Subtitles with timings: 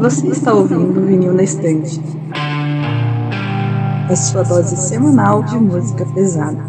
[0.00, 2.00] Você está ouvindo o Vinil na Estante.
[4.08, 6.64] A sua dose semanal de música pesada.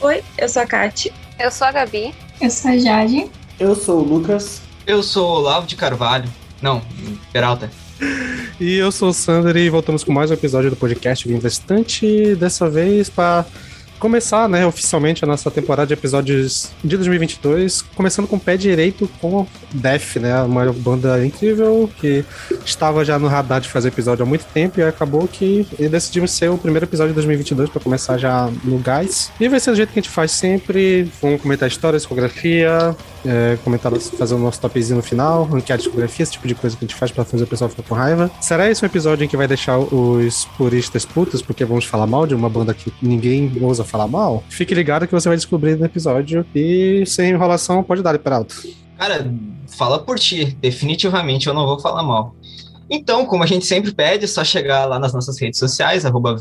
[0.00, 1.12] Oi, eu sou a Kati.
[1.38, 2.12] Eu sou a Gabi.
[2.40, 3.30] Eu sou a Jade.
[3.60, 4.60] Eu sou o Lucas.
[4.84, 6.28] Eu sou o Olavo de Carvalho.
[6.62, 6.82] Não,
[7.32, 7.70] Peralta.
[8.60, 12.36] E eu sou o Sander e voltamos com mais um episódio do podcast Vindo Estante.
[12.36, 13.44] Dessa vez para
[13.98, 19.08] começar, né, oficialmente a nossa temporada de episódios de 2022, começando com o pé direito
[19.20, 22.24] com Def, né, uma banda incrível que
[22.64, 26.50] estava já no radar de fazer episódio há muito tempo e acabou que decidimos ser
[26.50, 29.30] o primeiro episódio de 2022 para começar já no gás.
[29.40, 33.56] E vai ser do jeito que a gente faz sempre, vamos comentar história, discografia, é,
[33.64, 36.86] comentar, fazer o nosso topzinho no final, ranquear discografia, esse tipo de coisa que a
[36.86, 38.30] gente faz para fazer o pessoal ficar com raiva.
[38.40, 42.26] Será esse um episódio em que vai deixar os puristas putos, porque vamos falar mal
[42.26, 44.42] de uma banda que ninguém ousa falar mal?
[44.48, 48.56] Fique ligado que você vai descobrir no episódio e sem enrolação pode dar para alto.
[48.98, 49.30] Cara,
[49.68, 50.56] fala por ti.
[50.60, 52.34] Definitivamente eu não vou falar mal.
[52.88, 56.36] Então, como a gente sempre pede, é só chegar lá nas nossas redes sociais, arroba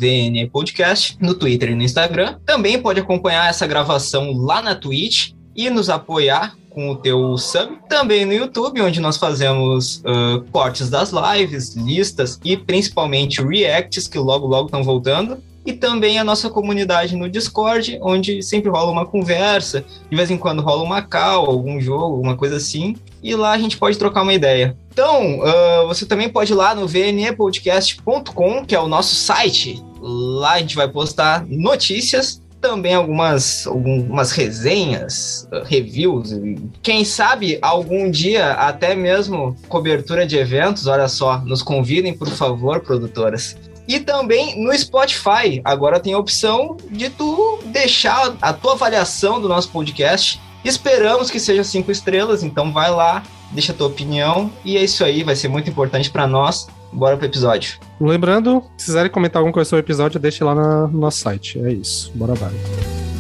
[0.52, 2.38] Podcast, no Twitter e no Instagram.
[2.46, 7.78] Também pode acompanhar essa gravação lá na Twitch e nos apoiar com o teu sub.
[7.88, 14.18] Também no YouTube, onde nós fazemos uh, cortes das lives, listas e principalmente reacts, que
[14.18, 15.42] logo logo estão voltando.
[15.66, 20.38] E também a nossa comunidade no Discord, onde sempre rola uma conversa, de vez em
[20.38, 22.96] quando rola uma call, algum jogo, alguma coisa assim.
[23.22, 24.76] E lá a gente pode trocar uma ideia.
[24.92, 29.82] Então, uh, você também pode ir lá no vnepodcast.com, que é o nosso site.
[30.02, 36.32] Lá a gente vai postar notícias também algumas, algumas resenhas, reviews,
[36.82, 42.80] quem sabe algum dia até mesmo cobertura de eventos, olha só, nos convidem, por favor,
[42.80, 43.58] produtoras.
[43.88, 49.50] E também no Spotify, agora tem a opção de tu deixar a tua avaliação do
[49.50, 50.40] nosso podcast.
[50.64, 55.04] Esperamos que seja cinco estrelas, então vai lá, deixa a tua opinião e é isso
[55.04, 56.68] aí, vai ser muito importante para nós.
[56.92, 57.80] Bora pro episódio.
[58.00, 61.60] Lembrando, se quiserem comentar alguma coisa sobre o episódio, deixe lá no nosso site.
[61.60, 62.12] É isso.
[62.14, 63.13] Bora lá.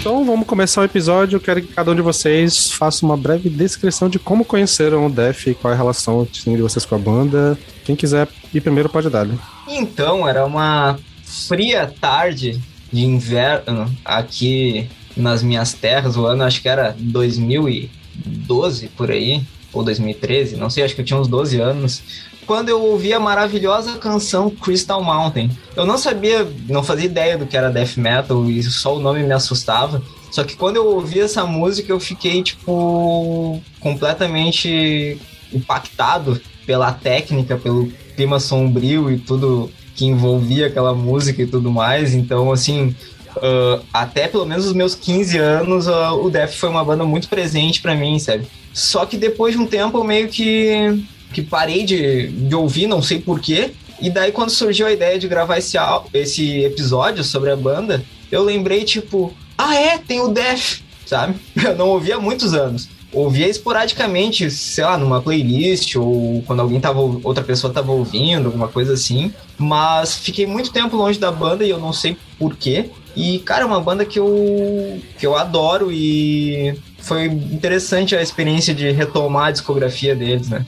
[0.00, 1.36] Então vamos começar o episódio.
[1.36, 5.10] Eu quero que cada um de vocês faça uma breve descrição de como conheceram o
[5.10, 7.58] Def e qual é a relação de vocês com a banda.
[7.84, 9.26] Quem quiser ir primeiro pode dar.
[9.26, 9.38] Né?
[9.68, 12.58] Então, era uma fria tarde
[12.90, 16.16] de inverno aqui nas minhas terras.
[16.16, 21.04] O ano acho que era 2012 por aí, ou 2013, não sei, acho que eu
[21.04, 22.02] tinha uns 12 anos
[22.50, 25.50] quando eu ouvi a maravilhosa canção Crystal Mountain.
[25.76, 29.22] Eu não sabia, não fazia ideia do que era death metal e só o nome
[29.22, 30.02] me assustava.
[30.32, 35.16] Só que quando eu ouvi essa música, eu fiquei, tipo, completamente
[35.52, 37.86] impactado pela técnica, pelo
[38.16, 42.14] clima sombrio e tudo que envolvia aquela música e tudo mais.
[42.14, 42.96] Então, assim,
[43.36, 47.28] uh, até pelo menos os meus 15 anos, uh, o Def foi uma banda muito
[47.28, 48.46] presente para mim, sabe?
[48.72, 53.02] Só que depois de um tempo, eu meio que que parei de, de ouvir, não
[53.02, 53.70] sei porquê.
[54.00, 55.76] E daí, quando surgiu a ideia de gravar esse,
[56.12, 61.34] esse episódio sobre a banda, eu lembrei, tipo, ah, é, tem o Def, sabe?
[61.62, 62.88] Eu não ouvia há muitos anos.
[63.12, 68.68] Ouvia esporadicamente, sei lá, numa playlist ou quando alguém tava, outra pessoa tava ouvindo, alguma
[68.68, 69.32] coisa assim.
[69.58, 72.88] Mas fiquei muito tempo longe da banda e eu não sei porquê.
[73.16, 78.74] E, cara, é uma banda que eu, que eu adoro e foi interessante a experiência
[78.74, 80.64] de retomar a discografia deles, né?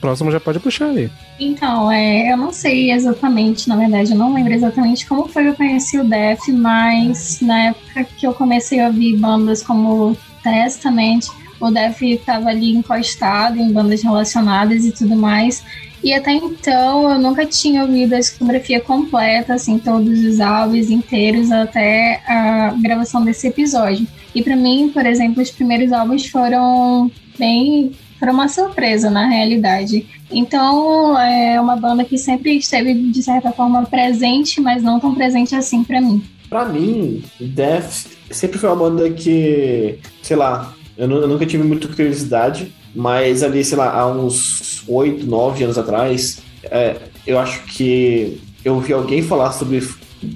[0.00, 1.10] próximo já pode puxar aí.
[1.38, 5.48] Então, é, eu não sei exatamente, na verdade, eu não lembro exatamente como foi que
[5.50, 11.26] eu conheci o Def, mas na época que eu comecei a ouvir bandas como Testament,
[11.60, 15.64] o Def estava ali encostado em bandas relacionadas e tudo mais.
[16.02, 21.50] E até então eu nunca tinha ouvido a discografia completa, assim, todos os álbuns inteiros
[21.50, 24.06] até a gravação desse episódio.
[24.34, 30.06] E para mim, por exemplo, os primeiros álbuns foram bem foi uma surpresa na realidade.
[30.30, 35.54] Então é uma banda que sempre esteve de certa forma presente, mas não tão presente
[35.54, 36.22] assim para mim.
[36.48, 41.86] Para mim, Death sempre foi uma banda que, sei lá, eu, eu nunca tive muita
[41.88, 46.96] curiosidade, mas ali, sei lá, há uns oito, nove anos atrás, é,
[47.26, 49.80] eu acho que eu ouvi alguém falar sobre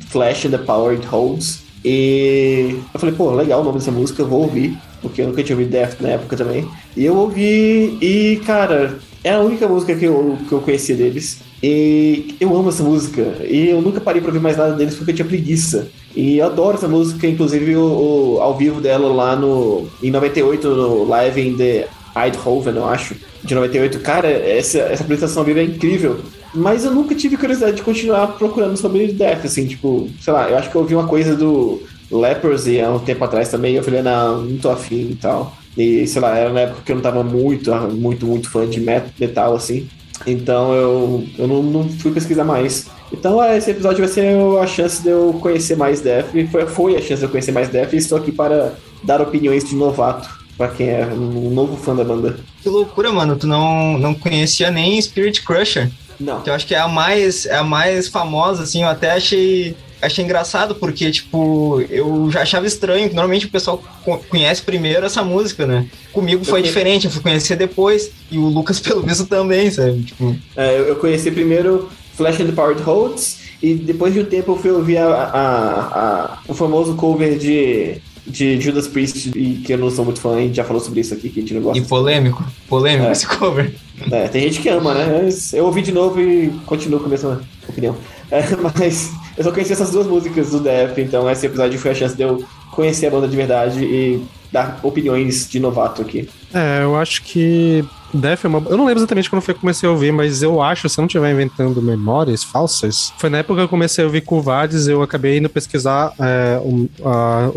[0.08, 4.22] Flash and the Power It Holds e eu falei, pô, legal o nome dessa música,
[4.22, 6.66] eu vou ouvir porque eu nunca tinha ouvido Death na época também.
[6.96, 11.40] E eu ouvi, e cara, é a única música que eu, que eu conhecia deles.
[11.62, 13.36] E eu amo essa música.
[13.44, 15.88] E eu nunca parei pra ouvir mais nada deles porque eu tinha preguiça.
[16.14, 20.68] E eu adoro essa música, inclusive o, o ao vivo dela lá no em 98,
[20.68, 24.00] no Live in the Eindhoven, eu acho, de 98.
[24.00, 26.20] Cara, essa, essa apresentação vivo é incrível.
[26.54, 30.58] Mas eu nunca tive curiosidade de continuar procurando sobre Death, assim, tipo, sei lá, eu
[30.58, 34.02] acho que eu ouvi uma coisa do Leprosy há um tempo atrás também, eu falei,
[34.02, 35.56] não, não tô afim e tal.
[35.76, 38.80] E, sei lá, era na época que eu não tava muito, muito, muito fã de
[38.80, 39.88] metal, assim.
[40.26, 42.86] Então eu, eu não, não fui pesquisar mais.
[43.10, 46.30] Então esse episódio vai ser a chance de eu conhecer mais Def.
[46.50, 49.64] Foi, foi a chance de eu conhecer mais Def e estou aqui para dar opiniões
[49.64, 52.36] de novato para quem é um novo fã da banda.
[52.62, 53.34] Que loucura, mano.
[53.34, 55.90] Tu não, não conhecia nem Spirit Crusher.
[56.20, 56.40] Não.
[56.40, 58.82] Que eu acho que é a mais, é a mais famosa, assim.
[58.82, 63.06] Eu até achei achei engraçado porque, tipo, eu já achava estranho.
[63.06, 63.82] Normalmente o pessoal
[64.28, 65.86] conhece primeiro essa música, né?
[66.12, 68.12] Comigo foi eu diferente, eu fui conhecer depois.
[68.30, 70.04] E o Lucas, pelo visto, também, sabe?
[70.04, 70.36] Tipo...
[70.56, 73.40] É, eu conheci primeiro Flash and Powered Holds.
[73.60, 78.00] E depois de um tempo eu fui ouvir a, a, a, o famoso cover de,
[78.26, 81.00] de Judas Priest, e que eu não sou muito fã, a gente já falou sobre
[81.00, 81.78] isso aqui, que a gente não gosta.
[81.78, 83.12] E polêmico, polêmico é.
[83.12, 83.74] esse cover.
[84.10, 85.28] É, tem gente que ama, né?
[85.52, 87.96] Eu ouvi de novo e continuo com a mesma opinião.
[88.30, 88.42] É,
[88.78, 92.16] mas eu só conheci essas duas músicas do Def, então esse episódio foi a chance
[92.16, 96.28] de eu conhecer a banda de verdade e dar opiniões de novato aqui.
[96.52, 98.58] É, eu acho que Def é uma.
[98.68, 101.02] Eu não lembro exatamente quando foi que comecei a ouvir, mas eu acho, se eu
[101.02, 105.02] não estiver inventando memórias falsas, foi na época que eu comecei a ouvir Curvades, eu
[105.02, 106.88] acabei indo pesquisar é, um,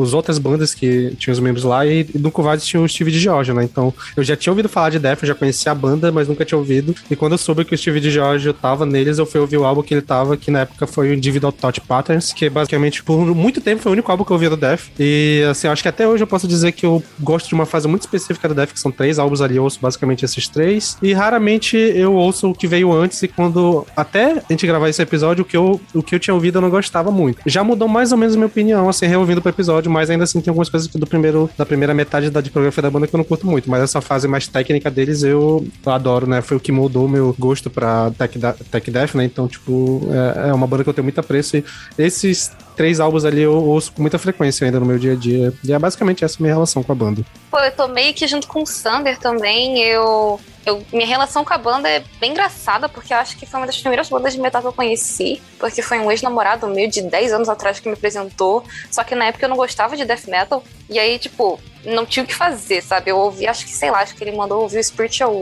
[0.02, 3.19] as outras bandas que tinham os membros lá, e no Curvades tinha o Steve de
[3.19, 3.63] George, né?
[3.63, 6.46] Então eu já tinha ouvido falar de Def, eu já conhecia a banda, mas nunca
[6.46, 6.96] tinha ouvido.
[7.10, 9.66] E quando eu soube que o Steve de George tava neles, eu fui ouvir o
[9.66, 13.18] álbum que ele tava, que na época foi o Individual Thought Patterns, que basicamente por
[13.36, 14.90] muito tempo foi o único álbum que eu ouvi do Def.
[15.00, 17.88] E assim, acho que até hoje eu posso dizer que eu gosto de uma fase
[17.88, 20.97] muito específica do Def, que são três álbuns ali, eu ouço basicamente esses três.
[21.01, 25.01] E raramente eu ouço o que veio antes e quando até a gente gravar esse
[25.01, 27.39] episódio, o que eu, o que eu tinha ouvido eu não gostava muito.
[27.45, 30.42] Já mudou mais ou menos a minha opinião, assim, reouvindo pro episódio, mas ainda assim
[30.42, 33.25] tem algumas coisas do primeiro, da primeira metade da discografia da banda que eu não
[33.25, 33.69] curto muito.
[33.69, 36.42] Mas essa fase mais técnica deles eu, eu adoro, né?
[36.42, 38.39] Foi o que mudou meu gosto pra Tech,
[38.71, 39.25] tech Death, né?
[39.25, 41.57] Então, tipo, é, é uma banda que eu tenho muito apreço.
[41.57, 41.63] E
[41.97, 45.54] esses três álbuns ali eu ouço com muita frequência ainda no meu dia a dia.
[45.63, 47.24] E é basicamente essa minha relação com a banda.
[47.50, 49.81] Pô, eu tô meio que junto com o Sander também.
[49.81, 53.60] Eu, eu, minha relação com a banda é bem engraçada, porque eu acho que foi
[53.60, 55.42] uma das primeiras bandas de metal que eu conheci.
[55.60, 58.63] Porque foi um ex-namorado meu de 10 anos atrás que me apresentou.
[58.92, 60.63] Só que na época eu não gostava de death metal.
[60.89, 63.12] E aí, tipo, não tinha o que fazer, sabe?
[63.12, 65.33] Eu ouvi, acho que, sei lá, acho que ele mandou ouvir o Spiritual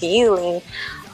[0.00, 0.62] Healing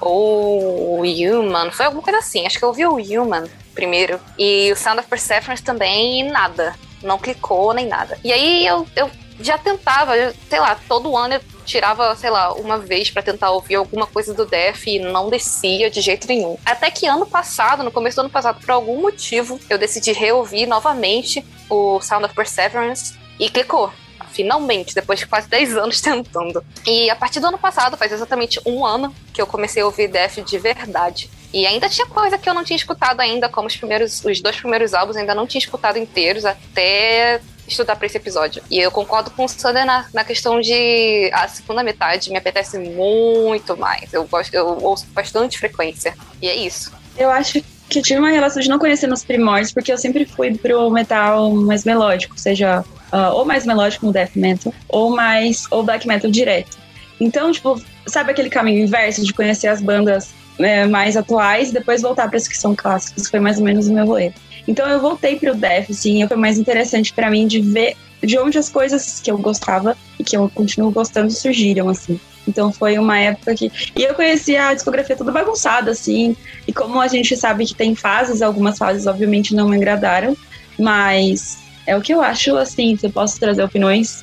[0.01, 2.45] ou o Human, foi alguma coisa assim.
[2.45, 4.21] Acho que eu ouvi o Human primeiro.
[4.39, 6.75] E o Sound of Perseverance também, nada.
[7.03, 8.19] Não clicou nem nada.
[8.23, 9.11] E aí eu, eu
[9.41, 10.13] já tentava,
[10.49, 14.35] sei lá, todo ano eu tirava, sei lá, uma vez para tentar ouvir alguma coisa
[14.35, 16.57] do Def e não descia de jeito nenhum.
[16.65, 20.67] Até que ano passado, no começo do ano passado, por algum motivo, eu decidi reouvir
[20.67, 23.93] novamente o Sound of Perseverance e clicou
[24.33, 26.65] finalmente, depois de quase 10 anos tentando.
[26.87, 30.09] E a partir do ano passado, faz exatamente um ano que eu comecei a ouvir
[30.09, 31.31] Def de verdade.
[31.53, 34.57] E ainda tinha coisa que eu não tinha escutado ainda, como os primeiros, os dois
[34.57, 38.63] primeiros álbuns ainda não tinha escutado inteiros até estudar para esse episódio.
[38.71, 42.79] E eu concordo com o Sander na, na questão de a segunda metade me apetece
[42.79, 44.13] muito mais.
[44.13, 46.15] Eu gosto, eu ouço bastante frequência.
[46.41, 46.93] E é isso.
[47.17, 50.56] Eu acho que tive uma relação de não conhecer nos primórdios, porque eu sempre fui
[50.56, 52.81] pro metal mais melódico, seja
[53.13, 56.79] uh, ou mais melódico no death metal, ou mais ou black metal direto.
[57.21, 62.03] Então, tipo, sabe aquele caminho inverso de conhecer as bandas né, mais atuais e depois
[62.03, 63.29] voltar para as que são clássicas?
[63.29, 64.32] Foi mais ou menos o meu rolê.
[64.67, 68.56] Então eu voltei pro death, assim, foi mais interessante para mim de ver de onde
[68.56, 72.21] as coisas que eu gostava e que eu continuo gostando surgiram, assim.
[72.47, 73.71] Então foi uma época que.
[73.97, 76.37] E eu conheci a discografia toda bagunçada, assim.
[76.67, 80.37] E como a gente sabe que tem fases, algumas fases obviamente não me agradaram,
[80.79, 84.23] mas é o que eu acho, assim, se eu posso trazer opiniões,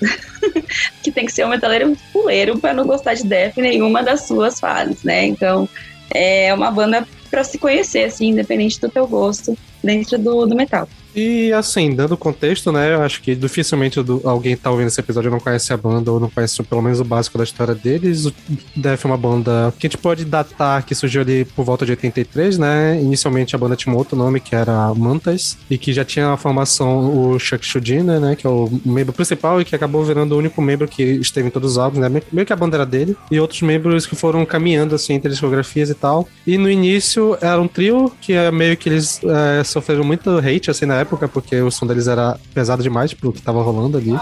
[1.03, 4.59] que tem que ser um metaleiro fuleiro para não gostar de Def nenhuma das suas
[4.59, 5.25] fases, né?
[5.25, 5.67] Então,
[6.11, 10.87] é uma banda para se conhecer, assim, independente do teu gosto dentro do, do metal.
[11.19, 12.93] E assim, dando contexto, né?
[12.93, 16.29] Eu acho que dificilmente alguém tá ouvindo esse episódio não conhece a banda ou não
[16.29, 18.25] conhece pelo menos o básico da história deles.
[18.25, 18.33] O
[18.73, 21.91] Def é uma banda que a gente pode datar que surgiu ali por volta de
[21.91, 23.01] 83, né?
[23.01, 26.37] Inicialmente a banda tinha um outro nome que era Mantas e que já tinha a
[26.37, 28.37] formação o Chuck Schuldiner, né?
[28.37, 31.51] Que é o membro principal e que acabou virando o único membro que esteve em
[31.51, 32.21] todos os álbuns, né?
[32.31, 33.17] Meio que a banda era dele.
[33.29, 36.29] E outros membros que foram caminhando assim entre discografias e tal.
[36.47, 40.71] E no início era um trio que é meio que eles é, sofreram muito hate
[40.71, 44.17] assim na época, porque o som deles era pesado demais pro que tava rolando ali.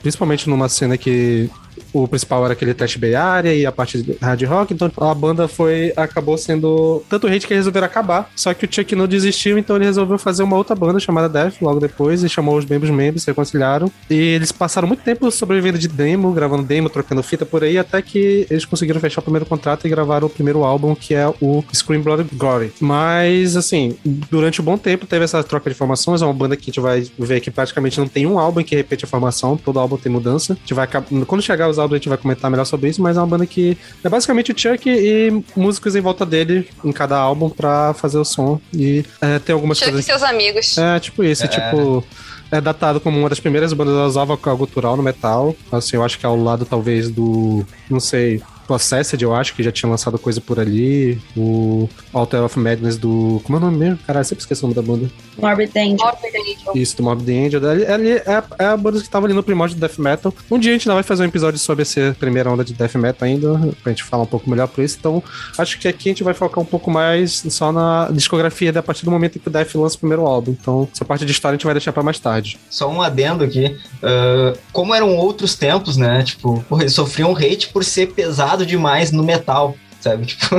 [0.00, 1.50] Principalmente numa cena que
[1.92, 5.14] o principal era aquele Trash Bay Area e a parte de hard rock, então a
[5.14, 8.30] banda foi acabou sendo tanto hate que resolveram acabar.
[8.34, 11.60] Só que o Chuck não desistiu, então ele resolveu fazer uma outra banda chamada Death
[11.60, 13.90] logo depois e chamou os membros membros, se reconciliaram.
[14.08, 18.00] E eles passaram muito tempo sobrevivendo de demo, gravando demo, trocando fita por aí, até
[18.02, 21.64] que eles conseguiram fechar o primeiro contrato e gravaram o primeiro álbum, que é o
[21.72, 22.72] Scream Blood Glory.
[22.80, 26.64] Mas, assim, durante um bom tempo teve essa troca de formações, é uma banda que
[26.64, 29.78] a gente vai ver que praticamente não tem um álbum que repete a formação, todo
[29.78, 30.52] álbum tem mudança.
[30.52, 30.88] A gente vai
[31.26, 33.46] quando chegar os álbuns a gente vai comentar melhor sobre isso, mas é uma banda
[33.46, 38.18] que é basicamente o Chuck e músicos em volta dele em cada álbum pra fazer
[38.18, 40.04] o som e é, tem algumas Chuck coisas...
[40.04, 40.76] e seus amigos.
[40.78, 41.48] É, tipo isso, É.
[41.48, 42.04] tipo
[42.50, 45.54] é datado como uma das primeiras bandas a usar vocal gutural no metal.
[45.70, 47.64] Assim, eu acho que é ao lado, talvez, do.
[47.90, 48.42] Não sei.
[48.66, 51.18] Possessed, eu acho que já tinha lançado coisa por ali.
[51.36, 53.40] O Alter of Madness do.
[53.44, 53.98] Como é o nome mesmo?
[54.06, 55.10] Caralho, sempre esqueci o nome da banda.
[55.40, 55.96] Morbid Angel.
[55.98, 56.72] Morbid Angel.
[56.74, 57.68] Isso, do Mob the Angel.
[57.70, 60.32] Ali, ali é, é a banda que tava ali no primórdio do Death Metal.
[60.50, 62.94] Um dia a gente ainda vai fazer um episódio sobre essa primeira onda de Death
[62.96, 64.96] Metal ainda, pra gente falar um pouco melhor por isso.
[64.98, 65.22] Então,
[65.56, 69.04] acho que aqui a gente vai focar um pouco mais só na discografia a partir
[69.04, 70.52] do momento que o Death lança o primeiro álbum.
[70.60, 72.58] Então, essa parte de história a gente vai deixar pra mais tarde.
[72.70, 73.78] Só um adendo aqui.
[74.02, 76.22] ah, como eram outros tempos, né?
[76.22, 80.26] Tipo, eles sofriam hate por ser pesado demais no metal, sabe?
[80.38, 80.56] Tipo,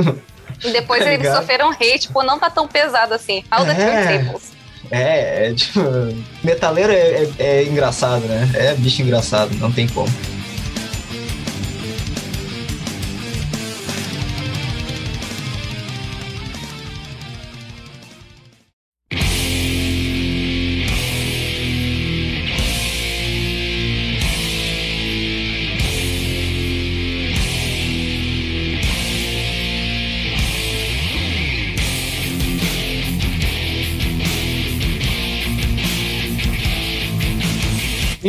[0.68, 3.42] E depois Tá eles sofreram hate por não tá tão pesado assim.
[3.50, 4.06] All the É.
[4.18, 4.52] turntables.
[4.90, 5.80] É, é tipo.
[6.42, 8.50] Metaleiro é, é- é engraçado, né?
[8.54, 10.08] É bicho engraçado, não tem como.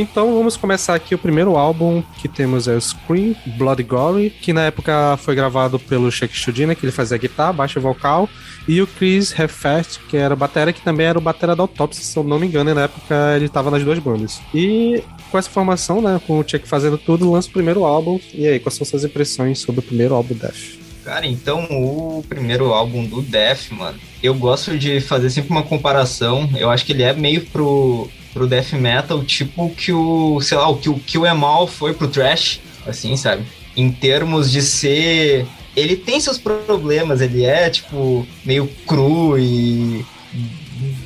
[0.02, 4.52] Então vamos começar aqui o primeiro álbum que temos é o Scream Bloody Gory, que
[4.52, 8.28] na época foi gravado pelo Shake Studina, que ele fazia guitarra, baixo e vocal,
[8.68, 12.18] e o Chris Heffest, que era batera, que também era o batera da Autopsy, se
[12.18, 14.42] eu não me engano, na época ele tava nas duas bandas.
[14.56, 18.20] E com essa formação, né, com o Chuck fazendo tudo, lança o primeiro álbum.
[18.34, 20.80] E aí, quais são suas impressões sobre o primeiro álbum Death?
[21.06, 26.50] Cara, então o primeiro álbum do Death, mano, eu gosto de fazer sempre uma comparação.
[26.58, 30.70] Eu acho que ele é meio pro, pro Death Metal, tipo que o, sei lá,
[30.70, 33.44] o que o Kill Em All foi pro Trash, assim, sabe?
[33.76, 35.46] Em termos de ser.
[35.76, 40.06] Ele tem seus problemas, ele é, tipo, meio cru e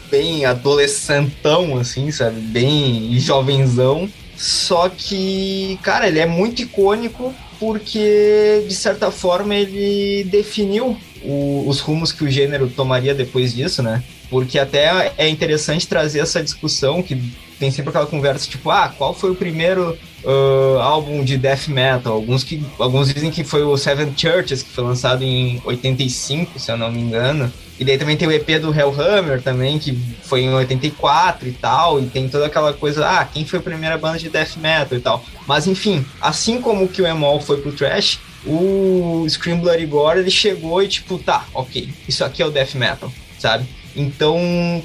[0.10, 2.40] bem adolescentão, assim, sabe?
[2.40, 4.10] Bem jovenzão.
[4.38, 11.80] Só que, cara, ele é muito icônico porque, de certa forma, ele definiu o- os
[11.80, 14.04] rumos que o gênero tomaria depois disso, né?
[14.30, 17.16] Porque até é interessante trazer essa discussão que
[17.60, 22.14] tem sempre aquela conversa tipo, ah, qual foi o primeiro ah, álbum de death metal?
[22.14, 26.72] Alguns, que, alguns dizem que foi o Seven Churches, que foi lançado em 85, se
[26.72, 27.52] eu não me engano.
[27.78, 32.00] E daí também tem o EP do Hellhammer também, que foi em 84 e tal,
[32.00, 35.02] e tem toda aquela coisa, ah, quem foi a primeira banda de death metal e
[35.02, 35.26] tal.
[35.46, 40.32] Mas enfim, assim como que o Emol foi pro trash, o Scream Bloody Gore, ele
[40.32, 43.66] chegou e tipo, tá, ok, isso aqui é o death metal, sabe?
[43.96, 44.38] Então,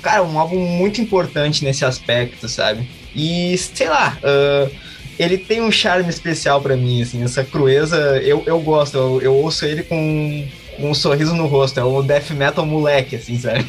[0.02, 2.88] cara, um álbum muito importante nesse aspecto, sabe?
[3.14, 4.68] E, sei lá, ah,
[5.18, 9.34] ele tem um charme especial pra mim, assim, essa crueza, eu, eu gosto, eu, eu
[9.34, 10.48] ouço ele com
[10.82, 13.64] um sorriso no rosto, é o death metal moleque, assim, sabe?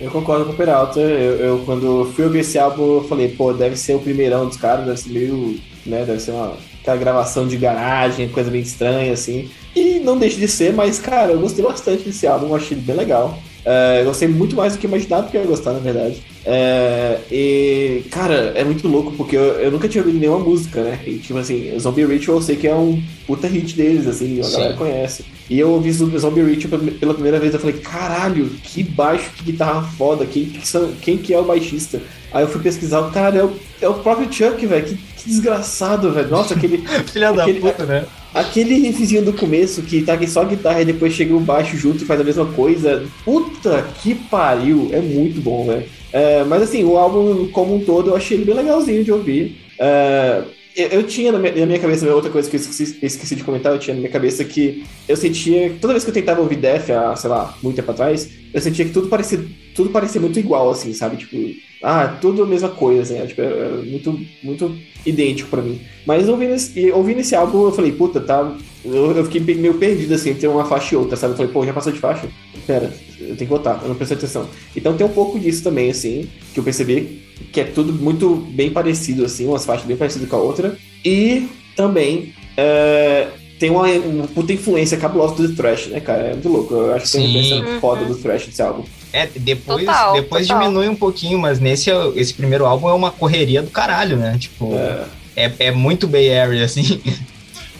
[0.00, 0.98] Eu concordo com o Peralta.
[0.98, 4.56] Eu, eu, quando fui ouvir esse álbum, eu falei, pô, deve ser o primeirão dos
[4.56, 9.12] caras, deve ser meio, né, deve ser uma aquela gravação de garagem, coisa bem estranha,
[9.12, 9.48] assim.
[9.74, 12.84] E não deixa de ser, mas, cara, eu gostei bastante desse álbum, eu achei ele
[12.84, 13.38] bem legal.
[13.64, 16.20] É, eu gostei muito mais do que imaginava que eu ia gostar, na verdade.
[16.44, 20.98] É, e, cara, é muito louco, porque eu, eu nunca tinha ouvido nenhuma música, né?
[21.06, 24.42] E, tipo assim, Zombie Ritual eu sei que é um puta hit deles, assim, a
[24.42, 24.52] Sim.
[24.52, 25.24] galera conhece.
[25.52, 29.44] E eu ouvi Zombie Ritual pela- pela primeira vez, eu falei, caralho, que baixo, que
[29.52, 32.00] guitarra foda, quem que, são, quem que é o baixista?
[32.32, 36.10] Aí eu fui pesquisar, cara, é o, é o próprio Chuck, velho, que, que desgraçado,
[36.10, 36.30] velho.
[36.30, 36.78] Nossa, aquele,
[37.12, 38.06] Filha da Aquele- puta, né?
[38.32, 42.02] aquele riffzinho do começo, que tá aqui só guitarra e depois chega o baixo junto
[42.02, 43.04] e faz a mesma coisa.
[43.22, 45.84] Puta que pariu, é muito bom, velho.
[46.10, 49.58] É, mas assim, o álbum como um todo eu achei ele bem legalzinho de ouvir.
[49.78, 50.42] É,
[50.76, 53.72] eu, tinha na minha, na minha cabeça, outra coisa que eu esqueci, esqueci de comentar,
[53.72, 56.90] eu tinha na minha cabeça que eu sentia, toda vez que eu tentava ouvir Def,
[56.90, 60.70] há, sei lá, muito tempo atrás, eu sentia que tudo parecia, tudo parecia muito igual,
[60.70, 61.16] assim, sabe?
[61.16, 61.36] Tipo,
[61.82, 65.80] ah, tudo a mesma coisa, assim, é, tipo, é, é muito, muito idêntico pra mim.
[66.06, 68.56] Mas ouvindo esse, ouvindo esse álbum, eu falei, puta, tá.
[68.84, 71.32] Eu, eu fiquei meio perdido, assim, entre uma faixa e outra, sabe?
[71.32, 72.28] Eu falei, pô, já passou de faixa?
[72.66, 74.48] Pera, eu tenho que botar, eu não prestei atenção.
[74.74, 78.70] Então tem um pouco disso também, assim, que eu percebi que é tudo muito bem
[78.70, 80.76] parecido, assim, umas faixas bem parecidas com a outra.
[81.04, 86.22] E também é, tem uma, uma puta influência cabulosa do Thrash, né, cara?
[86.28, 86.74] É muito louco.
[86.74, 88.84] Eu acho que tem uma influência foda do Thrash desse álbum.
[89.12, 90.62] É, depois, Total, depois total.
[90.62, 94.36] diminui um pouquinho, mas nesse esse primeiro álbum é uma correria do caralho, né?
[94.38, 95.06] Tipo, É,
[95.36, 97.00] é, é muito Bay Area, assim.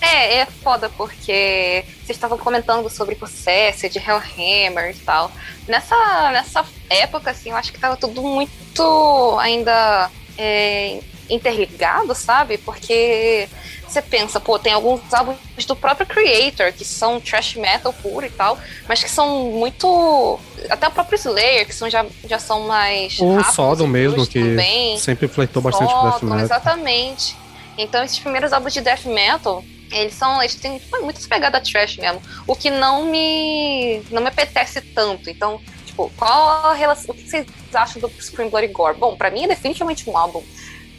[0.03, 5.31] É, é foda porque vocês estavam comentando sobre processo de Hellhammer e tal.
[5.69, 10.99] Nessa, nessa época, assim, eu acho que tava tudo muito ainda é,
[11.31, 12.59] interligado, sabe?
[12.59, 13.49] Porque
[13.87, 18.31] você pensa, pô, tem alguns álbuns do próprio Creator que são trash metal puro e
[18.31, 20.41] tal, mas que são muito.
[20.69, 23.19] Até o próprio Slayer, que são, já, já são mais.
[23.21, 24.99] O Sodom mesmo, que também.
[24.99, 26.41] sempre flertou bastante com Death Metal.
[26.41, 27.37] Exatamente.
[27.77, 32.23] Então esses primeiros álbuns de death metal, eles são, eles têm muitas pegadas trash mesmo,
[32.47, 35.29] o que não me não me apetece tanto.
[35.31, 38.97] Então, tipo, qual a relação, o que vocês acham do Scream Bloody Gore?
[38.97, 40.43] Bom, pra mim é definitivamente um álbum.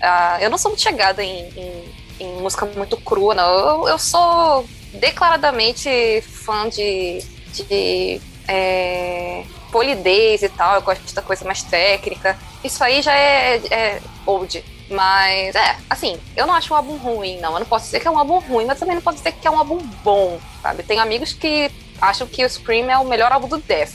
[0.02, 3.48] Ah, eu não sou muito chegada em, em, em música muito crua, não.
[3.48, 7.24] Eu, eu sou declaradamente fã de,
[7.54, 10.76] de é, polidez e tal.
[10.76, 12.38] Eu gosto da coisa mais técnica.
[12.64, 14.64] Isso aí já é, é old.
[14.90, 17.54] Mas, é, assim, eu não acho um álbum ruim, não.
[17.54, 19.48] Eu não posso dizer que é um álbum ruim, mas também não posso dizer que
[19.48, 20.84] é um álbum bom, sabe?
[20.84, 21.72] Tenho amigos que
[22.02, 23.94] acham que o Scream é o melhor álbum do Death.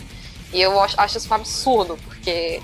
[0.52, 2.62] E eu acho, isso um absurdo, porque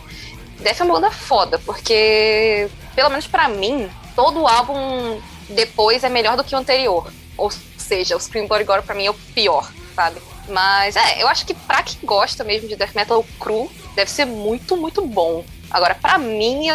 [0.60, 6.36] Death é uma banda foda, porque, pelo menos pra mim, todo álbum depois é melhor
[6.36, 7.12] do que o anterior.
[7.36, 10.20] Ou seja, o Scream Bloody Gore pra mim é o pior, sabe?
[10.48, 14.24] Mas, é, eu acho que pra quem gosta mesmo de Death Metal cru, deve ser
[14.24, 15.44] muito, muito bom.
[15.74, 16.68] Agora, pra mim,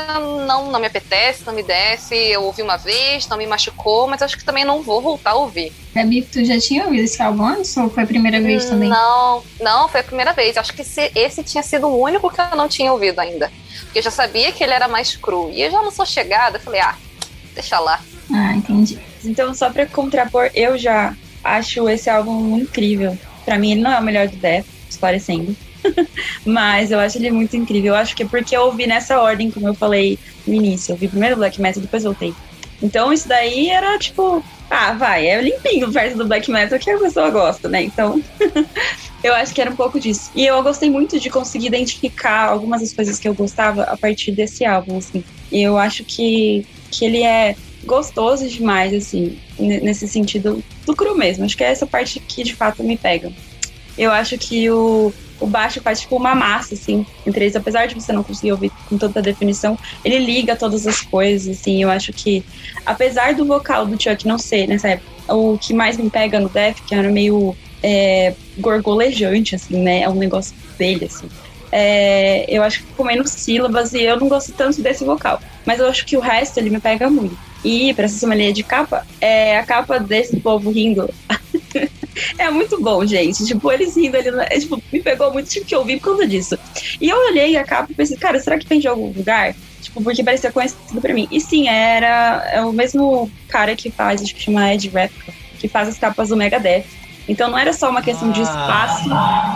[0.45, 2.13] não, não me apetece, não me desce.
[2.13, 5.35] Eu ouvi uma vez, não me machucou, mas acho que também não vou voltar a
[5.35, 5.71] ouvir.
[5.95, 8.89] Gabi, tu já tinha ouvido esse álbum antes ou foi a primeira vez também?
[8.89, 10.57] Não, não, foi a primeira vez.
[10.57, 13.49] Acho que esse, esse tinha sido o único que eu não tinha ouvido ainda.
[13.83, 15.49] Porque eu já sabia que ele era mais cru.
[15.53, 16.97] E eu já não sou chegada, eu falei, ah,
[17.53, 18.01] deixa lá.
[18.29, 18.99] Ah, entendi.
[19.23, 23.17] Então, só pra contrapor, eu já acho esse álbum incrível.
[23.45, 25.55] Pra mim, ele não é o melhor do Death, esclarecendo.
[26.45, 27.93] Mas eu acho ele muito incrível.
[27.93, 30.91] Eu acho que é porque eu ouvi nessa ordem, como eu falei no início.
[30.91, 32.33] Eu ouvi primeiro Black Metal, depois voltei.
[32.81, 36.97] Então isso daí era tipo, ah, vai, é limpinho perto do Black Metal que a
[36.97, 37.83] pessoa gosta, né?
[37.83, 38.21] Então
[39.23, 40.31] eu acho que era um pouco disso.
[40.33, 44.31] E eu gostei muito de conseguir identificar algumas das coisas que eu gostava a partir
[44.31, 45.23] desse álbum, assim.
[45.51, 51.45] E eu acho que, que ele é gostoso demais, assim, nesse sentido do cru mesmo.
[51.45, 53.31] Acho que é essa parte que de fato me pega.
[53.97, 57.55] Eu acho que o, o baixo faz tipo uma massa, assim, entre eles.
[57.55, 61.59] Apesar de você não conseguir ouvir com toda a definição, ele liga todas as coisas,
[61.59, 61.81] assim.
[61.81, 62.43] Eu acho que,
[62.85, 66.49] apesar do vocal do Chuck não ser, nessa época, o que mais me pega no
[66.49, 70.01] Def, que era meio é, gorgolejante, assim, né?
[70.01, 71.29] É um negócio dele, assim.
[71.71, 75.39] É, eu acho que ficou menos sílabas e eu não gosto tanto desse vocal.
[75.65, 77.37] Mas eu acho que o resto ele me pega muito.
[77.63, 81.09] E pra essa sommelier de capa, é, a capa desse povo rindo
[82.37, 83.45] é muito bom, gente.
[83.45, 86.57] Tipo, eles rindo ali, é, tipo, me pegou muito, tive que ouvir por causa disso.
[86.99, 89.55] E eu olhei a capa e pensei, cara, será que vem de algum lugar?
[89.81, 91.27] Tipo, porque parecia conhecido pra mim.
[91.31, 95.67] E sim, era é o mesmo cara que faz, acho que chama Ed Repka, que
[95.67, 96.83] faz as capas do Megadeth.
[97.27, 99.07] Então não era só uma questão de espaço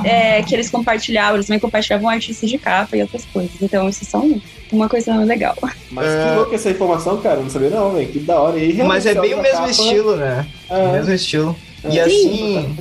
[0.06, 3.52] é, que eles compartilhavam, eles também compartilhavam artistas de capa e outras coisas.
[3.60, 4.40] Então isso é só um-
[4.72, 5.56] uma coisa legal.
[5.92, 6.30] Mas É.
[6.30, 7.40] que louca essa informação, cara.
[7.40, 8.08] Não sabia não, velho.
[8.10, 8.60] Que da hora.
[8.60, 10.46] E Mas é bem o mesmo capa- estilo, né?
[10.70, 11.56] É, O mesmo estilo.
[11.90, 12.76] E assim,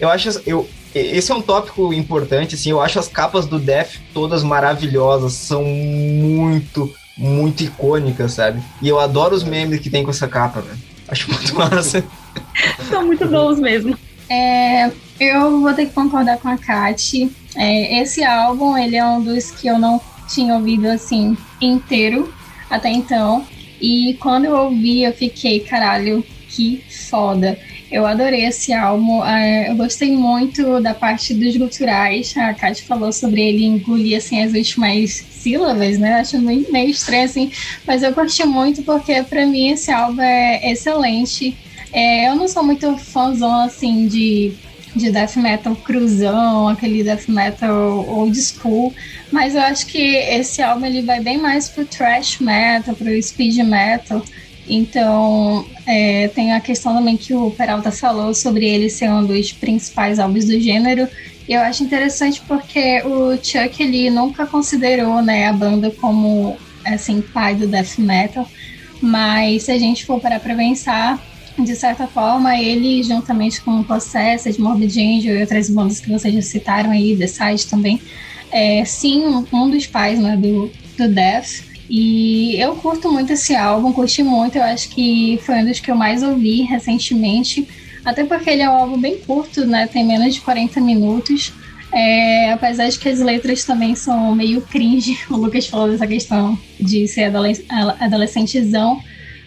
[0.00, 0.40] eu acho.
[0.46, 2.70] Eu, esse é um tópico importante, assim.
[2.70, 5.34] Eu acho as capas do Def todas maravilhosas.
[5.34, 8.62] São muito, muito icônicas, sabe?
[8.80, 10.78] E eu adoro os memes que tem com essa capa, velho.
[11.08, 12.04] Acho muito massa.
[12.88, 13.96] São muito bons mesmo.
[14.28, 14.90] É,
[15.20, 17.30] eu vou ter que concordar com a Kat.
[17.54, 22.32] É, esse álbum, ele é um dos que eu não tinha ouvido assim inteiro
[22.68, 23.46] até então.
[23.80, 27.58] E quando eu ouvi, eu fiquei, caralho, que foda.
[27.90, 29.24] Eu adorei esse álbum.
[29.24, 32.36] é, eu gostei muito da parte dos guturais.
[32.36, 36.14] A Kat falou sobre ele engolir assim, as últimas sílabas, né?
[36.14, 37.52] Acho meio, meio estranho, assim.
[37.86, 41.56] Mas eu curti muito porque, pra mim, esse álbum é excelente.
[41.92, 44.52] É, eu não sou muito fãzão, assim, de,
[44.94, 48.94] de death metal cruzão, aquele death metal old school,
[49.30, 53.58] mas eu acho que esse álbum ele vai bem mais pro thrash metal, pro speed
[53.58, 54.22] metal.
[54.68, 59.52] Então, é, tem a questão também que o Peralta falou sobre ele ser um dos
[59.52, 61.08] principais álbuns do gênero.
[61.48, 67.20] E eu acho interessante porque o Chuck ele nunca considerou né, a banda como assim,
[67.20, 68.48] pai do death metal.
[69.00, 71.22] Mas se a gente for parar para pensar,
[71.58, 76.42] de certa forma, ele, juntamente com Possessed, Morbid Angel e outras bandas que vocês já
[76.42, 78.00] citaram aí, The Side também,
[78.50, 81.64] é sim um dos pais né, do, do Death.
[81.88, 85.90] E eu curto muito esse álbum, curti muito, eu acho que foi um dos que
[85.90, 87.66] eu mais ouvi recentemente,
[88.04, 89.86] até porque ele é um álbum bem curto, né?
[89.86, 91.52] Tem menos de 40 minutos.
[91.92, 96.58] É, apesar de que as letras também são meio cringe, o Lucas falou dessa questão
[96.78, 97.32] de ser
[98.00, 99.00] adolescentezão,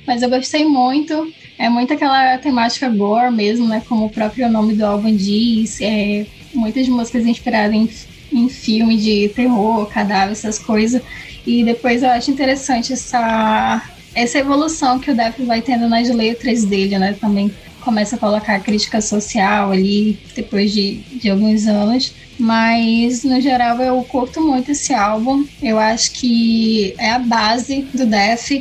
[0.07, 1.31] mas eu gostei muito.
[1.57, 3.83] É muito aquela temática gore mesmo, né?
[3.87, 5.79] Como o próprio nome do álbum diz.
[5.81, 7.89] É, muitas músicas inspiradas em,
[8.31, 11.01] em filme de terror, cadáver, essas coisas.
[11.45, 13.81] E depois eu acho interessante essa,
[14.13, 17.13] essa evolução que o Def vai tendo nas letras dele, né?
[17.19, 22.13] Também começa a colocar crítica social ali depois de, de alguns anos.
[22.37, 25.45] Mas, no geral, eu curto muito esse álbum.
[25.61, 28.51] Eu acho que é a base do Def,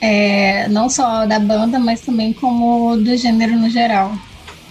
[0.00, 4.16] é, não só da banda, mas também como do gênero no geral.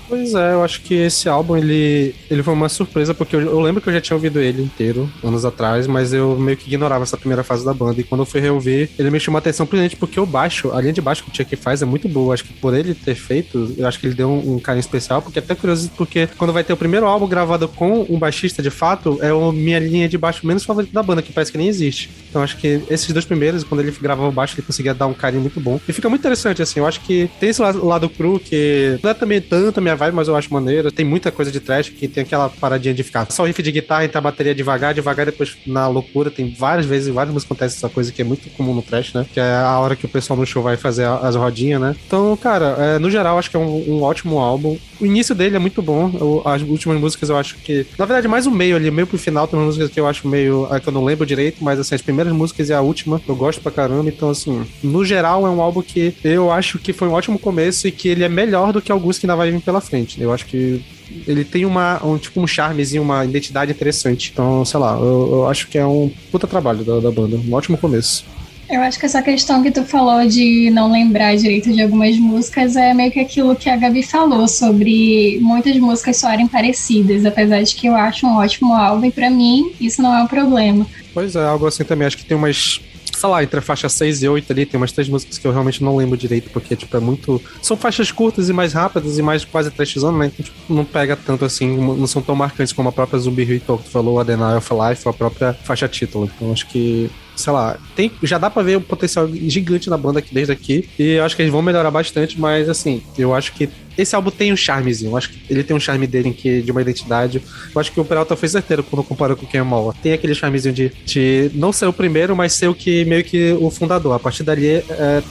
[0.08, 3.60] Pois é, eu acho que esse álbum ele, ele foi uma surpresa, porque eu, eu,
[3.60, 7.04] lembro que eu já tinha ouvido ele inteiro anos atrás, mas eu meio que ignorava
[7.04, 8.00] essa primeira fase da banda.
[8.00, 10.82] E quando eu fui reouvir, ele me chamou a atenção principalmente porque o baixo, a
[10.82, 12.34] linha de baixo que o Chuck faz é muito boa.
[12.34, 15.22] Acho que por ele ter feito, eu acho que ele deu um, um carinho especial,
[15.22, 18.62] porque é até curioso, porque quando vai ter o primeiro álbum gravado com um baixista
[18.62, 21.58] de fato, é a minha linha de baixo menos favorita da banda, que parece que
[21.58, 22.10] nem existe.
[22.30, 25.14] Então acho que esses dois primeiros, quando ele gravava o baixo, ele conseguia dar um
[25.14, 25.80] carinho muito bom.
[25.88, 29.10] E fica muito interessante, assim, eu acho que tem esse lado, lado cru que não
[29.10, 30.92] é também tanto a minha vibe, mas eu acho maneiro.
[30.92, 34.06] Tem muita coisa de trash que tem aquela paradinha de ficar só riff de guitarra,
[34.06, 36.30] entrar a bateria devagar, devagar, depois na loucura.
[36.30, 39.26] Tem várias vezes, várias músicas acontece essa coisa que é muito comum no trash, né?
[39.34, 41.96] Que é a hora que o pessoal no show vai fazer as rodinhas, né?
[42.06, 44.78] Então, cara, é, no geral, acho que é um, um, ótimo álbum.
[45.00, 46.12] O início dele é muito bom.
[46.20, 47.86] Eu, as últimas músicas eu acho que.
[47.98, 50.28] Na verdade, mais o meio ali, meio pro final, tem umas músicas que eu acho
[50.28, 50.68] meio.
[50.72, 53.36] É, que eu não lembro direito, mas assim, as primeiras músicas e a última eu
[53.36, 54.10] gosto pra caramba.
[54.10, 57.88] Então, assim, no geral, é um álbum que eu acho que foi um ótimo começo
[57.88, 60.22] e que ele é melhor do que alguns que ainda vai vir pela frente.
[60.22, 60.84] Eu acho que
[61.28, 64.32] ele tem uma, um, tipo um charmezinho, uma identidade interessante.
[64.34, 67.38] Então, sei lá, eu, eu acho que é um puta trabalho da, da banda.
[67.38, 68.26] Um ótimo começo.
[68.68, 72.76] Eu acho que essa questão que tu falou de não lembrar direito de algumas músicas
[72.76, 77.76] é meio que aquilo que a Gabi falou sobre muitas músicas soarem parecidas, apesar de
[77.76, 80.88] que eu acho um ótimo álbum e para mim isso não é um problema.
[81.14, 82.08] Pois é, algo assim também.
[82.08, 82.82] Acho que tem umas
[83.16, 85.52] sei lá, entre a faixa 6 e 8 ali, tem umas três músicas que eu
[85.52, 87.42] realmente não lembro direito, porque, tipo, é muito.
[87.62, 90.26] São faixas curtas e mais rápidas e mais quase trashzona, né?
[90.28, 93.78] Então, tipo, não pega tanto assim, não são tão marcantes como a própria Zumbi Ritual
[93.78, 96.30] que tu falou, a Denial of Life, ou a própria faixa título.
[96.36, 100.20] Então, acho que sei lá, tem, já dá pra ver um potencial gigante na banda
[100.20, 100.90] aqui desde aqui.
[100.98, 104.32] E eu acho que eles vão melhorar bastante, mas assim, eu acho que esse álbum
[104.32, 105.12] tem um charmezinho.
[105.12, 107.42] Eu acho que ele tem um charme dele que, de uma identidade.
[107.74, 109.98] Eu acho que o Peralta foi certeiro quando comparou com o Ken Moore.
[110.02, 113.54] Tem aquele charmezinho de, de não ser o primeiro, mas ser o que meio que
[113.60, 114.14] o fundador.
[114.14, 115.24] A partir dali, é,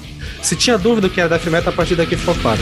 [0.42, 2.60] se tinha dúvida que era da Metal, a partir daqui ficou claro.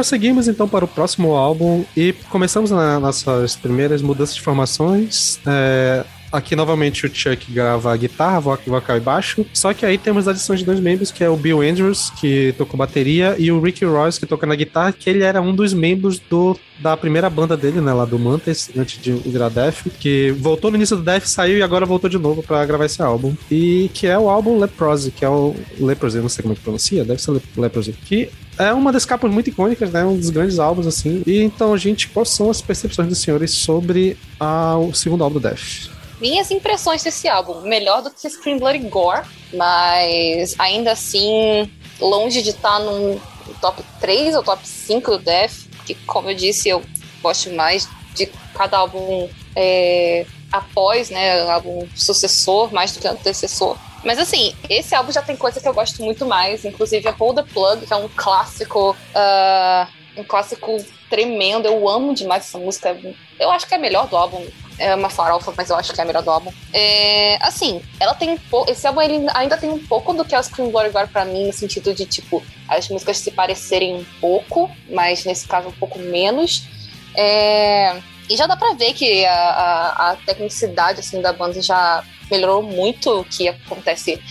[0.00, 5.38] Prosseguimos então para o próximo álbum e começamos nas nossas primeiras mudanças de formações.
[5.46, 9.44] É, Aqui novamente o Chuck grava guitarra, vocal e baixo.
[9.52, 12.54] Só que aí temos a adição de dois membros, que é o Bill Andrews, que
[12.56, 15.74] tocou bateria, e o Ricky Royce, que toca na guitarra, que ele era um dos
[15.74, 20.30] membros do, da primeira banda dele, né, lá do Mantis, antes de virar Def, que
[20.38, 23.34] voltou no início do Def, saiu e agora voltou de novo para gravar esse álbum.
[23.50, 26.62] E que é o álbum Leprosy, que é o Leprosy, não sei como é que
[26.62, 30.04] pronuncia, deve ser Leprosy, que é uma das capas muito icônicas, né?
[30.04, 31.22] Um dos grandes álbuns, assim.
[31.26, 35.48] E então, gente, quais são as percepções dos senhores sobre a, o segundo álbum do
[35.48, 35.88] Def?
[36.20, 37.62] minhas impressões desse álbum.
[37.62, 41.68] Melhor do que Scream Bloody Gore, mas ainda assim,
[41.98, 43.18] longe de estar tá num
[43.60, 45.52] top 3 ou top 5 do Death,
[45.86, 46.82] que, como eu disse, eu
[47.22, 53.76] gosto mais de cada álbum é, após, né, álbum sucessor, mais do que antecessor.
[54.04, 57.34] Mas assim, esse álbum já tem coisa que eu gosto muito mais, inclusive a Pull
[57.34, 61.66] the Plug, que é um clássico, uh, um clássico tremendo.
[61.66, 62.96] Eu amo demais essa música.
[63.38, 64.46] Eu acho que é a melhor do álbum
[64.80, 66.50] é uma farofa, mas eu acho que é a melhor do álbum.
[66.72, 68.70] É, assim, ela tem um pouco.
[68.70, 69.00] Esse álbum
[69.34, 71.92] ainda tem um pouco do que é o Scream Glory Gore pra mim, no sentido
[71.92, 76.66] de, tipo, as músicas se parecerem um pouco, mas nesse caso um pouco menos.
[77.14, 82.04] É, e já dá pra ver que a, a, a, tecnicidade assim, da banda já
[82.30, 84.22] melhorou muito o que acontece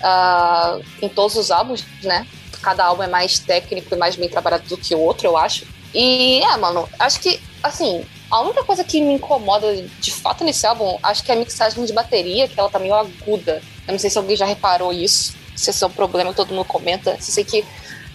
[0.00, 2.24] uh, em todos os álbuns, né?
[2.62, 5.66] Cada álbum é mais técnico e mais bem trabalhado do que o outro, eu acho.
[5.92, 10.64] E, é, mano, acho que, assim, a única coisa que me incomoda de fato nesse
[10.64, 13.60] álbum, acho que é a mixagem de bateria, que ela tá meio aguda.
[13.88, 16.54] Eu não sei se alguém já reparou isso, se esse é um problema que todo
[16.54, 17.12] mundo comenta.
[17.12, 17.64] Eu sei que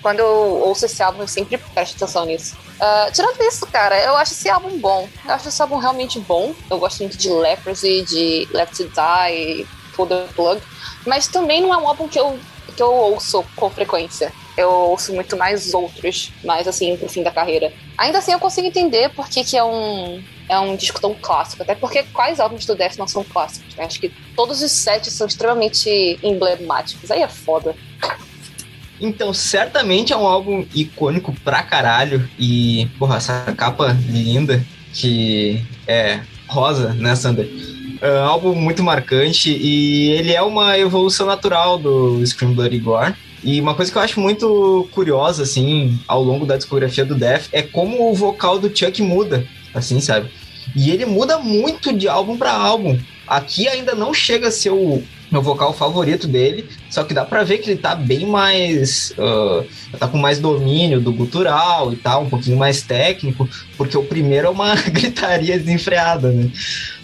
[0.03, 2.57] Quando eu ouço esse álbum, eu sempre presto atenção nisso.
[2.73, 5.07] Uh, tirando isso, cara, eu acho esse álbum bom.
[5.25, 6.53] Eu acho esse álbum realmente bom.
[6.69, 10.61] Eu gosto muito de Leprosy, de Left to Die, Pull the Plug.
[11.07, 12.37] Mas também não é um álbum que eu,
[12.75, 14.33] que eu ouço com frequência.
[14.57, 17.71] Eu ouço muito mais outros, mais assim, pro fim da carreira.
[17.97, 21.63] Ainda assim, eu consigo entender por que, que é um, é um disco tão clássico.
[21.63, 23.73] Até porque quais álbuns do Death não são clássicos?
[23.75, 23.85] Né?
[23.85, 27.09] Acho que todos os sete são extremamente emblemáticos.
[27.09, 27.73] Aí é foda.
[29.03, 32.25] Então, certamente é um álbum icônico pra caralho.
[32.39, 37.49] E, porra, essa capa linda que é rosa, né, Sander?
[38.01, 43.13] É um álbum muito marcante e ele é uma evolução natural do Scream Bloody Gore.
[43.43, 47.49] E uma coisa que eu acho muito curiosa, assim, ao longo da discografia do Death
[47.51, 50.29] é como o vocal do Chuck muda, assim, sabe?
[50.73, 52.97] E ele muda muito de álbum para álbum.
[53.27, 57.43] Aqui ainda não chega a ser o meu vocal favorito dele, só que dá pra
[57.43, 59.11] ver que ele tá bem mais.
[59.17, 59.65] Uh,
[59.97, 64.47] tá com mais domínio do gutural e tal, um pouquinho mais técnico, porque o primeiro
[64.47, 66.49] é uma gritaria desenfreada, né?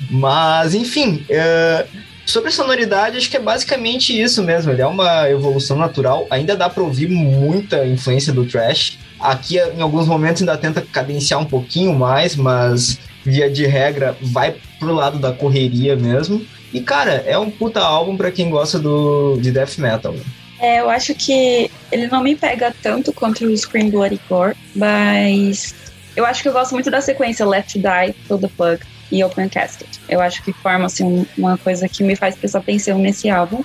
[0.10, 1.26] Mas, enfim.
[1.30, 4.72] Uh, Sobre a sonoridade, acho que é basicamente isso mesmo.
[4.72, 6.28] Ele é uma evolução natural.
[6.30, 9.00] Ainda dá para ouvir muita influência do trash.
[9.20, 14.56] Aqui, em alguns momentos, ainda tenta cadenciar um pouquinho mais, mas via de regra vai
[14.78, 16.46] pro lado da correria mesmo.
[16.74, 20.16] E, cara, é um puta álbum para quem gosta do, de death metal.
[20.60, 25.74] É, eu acho que ele não me pega tanto quanto o Scream Bloody Gore, mas
[26.16, 29.48] eu acho que eu gosto muito da sequência Left Die, Pull the Plug e Open
[29.48, 29.88] Casket.
[30.08, 33.64] Eu acho que forma assim, uma coisa que me faz prestar atenção nesse álbum.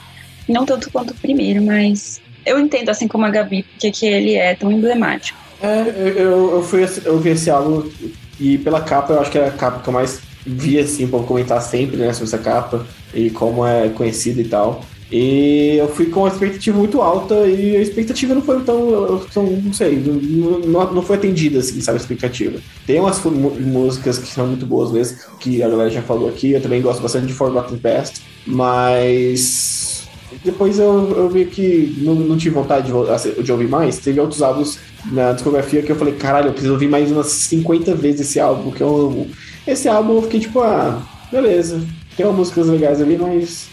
[0.49, 4.35] Não tanto quanto o primeiro, mas eu entendo, assim como a Gabi, porque que ele
[4.35, 5.39] é tão emblemático.
[5.63, 5.81] É,
[6.17, 7.91] eu, eu, fui, eu vi esse álbum
[8.39, 11.21] e pela capa, eu acho que é a capa que eu mais vi, assim, pra
[11.21, 14.85] comentar sempre, né, sobre essa capa e como é conhecida e tal.
[15.13, 19.45] E eu fui com uma expectativa muito alta e a expectativa não foi tão, tão
[19.45, 22.59] não sei, não, não foi atendida, assim, sabe, a expectativa.
[22.87, 26.61] Tem umas músicas que são muito boas mesmo, que a galera já falou aqui, eu
[26.61, 29.95] também gosto bastante de Forgotten Past, mas
[30.43, 33.99] depois eu, eu vi que não, não tive vontade de, de, ouvir mais.
[33.99, 34.79] Teve outros álbuns
[35.13, 38.71] na discografia que eu falei, caralho, eu preciso ouvir mais umas 50 vezes esse álbum,
[38.71, 39.31] que eu amo.
[39.67, 41.83] Esse álbum eu fiquei tipo, ah, beleza,
[42.17, 43.69] tem umas músicas legais ali, mas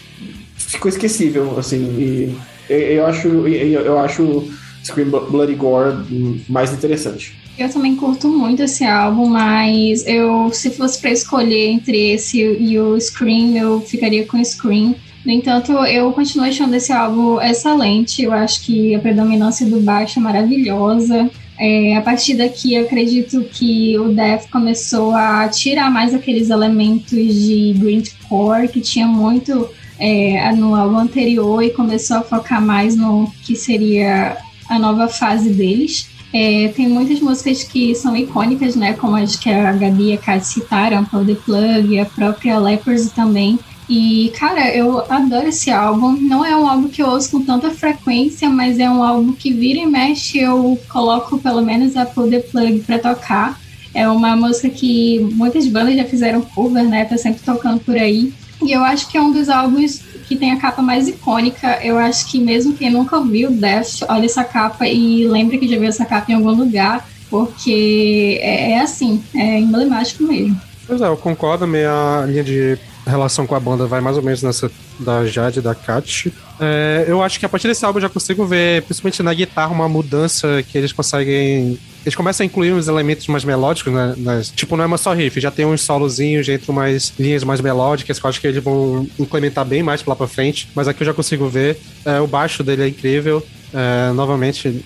[0.56, 1.78] ficou esquecível, assim.
[1.98, 2.36] E
[2.68, 4.50] eu acho, eu acho
[4.84, 7.36] Scream Bloody Gore mais interessante.
[7.58, 12.78] Eu também curto muito esse álbum, mas eu, se fosse para escolher entre esse e
[12.78, 14.94] o Scream, eu ficaria com o Scream.
[15.24, 18.22] No entanto, eu continuo achando esse álbum excelente.
[18.22, 21.30] Eu acho que a predominância do baixo é maravilhosa.
[21.64, 27.72] É, a partir daqui, acredito que o Death começou a tirar mais aqueles elementos de
[27.78, 33.54] grindcore que tinha muito é, no álbum anterior e começou a focar mais no que
[33.54, 34.36] seria
[34.68, 36.10] a nova fase deles.
[36.34, 38.94] É, tem muitas músicas que são icônicas, né?
[38.94, 43.10] Como as que a Gabi e a Kat citaram, Pull the Plug, a própria Leprosy
[43.10, 43.56] também.
[43.94, 46.12] E, cara, eu adoro esse álbum.
[46.12, 49.52] Não é um álbum que eu ouço com tanta frequência, mas é um álbum que
[49.52, 53.60] vira e mexe eu coloco pelo menos a Pull the Plug pra tocar.
[53.92, 57.04] É uma música que muitas bandas já fizeram cover, né?
[57.04, 58.32] Tá sempre tocando por aí.
[58.62, 61.78] E eu acho que é um dos álbuns que tem a capa mais icônica.
[61.82, 65.78] Eu acho que mesmo quem nunca viu Death, olha essa capa e lembre que já
[65.78, 70.58] viu essa capa em algum lugar, porque é, é assim, é emblemático mesmo.
[70.86, 72.78] Pois é, eu concordo, minha linha de
[73.10, 76.32] relação com a banda vai mais ou menos nessa da Jade da Kat.
[76.60, 79.72] É, eu acho que a partir desse álbum eu já consigo ver, principalmente na guitarra,
[79.72, 81.78] uma mudança que eles conseguem.
[82.04, 84.14] Eles começam a incluir uns elementos mais melódicos, né?
[84.16, 87.44] Nas, tipo, não é uma só riff, já tem uns solozinhos, já entram umas linhas
[87.44, 90.68] mais melódicas, que eu acho que eles vão implementar bem mais lá pra frente.
[90.74, 91.78] Mas aqui eu já consigo ver.
[92.04, 93.44] É, o baixo dele é incrível.
[93.72, 94.84] É, novamente,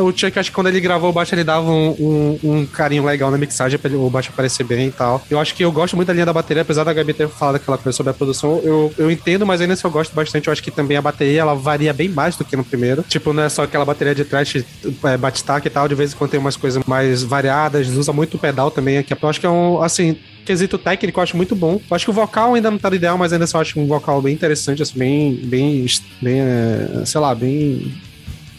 [0.00, 3.04] o Chuck, acho que quando ele gravou o baixo, ele dava um, um, um carinho
[3.04, 5.22] legal na mixagem pra o baixo aparecer bem e tal.
[5.30, 7.56] Eu acho que eu gosto muito da linha da bateria, apesar da Gabi ter falado
[7.56, 10.52] aquela coisa sobre a produção, eu, eu entendo, mas ainda se eu gosto bastante, eu
[10.52, 13.04] acho que também a bateria, ela varia bem mais do que no primeiro.
[13.08, 14.64] Tipo, não é só aquela bateria de trash,
[15.04, 18.34] é, batistaca e tal, de vez em quando tem umas coisas mais variadas, usa muito
[18.34, 19.12] o pedal também aqui.
[19.12, 21.80] Eu acho que é um, assim, quesito técnico eu acho muito bom.
[21.90, 24.20] Eu acho que o vocal ainda não tá ideal, mas ainda só acho um vocal
[24.22, 25.86] bem interessante, assim, bem, bem,
[26.20, 27.92] bem, é, sei lá, bem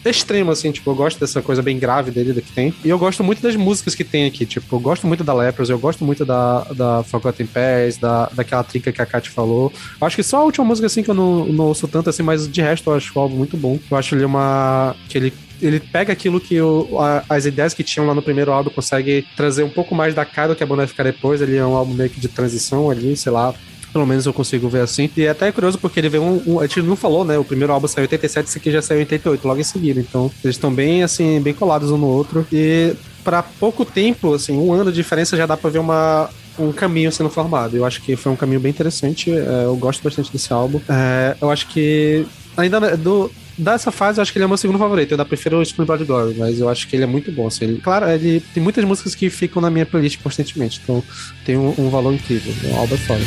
[0.06, 2.74] extremo, assim, tipo, eu gosto dessa coisa bem grave dele que tem.
[2.84, 5.70] E eu gosto muito das músicas que tem aqui, tipo, eu gosto muito da Lepros,
[5.70, 9.72] eu gosto muito da, da Forgotten Pass, da, daquela trinca que a Kat falou.
[10.00, 12.48] Acho que só a última música, assim, que eu não, não ouço tanto, assim, mas
[12.48, 13.80] de resto eu acho o álbum muito bom.
[13.90, 14.96] Eu acho ele uma...
[15.08, 18.52] que ele ele pega aquilo que o, a, as ideias que tinham lá no primeiro
[18.52, 21.42] álbum, consegue trazer um pouco mais da cara do que a banda vai ficar depois.
[21.42, 23.54] Ele é um álbum meio que de transição ali, sei lá.
[23.92, 25.10] Pelo menos eu consigo ver assim.
[25.18, 27.38] E é até é curioso porque ele veio um, um, A gente não falou, né?
[27.38, 30.00] O primeiro álbum saiu em 87, esse aqui já saiu em 88, logo em seguida.
[30.00, 32.46] Então, eles estão bem, assim, bem colados um no outro.
[32.52, 36.72] E para pouco tempo, assim, um ano de diferença já dá pra ver uma, um
[36.72, 37.76] caminho sendo formado.
[37.76, 39.32] Eu acho que foi um caminho bem interessante.
[39.32, 40.80] É, eu gosto bastante desse álbum.
[40.90, 42.26] É, eu acho que.
[42.58, 45.12] Ainda do, dessa fase, eu acho que ele é o meu segundo favorito.
[45.12, 47.48] Eu ainda prefiro o Scream Blood Glory, mas eu acho que ele é muito bom.
[47.48, 51.04] Assim, ele, claro, ele tem muitas músicas que ficam na minha playlist constantemente, então
[51.46, 52.54] tem um, um valor incrível.
[52.64, 53.24] É um álbum foda.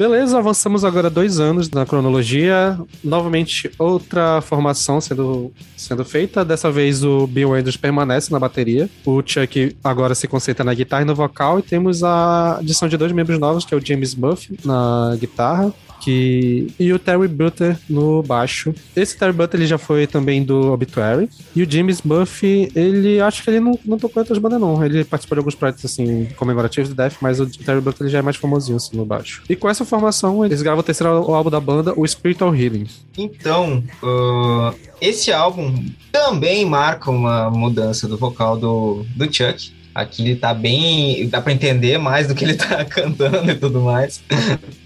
[0.00, 2.80] Beleza, avançamos agora dois anos na cronologia.
[3.04, 6.42] Novamente, outra formação sendo, sendo feita.
[6.42, 8.88] Dessa vez, o Bill Andrews permanece na bateria.
[9.04, 11.58] O Chuck agora se concentra na guitarra e no vocal.
[11.58, 15.70] E temos a adição de dois membros novos, que é o James Buff na guitarra
[16.00, 18.74] que e o Terry Butter no baixo.
[18.96, 21.28] Esse Terry Butter ele já foi também do Obituary.
[21.54, 24.84] E o James Buffy, ele acho que ele não, não tocou em outras bandas, não.
[24.84, 28.18] Ele participou de alguns projetos assim, comemorativos do Death, mas o Terry Butter ele já
[28.18, 29.42] é mais famosinho assim no baixo.
[29.48, 32.86] E com essa formação, eles gravam o terceiro álbum da banda, o Spiritual Healing.
[33.16, 39.72] Então, uh, esse álbum também marca uma mudança do vocal do, do Chuck.
[39.94, 41.28] Aqui ele tá bem.
[41.28, 44.22] dá para entender mais do que ele tá cantando e tudo mais.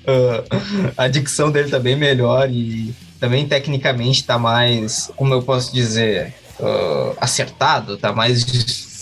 [0.97, 5.11] a dicção dele tá bem melhor e também tecnicamente tá mais.
[5.17, 6.35] como eu posso dizer?
[6.59, 8.45] Uh, acertado, tá mais.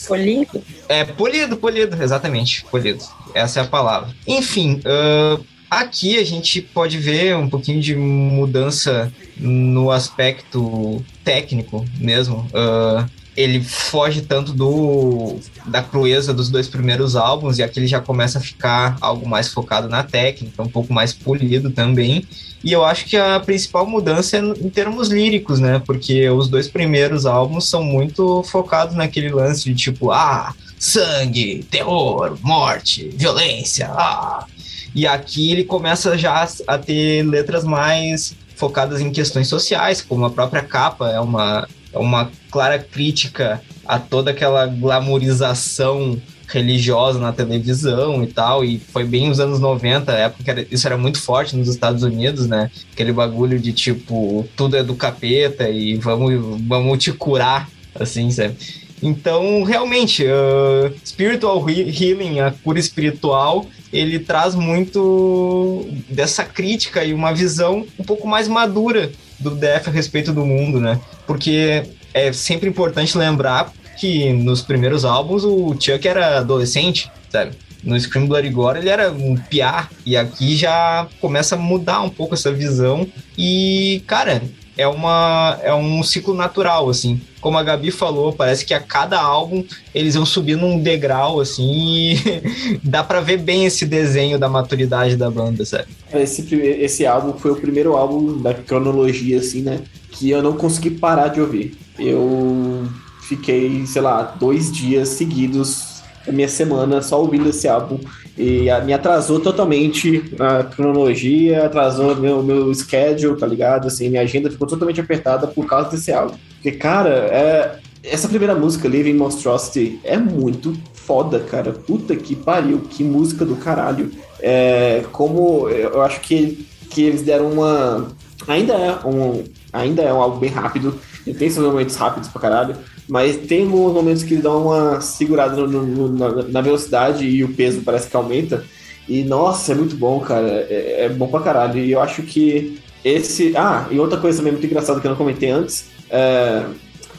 [0.06, 0.62] Polido?
[0.88, 3.04] É, polido, polido, exatamente, polido.
[3.34, 4.10] Essa é a palavra.
[4.26, 12.46] Enfim, uh, aqui a gente pode ver um pouquinho de mudança no aspecto técnico mesmo.
[12.52, 18.01] Uh, ele foge tanto do da crueza dos dois primeiros álbuns e aqui ele já
[18.01, 22.27] começa a ficar algo mais focado na técnica, um pouco mais polido também.
[22.62, 25.83] E eu acho que a principal mudança é em termos líricos, né?
[25.85, 32.37] Porque os dois primeiros álbuns são muito focados naquele lance de tipo, ah, sangue, terror,
[32.40, 34.47] morte, violência, ah.
[34.95, 40.31] E aqui ele começa já a ter letras mais focadas em questões sociais, como a
[40.31, 46.20] própria capa é uma uma clara crítica a toda aquela glamorização
[46.52, 50.87] religiosa na televisão e tal, e foi bem nos anos 90, época que era, isso
[50.87, 52.70] era muito forte nos Estados Unidos, né?
[52.92, 58.55] Aquele bagulho de tipo, tudo é do capeta e vamos, vamos te curar, assim, sabe?
[59.02, 67.33] Então, realmente, uh, Spiritual Healing, a cura espiritual, ele traz muito dessa crítica e uma
[67.33, 69.11] visão um pouco mais madura
[69.42, 71.00] do Death a respeito do mundo, né?
[71.26, 71.83] Porque
[72.14, 77.52] é sempre importante lembrar que nos primeiros álbuns o Chuck era adolescente, sabe?
[77.83, 82.09] No Scream Bloody Gore ele era um piá, e aqui já começa a mudar um
[82.09, 83.07] pouco essa visão.
[83.37, 84.42] E, cara,
[84.76, 87.20] é, uma, é um ciclo natural, assim.
[87.40, 92.12] Como a Gabi falou, parece que a cada álbum eles vão subindo um degrau, assim,
[92.12, 95.88] e dá para ver bem esse desenho da maturidade da banda, sabe?
[96.12, 99.80] Esse, esse álbum foi o primeiro álbum da cronologia, assim, né?
[100.11, 101.76] Que eu não consegui parar de ouvir.
[101.98, 102.88] Eu
[103.22, 105.92] fiquei, sei lá, dois dias seguidos
[106.26, 107.98] a minha semana só ouvindo esse álbum
[108.37, 113.87] e a, me atrasou totalmente a cronologia, atrasou meu, meu schedule, tá ligado?
[113.87, 116.37] Assim, minha agenda ficou totalmente apertada por causa desse álbum.
[116.55, 121.73] Porque, cara, é, essa primeira música, Living Monstrosity, é muito foda, cara.
[121.73, 124.11] Puta que pariu, que música do caralho.
[124.40, 128.09] É, como eu acho que, que eles deram uma.
[128.49, 132.42] Ainda é um, ainda é um álbum bem rápido, ele tem seus momentos rápidos pra
[132.42, 132.77] caralho,
[133.08, 137.42] mas tem alguns momentos que ele dá uma segurada no, no, na, na, velocidade e
[137.42, 138.64] o peso parece que aumenta.
[139.08, 140.66] E nossa, é muito bom, cara.
[140.70, 141.78] É, é, bom pra caralho.
[141.78, 143.56] E eu acho que esse.
[143.56, 145.86] Ah, e outra coisa também muito engraçada que eu não comentei antes.
[146.08, 146.64] É...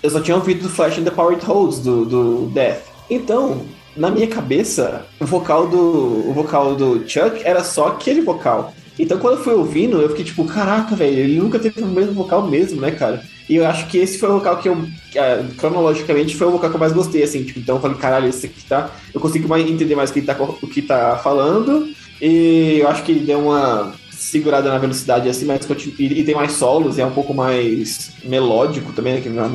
[0.02, 2.82] Eu só tinha ouvido do Flash and the Power It Holds do, do Death.
[3.10, 3.62] Então,
[3.96, 8.74] na minha cabeça, o vocal do, o vocal do Chuck era só aquele vocal.
[8.98, 12.14] Então, quando eu fui ouvindo, eu fiquei tipo, caraca, velho, ele nunca teve o mesmo
[12.14, 13.24] vocal mesmo, né, cara?
[13.50, 16.70] E eu acho que esse foi o vocal que eu, uh, cronologicamente, foi o vocal
[16.70, 17.44] que eu mais gostei, assim.
[17.44, 18.92] Tipo, então eu falei, caralho, esse aqui tá.
[19.14, 21.88] Eu consigo mais entender mais o que tá, o que tá falando.
[22.22, 25.68] E eu acho que ele deu uma segurada na velocidade, assim, mas
[26.00, 29.50] e, e tem mais solos, e é um pouco mais melódico também, né, que vai,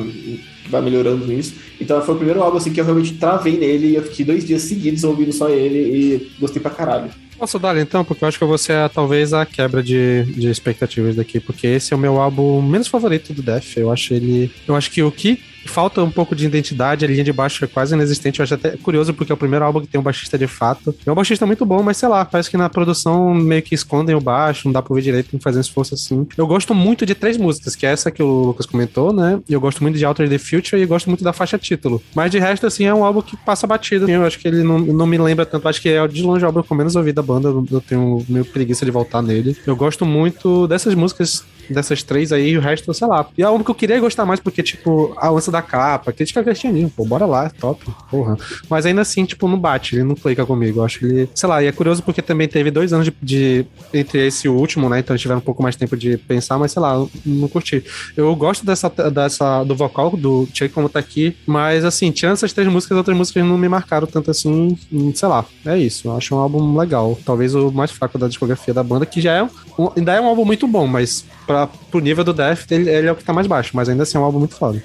[0.69, 1.55] vai melhorando nisso.
[1.81, 4.45] Então foi o primeiro álbum, assim, que eu realmente travei nele e eu fiquei dois
[4.45, 7.09] dias seguidos ouvindo só ele e gostei pra caralho.
[7.39, 8.03] Posso dar então?
[8.03, 11.93] Porque eu acho que vou ser talvez a quebra de, de expectativas daqui, porque esse
[11.93, 13.77] é o meu álbum menos favorito do Def.
[13.77, 14.51] Eu acho ele.
[14.67, 17.67] Eu acho que o que falta um pouco de identidade, a linha de baixo é
[17.67, 18.39] quase inexistente.
[18.39, 20.95] Eu acho até curioso porque é o primeiro álbum que tem um baixista de fato.
[21.05, 24.15] É um baixista muito bom, mas sei lá, parece que na produção meio que escondem
[24.15, 26.27] o baixo, não dá pra ouvir direito, não fazem esforço assim.
[26.37, 29.39] Eu gosto muito de três músicas, que é essa que o Lucas comentou, né?
[29.49, 32.01] Eu gosto muito de Outer the Future e gosto muito da faixa título.
[32.15, 34.09] Mas de resto, assim, é um álbum que passa batido.
[34.09, 35.67] Eu acho que ele não, não me lembra tanto.
[35.67, 37.49] Acho que é de longe o álbum com menos ouvido da banda.
[37.49, 39.55] Eu tenho meio preguiça de voltar nele.
[39.65, 43.25] Eu gosto muito dessas músicas dessas três aí, o resto, sei lá.
[43.37, 46.43] E é algo que eu queria gostar mais, porque, tipo, a lança da capa, crítica
[46.43, 48.37] cristianismo, pô, bora lá, top, porra.
[48.69, 50.79] Mas ainda assim, tipo, não bate, ele não clica comigo.
[50.79, 53.13] Eu acho que ele, sei lá, e é curioso porque também teve dois anos de,
[53.21, 54.99] de entre esse último, né?
[54.99, 57.83] Então tiveram um pouco mais tempo de pensar, mas sei lá, não curti.
[58.15, 62.53] Eu gosto dessa, dessa do vocal do Chuck como tá aqui, mas assim, tirando essas
[62.53, 64.77] três músicas, outras músicas não me marcaram tanto assim,
[65.13, 66.07] sei lá, é isso.
[66.07, 67.17] Eu acho um álbum legal.
[67.25, 70.25] Talvez o mais fraco da discografia da banda, que já é um, ainda é um
[70.25, 73.33] álbum muito bom, mas pra, pro nível do Death, ele, ele, é o que tá
[73.33, 74.83] mais baixo, mas ainda assim é um álbum muito foda.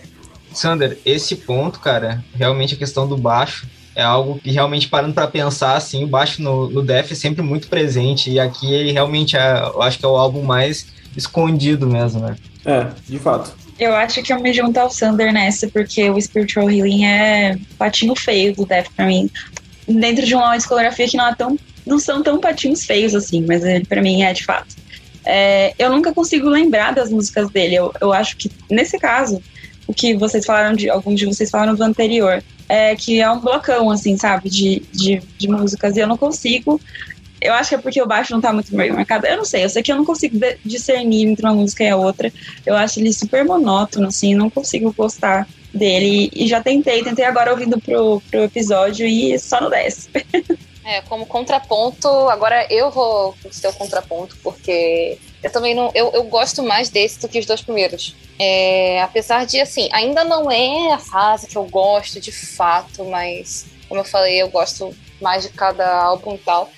[0.51, 5.27] Sander, esse ponto, cara, realmente a questão do baixo é algo que realmente parando para
[5.27, 9.37] pensar, assim, o baixo no, no Def é sempre muito presente e aqui ele realmente
[9.37, 12.35] é, eu acho que é o álbum mais escondido mesmo, né?
[12.65, 13.55] É, de fato.
[13.79, 18.17] Eu acho que eu me junto ao Sander nessa, porque o Spiritual Healing é patinho
[18.17, 19.29] feio do Def pra mim.
[19.87, 21.59] Dentro de uma discografia que não é tão.
[21.85, 24.84] não são tão patinhos feios assim, mas ele pra mim é de fato.
[25.25, 27.77] É, eu nunca consigo lembrar das músicas dele.
[27.77, 29.43] Eu, eu acho que, nesse caso,
[29.87, 30.89] o que vocês falaram de.
[30.89, 32.43] Alguns de vocês falaram do anterior.
[32.69, 35.97] É que é um blocão, assim, sabe, de, de, de músicas.
[35.97, 36.81] E eu não consigo.
[37.41, 39.27] Eu acho que é porque o baixo não tá muito bem marcado.
[39.27, 41.97] Eu não sei, eu sei que eu não consigo discernir entre uma música e a
[41.97, 42.33] outra.
[42.65, 46.31] Eu acho ele super monótono, assim, não consigo gostar dele.
[46.35, 50.09] E já tentei, tentei agora ouvindo pro, pro episódio e só no 10.
[50.85, 55.91] É, como contraponto, agora eu vou ser o contraponto, porque eu também não.
[55.95, 58.15] Eu, eu gosto mais desse do que os dois primeiros.
[58.39, 63.67] É, apesar de, assim, ainda não é a fase que eu gosto de fato, mas,
[63.89, 66.71] como eu falei, eu gosto mais de cada álbum e tal.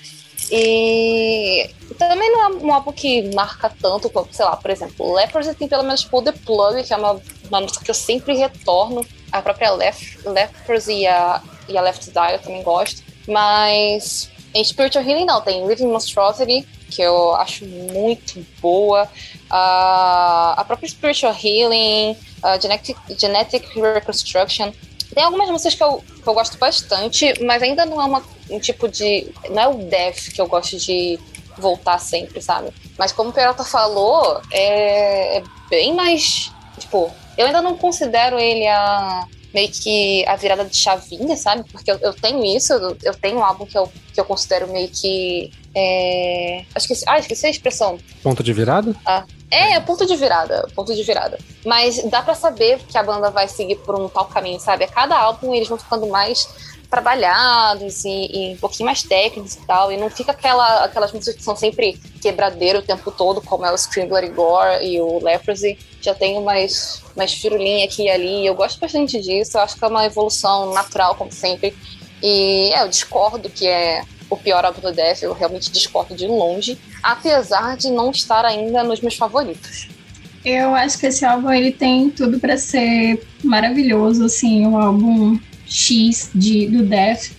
[0.50, 5.54] E também não é um álbum que marca tanto, como, sei lá, por exemplo, Leprosy
[5.54, 9.04] tem pelo menos tipo, The Plug, que é uma, uma música que eu sempre retorno.
[9.32, 13.02] A própria Lef, Leprosy e a, e a Left Die eu também gosto.
[13.26, 19.04] Mas em Spiritual Healing não, tem Living Monstrosity, que eu acho muito boa.
[19.04, 24.72] Uh, a própria Spiritual Healing, uh, Genetic, Genetic Reconstruction.
[25.14, 28.58] Tem algumas músicas que eu, que eu gosto bastante, mas ainda não é uma, um
[28.58, 29.30] tipo de.
[29.50, 31.18] Não é o death que eu gosto de
[31.58, 32.70] voltar sempre, sabe?
[32.98, 36.50] Mas como o Peralta falou, é, é bem mais.
[36.78, 41.64] Tipo, eu ainda não considero ele a meio que a virada de chavinha, sabe?
[41.70, 44.68] Porque eu, eu tenho isso, eu, eu, tenho um álbum que eu, que eu considero
[44.68, 45.52] meio que.
[45.74, 46.64] É...
[46.74, 47.98] Acho que, ah, esqueci a expressão.
[48.22, 48.94] Ponto de virada?
[49.04, 51.38] Ah, é, ponto de virada, ponto de virada.
[51.64, 54.84] Mas dá para saber que a banda vai seguir por um tal caminho, sabe?
[54.84, 56.48] A cada álbum eles vão ficando mais
[56.96, 59.92] trabalhados e, e, um pouquinho mais técnicos e tal.
[59.92, 63.72] E não fica aquela, aquelas músicas que são sempre quebradeiro o tempo todo, como é
[63.72, 65.78] o Scream Bloody Gore e o Leprosy.
[66.00, 68.46] Já tem mais, mais firulinha aqui e ali.
[68.46, 69.58] Eu gosto bastante disso.
[69.58, 71.76] Eu acho que é uma evolução natural, como sempre.
[72.22, 75.22] E é, eu discordo que é o pior álbum do Death.
[75.22, 76.78] Eu realmente discordo de longe.
[77.02, 79.88] Apesar de não estar ainda nos meus favoritos.
[80.42, 86.30] Eu acho que esse álbum ele tem tudo para ser maravilhoso, assim, um álbum X
[86.34, 87.32] de, do Death,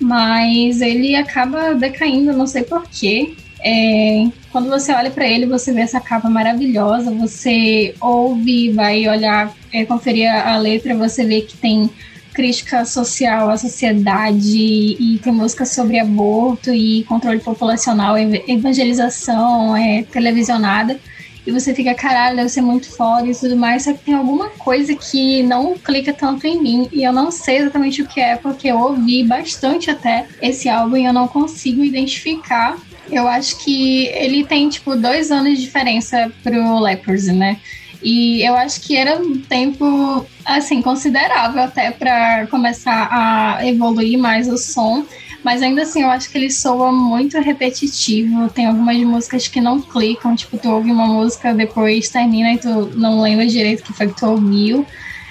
[0.00, 3.34] mas ele acaba decaindo, não sei porquê.
[3.64, 9.54] É, quando você olha para ele, você vê essa capa maravilhosa, você ouve, vai olhar,
[9.72, 11.88] é, conferir a letra, você vê que tem
[12.34, 20.98] crítica social à sociedade e tem música sobre aborto e controle populacional, evangelização é, televisionada
[21.46, 24.48] e você fica, caralho, deve ser muito foda e tudo mais, só que tem alguma
[24.50, 28.36] coisa que não clica tanto em mim e eu não sei exatamente o que é,
[28.36, 32.78] porque eu ouvi bastante até esse álbum e eu não consigo identificar.
[33.10, 37.58] Eu acho que ele tem, tipo, dois anos de diferença pro Leprosy, né?
[38.02, 44.48] E eu acho que era um tempo, assim, considerável até para começar a evoluir mais
[44.48, 45.04] o som.
[45.42, 48.48] Mas ainda assim, eu acho que ele soa muito repetitivo.
[48.50, 52.92] Tem algumas músicas que não clicam, tipo, tu ouve uma música, depois termina e tu
[52.94, 54.86] não lembra direito o que foi que tu ouviu.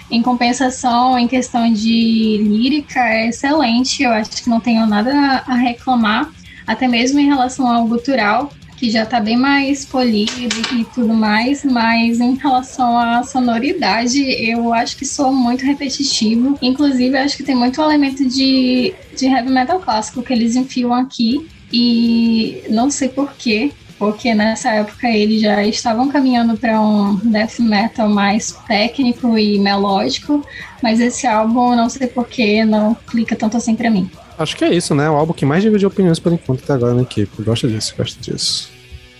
[0.09, 4.03] Em compensação, em questão de lírica, é excelente.
[4.03, 6.29] Eu acho que não tenho nada a reclamar,
[6.67, 8.51] até mesmo em relação ao gutural
[8.81, 10.31] que já está bem mais polido
[10.73, 16.57] e tudo mais, mas em relação à sonoridade, eu acho que soa muito repetitivo.
[16.59, 21.47] Inclusive, acho que tem muito elemento de, de heavy metal clássico que eles enfiam aqui,
[21.71, 23.71] e não sei porquê.
[23.99, 30.43] porque nessa época eles já estavam caminhando para um death metal mais técnico e melódico,
[30.81, 34.09] mas esse álbum, não sei porquê, não clica tanto assim para mim.
[34.41, 35.09] Acho que é isso, né?
[35.09, 37.41] O álbum que mais divide opiniões por enquanto até agora na equipe.
[37.43, 38.69] Gosta disso, gosta disso.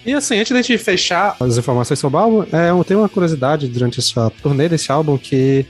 [0.06, 3.10] E assim, antes da gente fechar as informações sobre o álbum, é, eu tenho uma
[3.10, 5.66] curiosidade durante essa turnê desse álbum que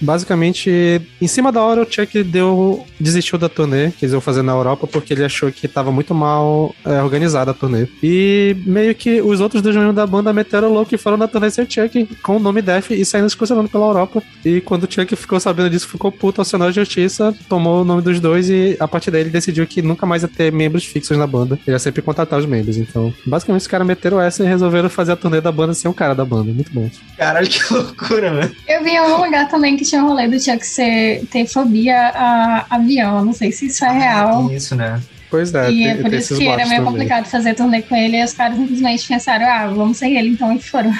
[0.00, 4.42] Basicamente, em cima da hora, o Chuck deu, desistiu da turnê que eles iam fazer
[4.42, 7.86] na Europa porque ele achou que estava muito mal é, organizada a turnê.
[8.02, 11.50] E meio que os outros dois membros da banda meteram louco e foram na turnê
[11.50, 14.22] sem o Chuck com o nome Def e saindo excursionando pela Europa.
[14.44, 18.02] E quando o Chuck ficou sabendo disso, ficou puto, acionou a justiça, tomou o nome
[18.02, 21.16] dos dois e a partir daí ele decidiu que nunca mais ia ter membros fixos
[21.16, 21.58] na banda.
[21.66, 22.76] Ele ia sempre contratar os membros.
[22.76, 25.94] Então, basicamente, os caras meteram essa e resolveram fazer a turnê da banda sem o
[25.94, 26.52] cara da banda.
[26.52, 26.90] Muito bom.
[27.16, 28.52] Caralho, que loucura, né?
[28.68, 31.96] Eu vi em algum lugar também que tinha um rolê do Chuck ser, ter fobia
[32.14, 33.24] a avião.
[33.24, 34.50] Não sei se isso é real.
[34.52, 35.00] Isso, né?
[35.30, 35.70] Pois é.
[35.70, 36.84] E tem, é por isso que era meio também.
[36.84, 38.18] complicado fazer turnê com ele.
[38.20, 40.92] E os caras simplesmente pensaram, ah, vamos ser ele então, e foram.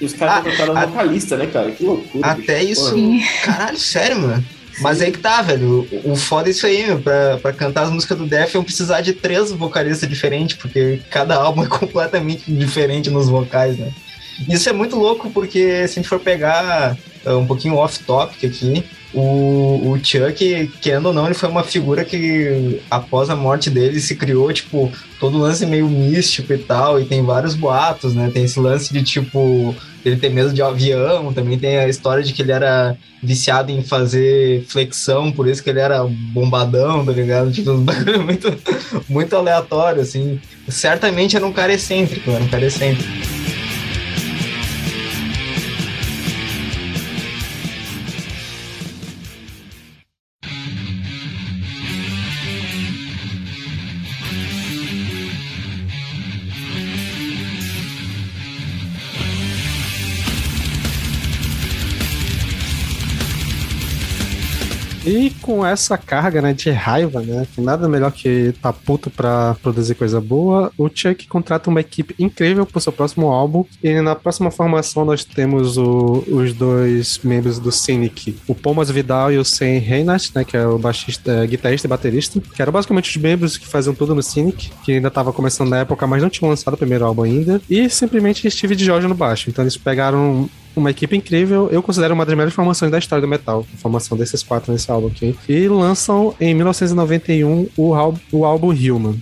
[0.00, 1.70] E os caras Ah, contrataram a- vocalista, né, cara?
[1.70, 2.26] Que loucura.
[2.26, 2.72] Até bicho.
[2.72, 2.90] isso.
[2.92, 3.18] Porra.
[3.44, 4.44] Caralho, sério, mano.
[4.80, 5.88] Mas aí que tá, velho.
[6.04, 7.00] O, o foda é isso aí, meu.
[7.00, 11.34] Pra, pra cantar as músicas do Def, iam precisar de três vocalistas diferentes, porque cada
[11.36, 13.90] álbum é completamente diferente nos vocais, né?
[14.48, 18.84] Isso é muito louco, porque se a gente for pegar é, um pouquinho off-topic aqui,
[19.14, 23.98] o, o Chuck, querendo ou não, ele foi uma figura que, após a morte dele,
[23.98, 28.30] se criou, tipo, todo um lance meio místico e tal, e tem vários boatos, né?
[28.32, 29.74] Tem esse lance de, tipo,
[30.04, 33.82] ele ter medo de avião, também tem a história de que ele era viciado em
[33.82, 37.50] fazer flexão, por isso que ele era bombadão, tá ligado?
[37.50, 37.72] Tipo,
[38.22, 38.54] muito,
[39.08, 40.38] muito aleatório, assim.
[40.68, 43.35] Certamente era um cara excêntrico, era um cara excêntrico.
[65.46, 69.94] Com essa carga, né, de raiva, né, que nada melhor que tá puto pra produzir
[69.94, 73.64] coisa boa, o Chuck contrata uma equipe incrível pro seu próximo álbum.
[73.82, 79.32] E na próxima formação nós temos o- os dois membros do Cynic, o Thomas Vidal
[79.32, 82.72] e o Sam Reinhardt, né, que é o baixista, é, guitarrista e baterista, que eram
[82.72, 86.20] basicamente os membros que faziam tudo no Cynic, que ainda tava começando na época, mas
[86.22, 87.60] não tinham lançado o primeiro álbum ainda.
[87.70, 89.48] E simplesmente Steve de Jorge no baixo.
[89.48, 90.50] Então eles pegaram
[90.80, 91.68] uma equipe incrível.
[91.70, 93.66] Eu considero uma das melhores formações da história do metal.
[93.74, 95.36] A formação desses quatro nesse álbum aqui.
[95.48, 99.16] E lançam em 1991 o, álbum- o álbum Human.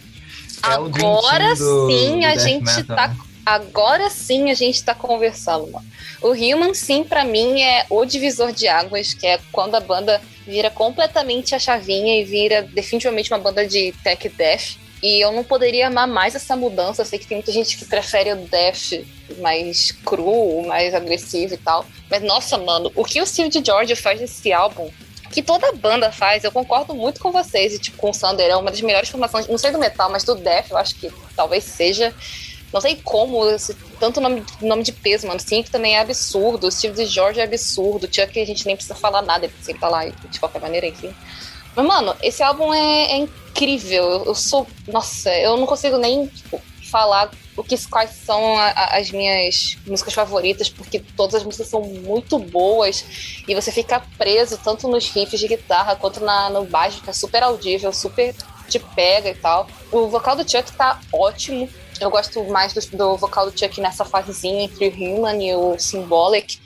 [0.63, 3.09] É Agora do- sim do a gente metal, tá.
[3.09, 3.17] né?
[3.47, 5.85] Agora sim a gente tá conversando, mano.
[6.23, 10.21] O Human, sim, pra mim é o divisor de águas, que é quando a banda
[10.47, 14.77] vira completamente a chavinha e vira definitivamente uma banda de tech death.
[15.05, 17.03] E eu não poderia amar mais essa mudança.
[17.03, 19.05] Eu sei que tem muita gente que prefere o death
[19.39, 21.85] mais cru, mais agressivo e tal.
[22.11, 24.91] Mas nossa, mano, o que o Steve George faz nesse álbum
[25.31, 27.75] que toda banda faz, eu concordo muito com vocês.
[27.75, 30.25] E, tipo, com o Sander, é uma das melhores formações, não sei do metal, mas
[30.25, 32.15] do Death, eu acho que talvez seja.
[32.73, 35.39] Não sei como, esse, tanto nome, nome de peso, mano.
[35.39, 36.67] Sim, que também é absurdo.
[36.67, 38.05] O Steve de George é absurdo.
[38.05, 40.87] O Chuck, a gente nem precisa falar nada, ele sempre tá lá de qualquer maneira,
[40.87, 41.15] enfim.
[41.77, 44.25] Mas, mano, esse álbum é, é incrível.
[44.27, 44.67] Eu, sou.
[44.89, 46.61] Nossa, eu não consigo nem tipo,
[46.91, 51.69] falar o que, quais são a- a- as minhas músicas favoritas, porque todas as músicas
[51.69, 53.05] são muito boas
[53.47, 57.13] e você fica preso tanto nos riffs de guitarra quanto na, no baixo, que é
[57.13, 58.35] super audível, super
[58.69, 59.67] te pega e tal.
[59.93, 61.69] O vocal do Chuck tá ótimo.
[62.01, 65.79] Eu gosto mais do, do vocal do Chuck nessa fasezinha entre o Human e o
[65.79, 66.59] Symbolic.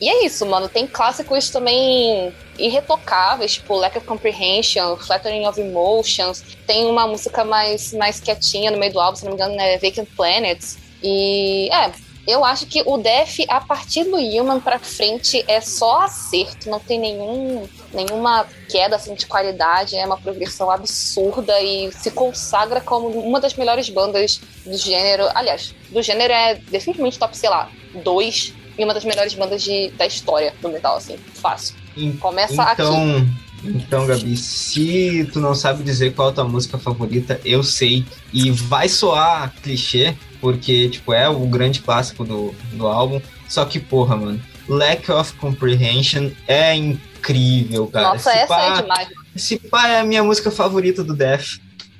[0.00, 0.68] E é isso, mano.
[0.68, 6.44] Tem clássicos também irretocáveis, tipo Lack of Comprehension, Flattering of Emotions.
[6.66, 9.76] Tem uma música mais, mais quietinha no meio do álbum, se não me engano, é
[9.78, 10.78] Vacant Planets.
[11.02, 11.90] E é,
[12.28, 16.78] eu acho que o Def, a partir do Human pra frente, é só acerto, não
[16.78, 23.08] tem nenhum, nenhuma queda assim, de qualidade, é uma progressão absurda e se consagra como
[23.08, 25.28] uma das melhores bandas do gênero.
[25.34, 27.70] Aliás, do gênero é definitivamente top, sei lá,
[28.04, 31.74] dois e uma das melhores bandas de, da história do metal, assim, fácil.
[32.20, 32.82] Começa aqui.
[32.82, 33.26] Então,
[33.64, 38.04] então, Gabi, se tu não sabe dizer qual é a tua música favorita, eu sei.
[38.32, 43.20] E vai soar clichê, porque, tipo, é o grande clássico do, do álbum.
[43.48, 48.10] Só que, porra, mano, Lack of Comprehension é incrível, cara.
[48.10, 49.08] Nossa, Esse essa pá- é demais.
[49.34, 51.58] Esse pá é a minha música favorita do Death.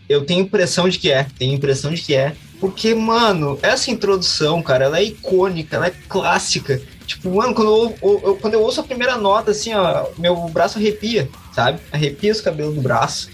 [0.09, 2.35] Eu tenho impressão de que é, tenho impressão de que é.
[2.61, 6.81] Porque, mano, essa introdução, cara, ela é icônica, ela é clássica.
[7.07, 7.69] Tipo, mano, quando
[8.03, 11.79] eu, eu- quando eu ouço a primeira nota, assim, ó, meu braço arrepia, sabe?
[11.93, 13.29] Arrepia os cabelos do braço.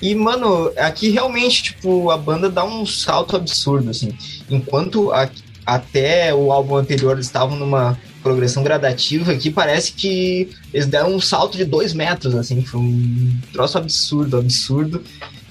[0.00, 4.12] E, mano, aqui realmente, tipo, a banda dá um salto absurdo, assim.
[4.50, 5.30] Enquanto a,
[5.64, 11.20] até o álbum anterior eles estavam numa progressão gradativa, aqui parece que eles deram um
[11.20, 12.64] salto de dois metros, assim.
[12.64, 15.02] Foi um troço absurdo, absurdo.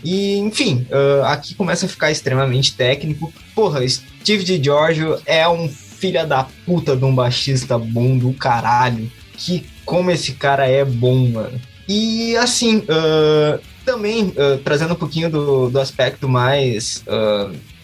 [0.03, 3.31] E, enfim, uh, aqui começa a ficar extremamente técnico.
[3.53, 9.11] Porra, Steve de Giorgio é um filha da puta de um baixista bom do caralho.
[9.33, 11.59] Que como esse cara é bom, mano.
[11.87, 17.03] E assim, uh, também uh, trazendo um pouquinho do, do aspecto mais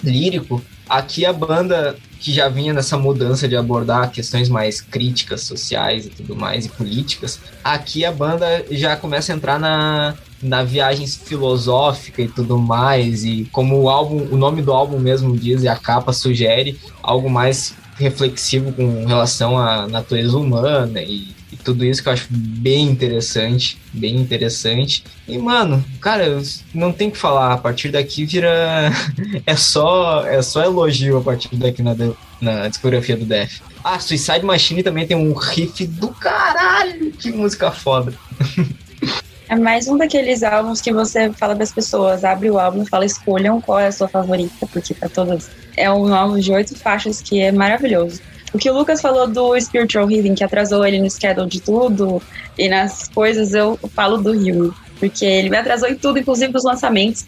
[0.03, 6.05] lírico, aqui a banda que já vinha nessa mudança de abordar questões mais críticas sociais
[6.05, 11.07] e tudo mais e políticas, aqui a banda já começa a entrar na, na viagem
[11.07, 15.67] filosófica e tudo mais e como o álbum, o nome do álbum mesmo diz e
[15.67, 22.03] a capa sugere algo mais reflexivo com relação à natureza humana e e tudo isso
[22.03, 25.03] que eu acho bem interessante, bem interessante.
[25.27, 26.41] E, mano, cara,
[26.73, 28.91] não tem que falar, a partir daqui vira.
[29.45, 31.95] é só é só elogio a partir daqui na,
[32.41, 33.61] na discografia do Def.
[33.83, 37.11] Ah, Suicide Machine também tem um riff do caralho!
[37.11, 38.13] Que música foda!
[39.49, 43.05] É mais um daqueles álbuns que você fala das pessoas, abre o álbum e fala,
[43.05, 47.21] escolham qual é a sua favorita, porque para todas é um álbum de oito faixas
[47.21, 48.21] que é maravilhoso.
[48.53, 52.21] O que o Lucas falou do Spiritual Healing, que atrasou ele no schedule de tudo
[52.57, 54.73] e nas coisas, eu falo do Healing.
[54.99, 57.25] Porque ele me atrasou em tudo, inclusive nos lançamentos.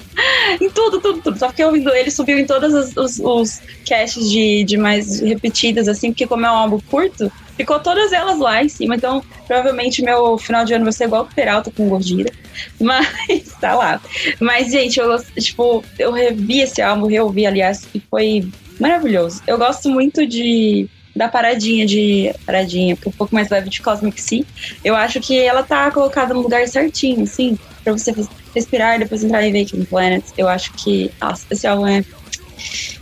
[0.60, 1.38] em tudo, tudo, tudo.
[1.38, 5.86] Só porque ouvindo ele subiu em todos os, os, os caches de, de mais repetidas,
[5.86, 8.96] assim, porque como é um álbum curto, ficou todas elas lá em cima.
[8.96, 12.32] Então, provavelmente meu final de ano vai ser igual o Peralta com Gordira.
[12.80, 14.00] Mas tá lá.
[14.40, 18.48] Mas, gente, eu tipo, eu revi esse álbum, reouvi, aliás, e foi
[18.78, 19.42] maravilhoso.
[19.46, 24.44] Eu gosto muito de da paradinha de paradinha, um pouco mais leve de Cosmic Sea.
[24.84, 28.14] Eu acho que ela tá colocada no lugar certinho, assim, para você
[28.54, 30.24] respirar depois entrar em Waking Planet.
[30.38, 32.04] Eu acho que nossa, esse álbum é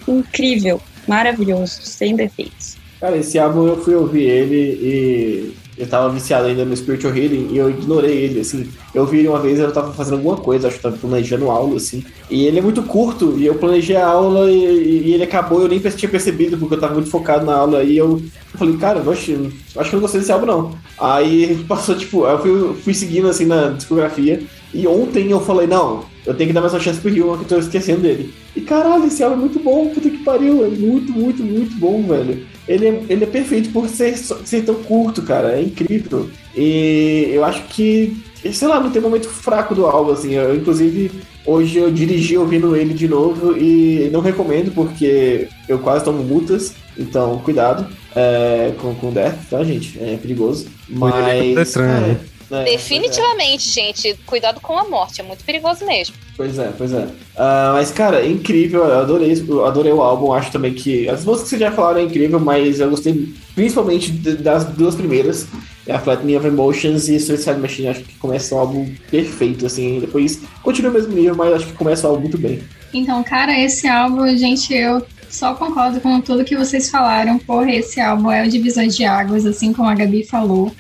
[0.06, 2.77] incrível, maravilhoso, sem defeitos.
[3.00, 7.50] Cara, esse álbum eu fui ouvir ele e eu tava viciado ainda no Spiritual Healing
[7.52, 8.68] e eu ignorei ele, assim.
[8.92, 11.76] Eu vi ele uma vez, eu tava fazendo alguma coisa, acho que tava planejando aula,
[11.76, 12.04] assim.
[12.28, 15.68] E ele é muito curto, e eu planejei a aula e, e ele acabou, eu
[15.68, 17.84] nem tinha percebido, porque eu tava muito focado na aula.
[17.84, 18.20] E eu,
[18.52, 19.34] eu falei, cara, oxe,
[19.76, 20.74] acho que eu não gostei desse álbum, não.
[20.98, 24.42] Aí passou, tipo, eu fui, fui seguindo, assim, na discografia.
[24.74, 27.42] E ontem eu falei, não, eu tenho que dar mais uma chance pro Rio, que
[27.42, 28.32] eu tô esquecendo dele.
[28.54, 32.02] E caralho, esse álbum é muito bom, puta que pariu, é muito, muito, muito bom,
[32.02, 35.58] velho ele é, ele é perfeito por ser, ser tão curto, cara.
[35.58, 36.28] É incrível.
[36.54, 38.22] E eu acho que,
[38.52, 40.34] sei lá, não tem momento fraco do álbum, assim.
[40.34, 41.10] Eu, inclusive,
[41.46, 46.74] hoje eu dirigi ouvindo ele de novo e não recomendo porque eu quase tomo multas.
[46.96, 49.98] Então, cuidado é, com, com o Death, tá, gente?
[49.98, 50.66] É perigoso.
[50.88, 51.74] Mas.
[51.76, 52.16] É,
[52.50, 53.72] é, Definitivamente, é.
[53.72, 56.14] gente, cuidado com a morte, é muito perigoso mesmo.
[56.36, 57.02] Pois é, pois é.
[57.02, 61.08] Uh, mas, cara, é incrível, eu adorei, eu adorei o álbum, acho também que.
[61.08, 65.46] As músicas que vocês já falaram é incrível, mas eu gostei principalmente das duas primeiras.
[65.86, 69.66] É a Flat Me of Emotions e Suicide Machine, acho que começa um álbum perfeito,
[69.66, 70.00] assim.
[70.00, 72.62] Depois continua o mesmo nível, mas acho que começa o álbum muito bem.
[72.92, 77.38] Então, cara, esse álbum, gente, eu só concordo com tudo que vocês falaram.
[77.38, 80.72] Porra, esse álbum é o divisor de águas, assim como a Gabi falou.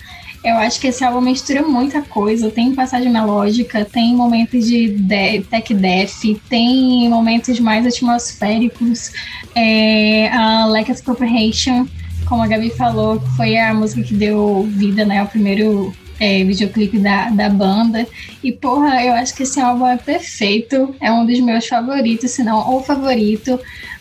[0.42, 2.50] Eu acho que esse álbum mistura muita coisa.
[2.50, 9.12] Tem passagem melódica, tem momentos de, de tech death, tem momentos mais atmosféricos.
[9.54, 11.86] É, a of Comprehension,
[12.26, 16.98] como a Gabi falou, foi a música que deu vida né, ao primeiro é, videoclipe
[16.98, 18.06] da, da banda.
[18.42, 20.94] E, porra, eu acho que esse álbum é perfeito.
[21.00, 23.58] É um dos meus favoritos, se não o favorito.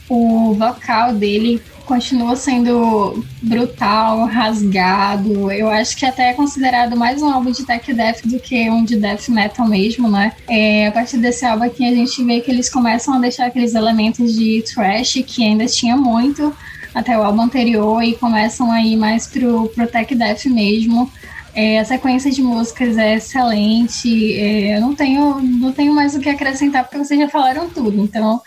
[0.08, 5.50] O vocal dele continua sendo brutal, rasgado.
[5.50, 8.84] Eu acho que até é considerado mais um álbum de tech death do que um
[8.84, 10.34] de death metal mesmo, né?
[10.50, 13.74] É, a partir desse álbum aqui a gente vê que eles começam a deixar aqueles
[13.74, 16.54] elementos de trash que ainda tinha muito
[16.94, 21.10] até o álbum anterior e começam a ir mais pro, pro tech death mesmo.
[21.56, 24.34] É, a sequência de músicas é excelente.
[24.40, 28.00] É, eu não tenho, não tenho mais o que acrescentar porque vocês já falaram tudo.
[28.00, 28.42] Então,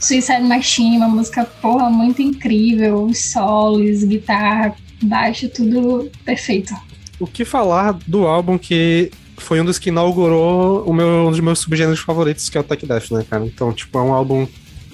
[0.00, 6.74] Suicide Machine, uma música, porra, muito incrível, os solos, guitarra, baixo, tudo perfeito.
[7.18, 11.40] O que falar do álbum que foi um dos que inaugurou o meu, um dos
[11.40, 13.44] meus subgêneros favoritos, que é o Tech Death, né, cara?
[13.44, 14.46] Então, tipo, é um álbum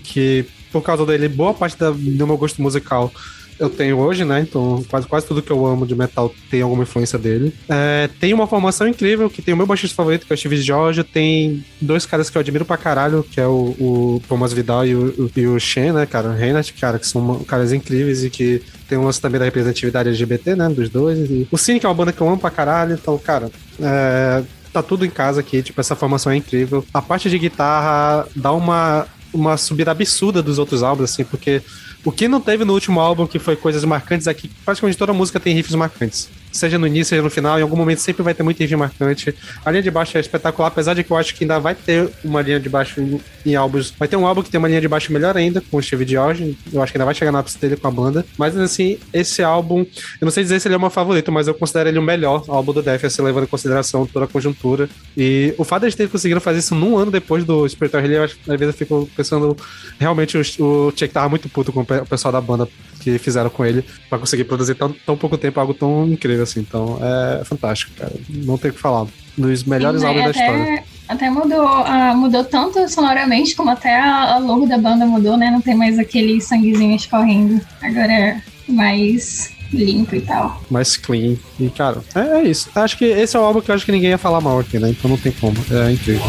[0.02, 3.12] que, por causa dele, boa parte da, do meu gosto musical
[3.59, 4.40] eu tenho hoje, né?
[4.40, 7.54] Então quase, quase tudo que eu amo de metal tem alguma influência dele.
[7.68, 10.57] É, tem uma formação incrível, que tem o meu baixista favorito, que é o Steve
[10.57, 11.04] George.
[11.04, 14.94] Tem dois caras que eu admiro pra caralho, que é o, o Thomas Vidal e
[14.94, 16.28] o, e o Shen, né, cara?
[16.28, 20.09] O Reinhardt, cara, que são caras incríveis e que tem um lance também da representatividade
[20.09, 20.68] LGBT, né?
[20.68, 21.18] Dos dois.
[21.30, 22.94] E o Cine, que é uma banda que eu amo pra caralho.
[22.94, 23.50] Então, cara,
[23.80, 24.42] é,
[24.72, 26.84] tá tudo em casa aqui, tipo, essa formação é incrível.
[26.92, 31.62] A parte de guitarra dá uma, uma subida absurda dos outros álbuns, assim, porque
[32.07, 35.40] o que não teve no último álbum, que foi coisas marcantes, aqui praticamente toda música
[35.40, 38.42] tem riffs marcantes seja no início, seja no final, em algum momento sempre vai ter
[38.42, 39.34] muito riff marcante.
[39.64, 42.09] A linha de baixo é espetacular, apesar de que eu acho que ainda vai ter
[42.24, 43.92] uma linha de baixo em, em álbuns.
[43.98, 46.07] Vai ter um álbum que tem uma linha de baixo melhor ainda, com o Steve
[46.07, 46.57] George.
[46.72, 48.24] Eu acho que ainda vai chegar na ápice dele com a banda.
[48.38, 51.46] Mas assim, esse álbum, eu não sei dizer se ele é o meu favorito, mas
[51.46, 54.88] eu considero ele o melhor álbum do Def, assim, levando em consideração toda a conjuntura.
[55.16, 58.32] E o fato de eles conseguido fazer isso num ano depois do Spiritual Healing, às
[58.46, 59.57] vezes eu fico pensando,
[59.98, 62.68] realmente o, o Chuck tava muito puto com o pessoal da banda
[63.07, 66.59] que fizeram com ele para conseguir produzir tão, tão pouco tempo algo tão incrível assim.
[66.59, 68.12] Então é fantástico, cara.
[68.28, 69.07] Não tem o que falar.
[69.38, 70.84] Dos melhores Sim, álbuns da história.
[71.09, 75.52] Até mudou, uh, mudou tanto sonoramente como até a, a, logo da banda mudou, né?
[75.52, 77.61] Não tem mais aquele sanguezinho escorrendo.
[77.80, 80.61] Agora é mais limpo e tal.
[80.68, 81.36] Mais clean.
[81.61, 82.70] E, cara, é, é, isso.
[82.74, 84.80] Acho que esse é o álbum que eu acho que ninguém ia falar mal aqui,
[84.80, 84.90] né?
[84.90, 85.57] Então não tem como.
[85.70, 86.24] É incrível.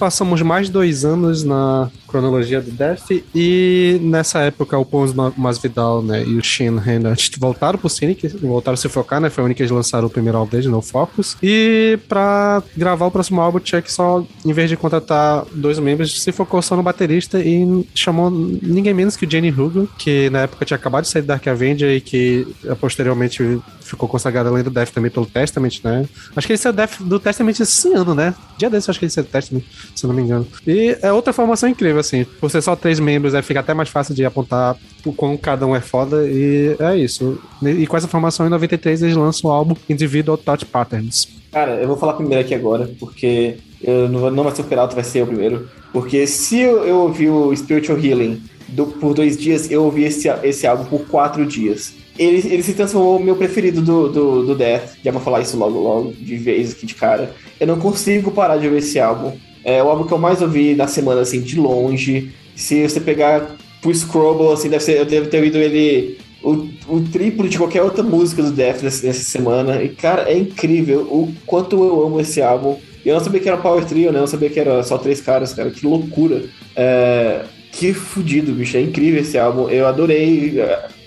[0.00, 6.24] Passamos mais dois anos na cronologia do Death e nessa época o Pons Masvidal né,
[6.24, 9.28] e o Shane Reinhardt voltaram pro Cynic, voltaram a se focar, né?
[9.28, 11.36] Foi a única que lançaram o primeiro álbum deles, No Focus.
[11.42, 16.32] E pra gravar o próximo álbum, Chuck só, em vez de contratar dois membros, se
[16.32, 20.64] focou só no baterista e chamou ninguém menos que o Jenny Hugo, que na época
[20.64, 23.60] tinha acabado de sair do Dark Avenger e que eh, posteriormente
[23.90, 26.06] ficou consagrado além do Death também pelo Testament, né?
[26.34, 28.34] Acho que ele saiu do Testament esse ano, né?
[28.58, 29.62] Dia desse, acho que ele saiu do Testament,
[29.94, 30.46] se não me engano.
[30.66, 32.24] E é outra formação incrível, assim.
[32.24, 35.66] Por ser só três membros, é, fica até mais fácil de apontar o quão cada
[35.66, 36.28] um é foda.
[36.28, 37.40] E é isso.
[37.62, 41.28] E com essa formação, em 93, eles lançam o álbum Individual Touch Patterns.
[41.52, 44.94] Cara, eu vou falar primeiro aqui agora, porque eu não, não vai ser o Peralta,
[44.94, 45.68] vai ser o primeiro.
[45.92, 50.28] Porque se eu, eu ouvi o Spiritual Healing do, por dois dias, eu ouvi esse,
[50.42, 51.92] esse álbum por quatro dias.
[52.20, 54.98] Ele, ele se transformou no meu preferido do, do, do Death.
[55.02, 57.34] Já vou falar isso logo, logo, de vez aqui de cara.
[57.58, 59.32] Eu não consigo parar de ouvir esse álbum.
[59.64, 62.30] É o álbum que eu mais ouvi na semana, assim, de longe.
[62.54, 67.00] Se você pegar pro Scrubble, assim, deve ser, eu devo ter ouvido ele o, o
[67.10, 69.82] triplo de qualquer outra música do Death nessa, nessa semana.
[69.82, 72.76] E, cara, é incrível o quanto eu amo esse álbum.
[73.02, 74.18] Eu não sabia que era Power Trio, né?
[74.18, 75.70] Eu não sabia que era só três caras, cara.
[75.70, 76.44] Que loucura.
[76.76, 78.76] É, que fudido, bicho.
[78.76, 79.70] É incrível esse álbum.
[79.70, 80.60] Eu adorei.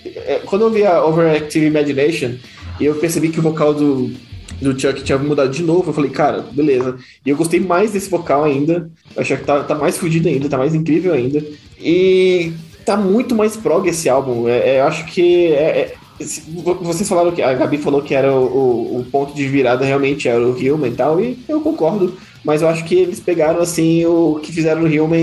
[0.04, 2.34] É, quando eu vi a Overactive Imagination,
[2.80, 4.10] eu percebi que o vocal do,
[4.60, 5.90] do Chuck tinha mudado de novo.
[5.90, 6.96] Eu falei, cara, beleza.
[7.24, 8.90] E eu gostei mais desse vocal ainda.
[9.14, 11.42] Eu achei que tá, tá mais fudido ainda, tá mais incrível ainda.
[11.78, 12.52] E
[12.84, 14.48] tá muito mais prog esse álbum.
[14.48, 15.52] É, é, acho que.
[15.52, 15.94] É, é,
[16.82, 17.42] vocês falaram que.
[17.42, 20.88] A Gabi falou que era o, o, o, ponto de virada realmente era o Human
[20.88, 22.16] e tal, e eu concordo.
[22.44, 25.18] Mas eu acho que eles pegaram assim o que fizeram no Human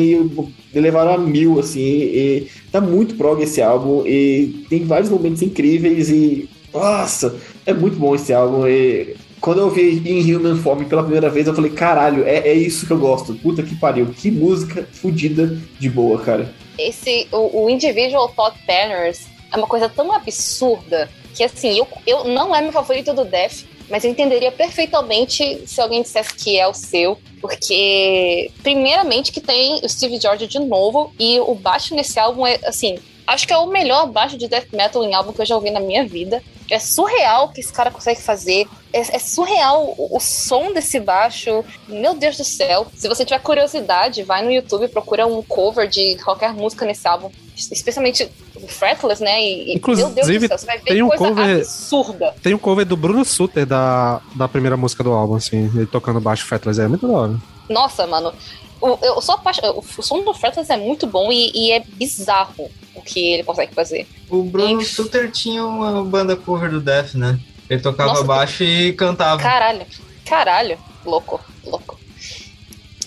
[0.74, 1.80] e levaram a mil, assim.
[1.80, 4.06] E tá muito prog esse álbum.
[4.06, 6.50] E tem vários momentos incríveis e.
[6.74, 8.68] Nossa, é muito bom esse álbum.
[8.68, 12.54] E quando eu vi em Human Form pela primeira vez, eu falei, caralho, é, é
[12.54, 13.36] isso que eu gosto.
[13.36, 14.08] Puta que pariu.
[14.08, 16.54] Que música fodida de boa, cara.
[16.78, 22.24] Esse, o, o Individual Thought Patterns é uma coisa tão absurda que, assim, eu, eu
[22.26, 26.66] não é meu favorito do Def, mas eu entenderia perfeitamente se alguém dissesse que é
[26.66, 32.18] o seu, porque, primeiramente, que tem o Steve George de novo, e o baixo nesse
[32.18, 35.42] álbum é, assim, acho que é o melhor baixo de death metal em álbum que
[35.42, 36.42] eu já ouvi na minha vida.
[36.70, 38.66] É surreal o que esse cara consegue fazer.
[38.94, 41.66] É, é, surreal o, o, som desse baixo.
[41.86, 42.88] Meu Deus do céu.
[42.96, 47.30] Se você tiver curiosidade, vai no YouTube, procura um cover de qualquer música nesse álbum.
[47.58, 48.32] Especialmente
[48.62, 49.42] o Fretless, né?
[49.42, 52.36] E, Inclusive, meu Deus do céu, você vai ver tem um coisa cover, absurda.
[52.42, 56.20] Tem um cover do Bruno Suter da, da primeira música do álbum, assim, ele tocando
[56.20, 56.82] baixo Fretless.
[56.82, 57.36] É muito da hora.
[57.70, 58.34] Nossa, mano.
[58.82, 59.78] Eu, eu sou apaixonado.
[59.78, 63.74] O som do Fretless é muito bom e, e, é bizarro o que ele consegue
[63.74, 64.08] fazer.
[64.30, 64.86] O Bruno e...
[64.86, 67.40] Suter tinha uma banda cover do Death, né?
[67.70, 69.42] Ele tocava Nossa, baixo e cantava.
[69.42, 69.86] Caralho,
[70.26, 70.78] caralho.
[71.06, 72.01] Louco, louco.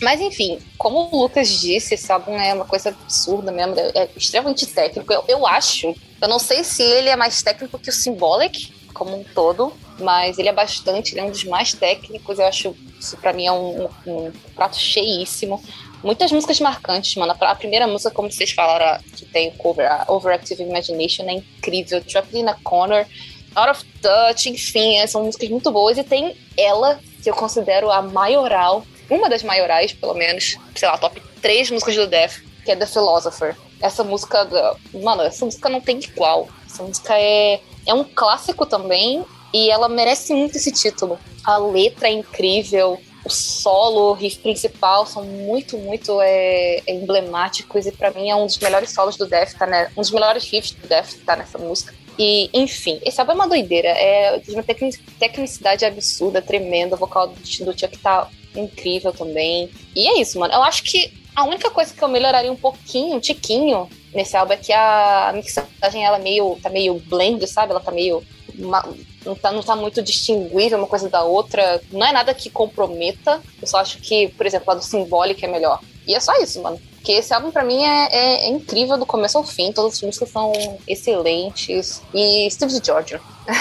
[0.05, 4.09] Mas enfim, como o Lucas disse, esse álbum é uma coisa absurda mesmo, é, é
[4.15, 5.11] extremamente técnico.
[5.11, 9.17] Eu, eu, acho, eu não sei se ele é mais técnico que o Symbolic, como
[9.17, 12.39] um todo, mas ele é bastante, ele é um dos mais técnicos.
[12.39, 15.63] Eu acho isso pra mim é um, um, prato cheíssimo.
[16.03, 17.35] Muitas músicas marcantes, mano.
[17.41, 22.03] A primeira música, como vocês falaram, que tem o cover, a Overactive Imagination, é incrível.
[22.05, 23.07] Trapped in a Corner,
[23.55, 25.97] Out of Touch, enfim, é, são músicas muito boas.
[25.97, 30.99] E tem ela, que eu considero a maioral, uma das maiorais, pelo menos, sei lá,
[30.99, 33.57] top 3 músicas do Death, que é The Philosopher.
[33.81, 34.49] Essa música,
[34.93, 36.49] mano, essa música não tem igual.
[36.67, 41.19] Essa música é, é um clássico também, e ela merece muito esse título.
[41.45, 47.87] a letra é incrível, o solo, o riff principal são muito, muito é, é emblemáticos
[47.87, 49.91] e para mim é um dos melhores solos do Death, tá, né?
[49.97, 51.95] Um dos melhores riffs do Death tá nessa música.
[52.19, 53.89] E, enfim, esse álbum é uma doideira.
[53.89, 56.95] É de uma tecnicidade absurda, tremenda.
[56.97, 59.71] O vocal do, Chuck tá incrível também.
[59.95, 60.55] E é isso, mano.
[60.55, 64.53] Eu acho que a única coisa que eu melhoraria um pouquinho, um tiquinho, nesse álbum
[64.53, 67.73] é que a mixagem ela meio, tá meio blend, sabe?
[67.73, 68.23] Ela tá meio.
[68.57, 68.89] Uma,
[69.27, 71.81] não, tá, não tá muito distinguível uma coisa da outra.
[71.91, 73.41] Não é nada que comprometa.
[73.61, 75.81] Eu só acho que, por exemplo, a do simbólico é melhor.
[76.07, 76.81] E é só isso, mano.
[76.95, 79.73] Porque esse álbum, para mim, é, é, é, incrível do começo ao fim.
[79.73, 80.53] Todas as músicas são
[80.87, 82.01] excelentes.
[82.15, 83.17] E Steve George.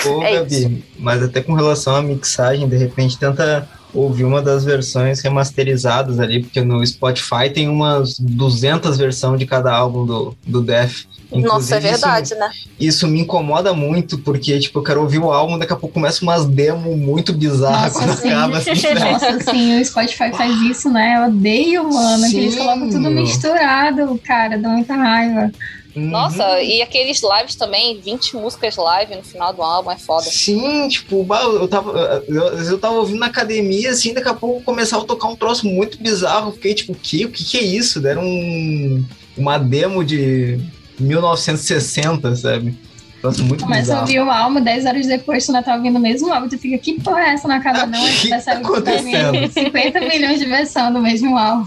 [0.06, 0.84] Ô, é Gabi, isso.
[0.98, 6.41] mas até com relação à mixagem, de repente tenta ouvir uma das versões remasterizadas ali,
[6.41, 11.06] porque no Spotify tem umas 200 versões de cada álbum do, do Def.
[11.32, 12.52] Inclusive, Nossa, é verdade, isso, né?
[12.80, 16.24] Isso me incomoda muito, porque, tipo, eu quero ouvir o álbum, daqui a pouco começa
[16.24, 18.72] umas demos muito bizarras Nossa, quando acaba assim.
[18.72, 19.12] Né?
[19.12, 21.16] Nossa, sim, o Spotify faz isso, né?
[21.18, 22.32] Eu odeio, mano, sim.
[22.32, 25.52] que eles colocam tudo misturado, cara, dá muita raiva.
[25.96, 26.60] Nossa, uhum.
[26.60, 30.24] e aqueles lives também, 20 músicas live no final do álbum, é foda.
[30.24, 35.04] Sim, tipo, eu tava, eu, eu tava ouvindo na academia, assim, daqui a pouco começava
[35.04, 36.52] a tocar um troço muito bizarro.
[36.54, 37.26] Fiquei tipo, o que?
[37.26, 38.00] O que, que é isso?
[38.00, 39.06] Deram um,
[39.38, 40.60] uma demo de
[41.00, 42.76] 1960, sabe?
[43.22, 44.00] Nossa, muito Começa bizarro.
[44.00, 46.58] a ouvir o álbum, 10 horas depois tu ainda tá ouvindo o mesmo álbum, tu
[46.58, 48.04] fica, que porra é essa na casa não?
[48.06, 49.50] Que tá acontecendo?
[49.50, 51.66] 50 milhões de versão do mesmo álbum.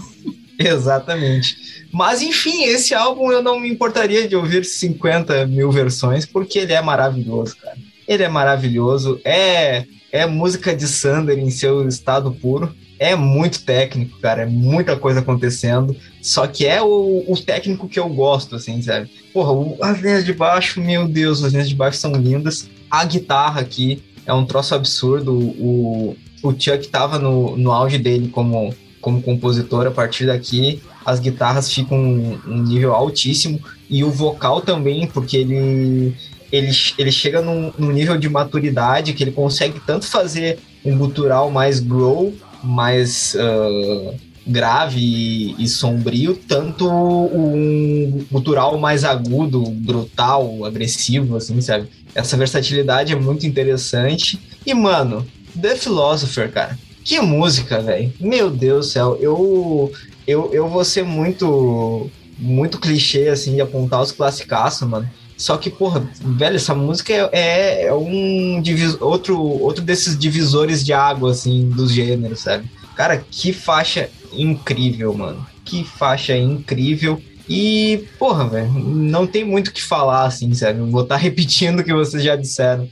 [0.59, 1.87] Exatamente.
[1.91, 6.73] Mas enfim, esse álbum eu não me importaria de ouvir 50 mil versões, porque ele
[6.73, 7.77] é maravilhoso, cara.
[8.07, 12.73] Ele é maravilhoso, é, é música de Sander em seu estado puro.
[12.99, 15.95] É muito técnico, cara, é muita coisa acontecendo.
[16.21, 19.09] Só que é o, o técnico que eu gosto, assim, sabe?
[19.31, 22.67] Porra, o, as linhas de baixo, meu Deus, as linhas de baixo são lindas.
[22.89, 25.33] A guitarra aqui é um troço absurdo.
[25.33, 28.73] O, o Chuck tava no, no auge dele como,
[29.07, 33.57] como compositor a partir daqui as guitarras ficam um, nível altíssimo
[33.89, 36.13] e o vocal também, porque ele
[36.51, 41.49] ele, ele chega num, num, nível de maturidade que ele consegue tanto fazer um gutural
[41.49, 44.13] mais grow, mais uh,
[44.45, 51.87] grave e, e, sombrio, tanto um gutural mais agudo, brutal, agressivo, assim, sabe?
[52.13, 54.39] Essa versatilidade é muito interessante.
[54.65, 55.25] E, mano,
[55.61, 56.77] The Philosopher, cara.
[57.07, 58.11] Que música, velho.
[58.19, 59.17] Meu Deus do céu.
[59.21, 59.93] Eu,
[60.27, 65.09] eu, eu vou ser muito, muito clichê, assim, de apontar os classicaços, mano.
[65.37, 68.61] Só que, porra, velho, essa música é, é, é um
[68.99, 72.69] outro, outro desses divisores de água, assim, dos gêneros, sabe?
[72.93, 75.47] Cara, que faixa incrível, mano.
[75.63, 77.21] Que faixa incrível.
[77.47, 80.81] E, porra, velho, não tem muito o que falar, assim, sabe?
[80.81, 82.89] vou estar tá repetindo o que vocês já disseram.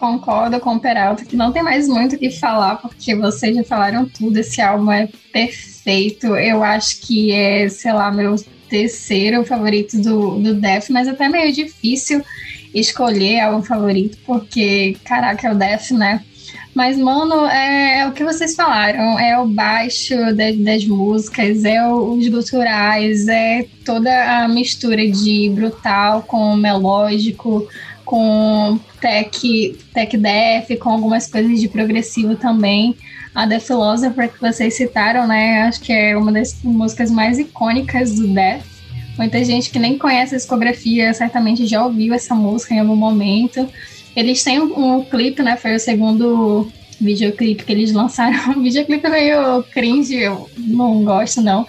[0.00, 3.62] Concordo com o Peralta que não tem mais muito o que falar, porque vocês já
[3.62, 4.38] falaram tudo.
[4.38, 6.34] Esse álbum é perfeito.
[6.36, 8.34] Eu acho que é, sei lá, meu
[8.70, 12.24] terceiro favorito do, do Def, mas até meio difícil
[12.74, 16.24] escolher álbum favorito, porque, caraca, é o Def, né?
[16.74, 21.86] Mas, mano, é, é, o que vocês falaram, é o baixo das, das músicas, é
[21.86, 27.68] o, os guturais, é toda a mistura de brutal com melódico,
[28.10, 32.96] com tech, tech def, com algumas coisas de progressivo também.
[33.32, 35.62] A The Philosopher que vocês citaram, né?
[35.62, 38.64] Acho que é uma das músicas mais icônicas do Death.
[39.16, 43.68] Muita gente que nem conhece a discografia certamente já ouviu essa música em algum momento.
[44.16, 45.56] Eles têm um, um clipe, né?
[45.56, 46.68] Foi o segundo
[47.00, 48.58] videoclipe que eles lançaram.
[48.58, 51.64] O videoclipe é meio cringe, eu não gosto não.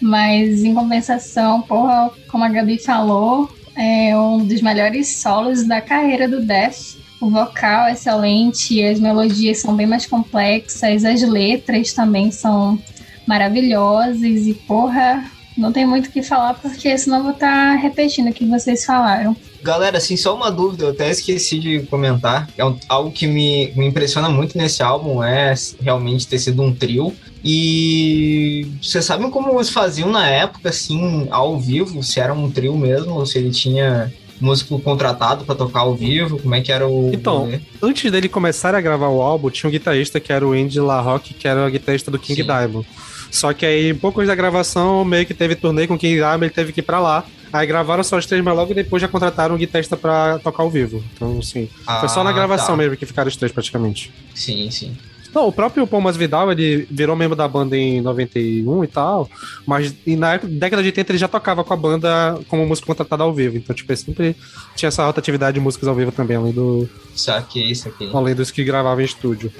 [0.00, 6.28] Mas em compensação, porra, como a Gabi falou, é um dos melhores solos da carreira
[6.28, 6.96] do Death.
[7.20, 12.78] O vocal é excelente, as melodias são bem mais complexas, as letras também são
[13.26, 15.24] maravilhosas e, porra,
[15.56, 18.84] não tem muito o que falar porque senão vou estar tá repetindo o que vocês
[18.84, 19.36] falaram.
[19.62, 22.48] Galera, assim, só uma dúvida, eu até esqueci de comentar.
[22.58, 27.16] É algo que me, me impressiona muito nesse álbum é realmente ter sido um trio.
[27.44, 32.02] E vocês sabem como eles faziam na época, assim, ao vivo?
[32.02, 36.38] Se era um trio mesmo, ou se ele tinha músico contratado para tocar ao vivo?
[36.38, 37.10] Como é que era o.
[37.12, 40.80] Então, antes dele começar a gravar o álbum, tinha um guitarrista que era o Andy
[40.80, 42.46] LaRocque, que era o guitarrista do King Sim.
[42.46, 42.86] Diamond.
[43.30, 46.54] Só que aí, poucos da gravação, meio que teve turnê com o King Diamond, ele
[46.54, 47.24] teve que ir pra lá.
[47.52, 50.70] Aí gravaram só os três, mas logo depois já contrataram um guitarrista pra tocar ao
[50.70, 51.04] vivo.
[51.14, 51.68] Então, sim.
[51.86, 52.76] Ah, foi só na ah, gravação tá.
[52.76, 54.12] mesmo que ficaram os três, praticamente.
[54.34, 54.96] Sim, sim.
[55.34, 59.28] Não, o próprio Paul Masvidal, ele virou membro da banda em 91 e tal,
[59.66, 63.34] mas na década de 80 ele já tocava com a banda como músico contratado ao
[63.34, 63.56] vivo.
[63.56, 64.36] Então, tipo, ele sempre
[64.76, 66.88] tinha essa rotatividade de músicas ao vivo também, além do.
[67.16, 68.08] Saquei, saquei.
[68.12, 69.52] Além dos que gravavam em estúdio.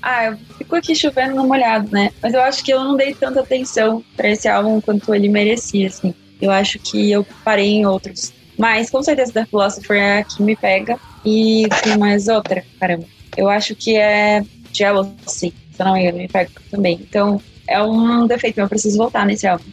[0.00, 2.12] ah, eu fico aqui chovendo no molhado, né?
[2.22, 5.88] Mas eu acho que eu não dei tanta atenção para esse álbum quanto ele merecia,
[5.88, 6.14] assim.
[6.40, 8.32] Eu acho que eu parei em outros.
[8.56, 10.96] Mas com certeza The Philosopher é a que me pega.
[11.24, 13.04] E tem mais outra, caramba.
[13.36, 14.42] Eu acho que é
[14.76, 17.00] Jealousy, se não me engano, me pega também.
[17.00, 19.64] Então é um defeito, eu preciso voltar nesse álbum.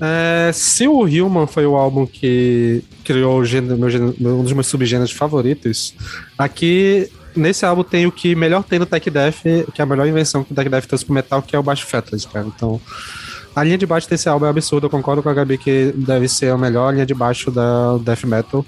[0.00, 4.52] É, se o Human foi o álbum que criou o gênero, meu gênero, um dos
[4.52, 5.94] meus subgêneros favoritos,
[6.36, 9.42] aqui nesse álbum tem o que melhor tem no Tech Death,
[9.74, 11.62] que é a melhor invenção que o Tech Death trouxe pro metal, que é o
[11.62, 12.46] baixo fretless, cara.
[12.46, 12.80] Então,
[13.54, 16.28] a linha de baixo desse álbum é absurda, eu concordo com a Gabi que deve
[16.28, 18.66] ser a melhor linha de baixo da Death Metal.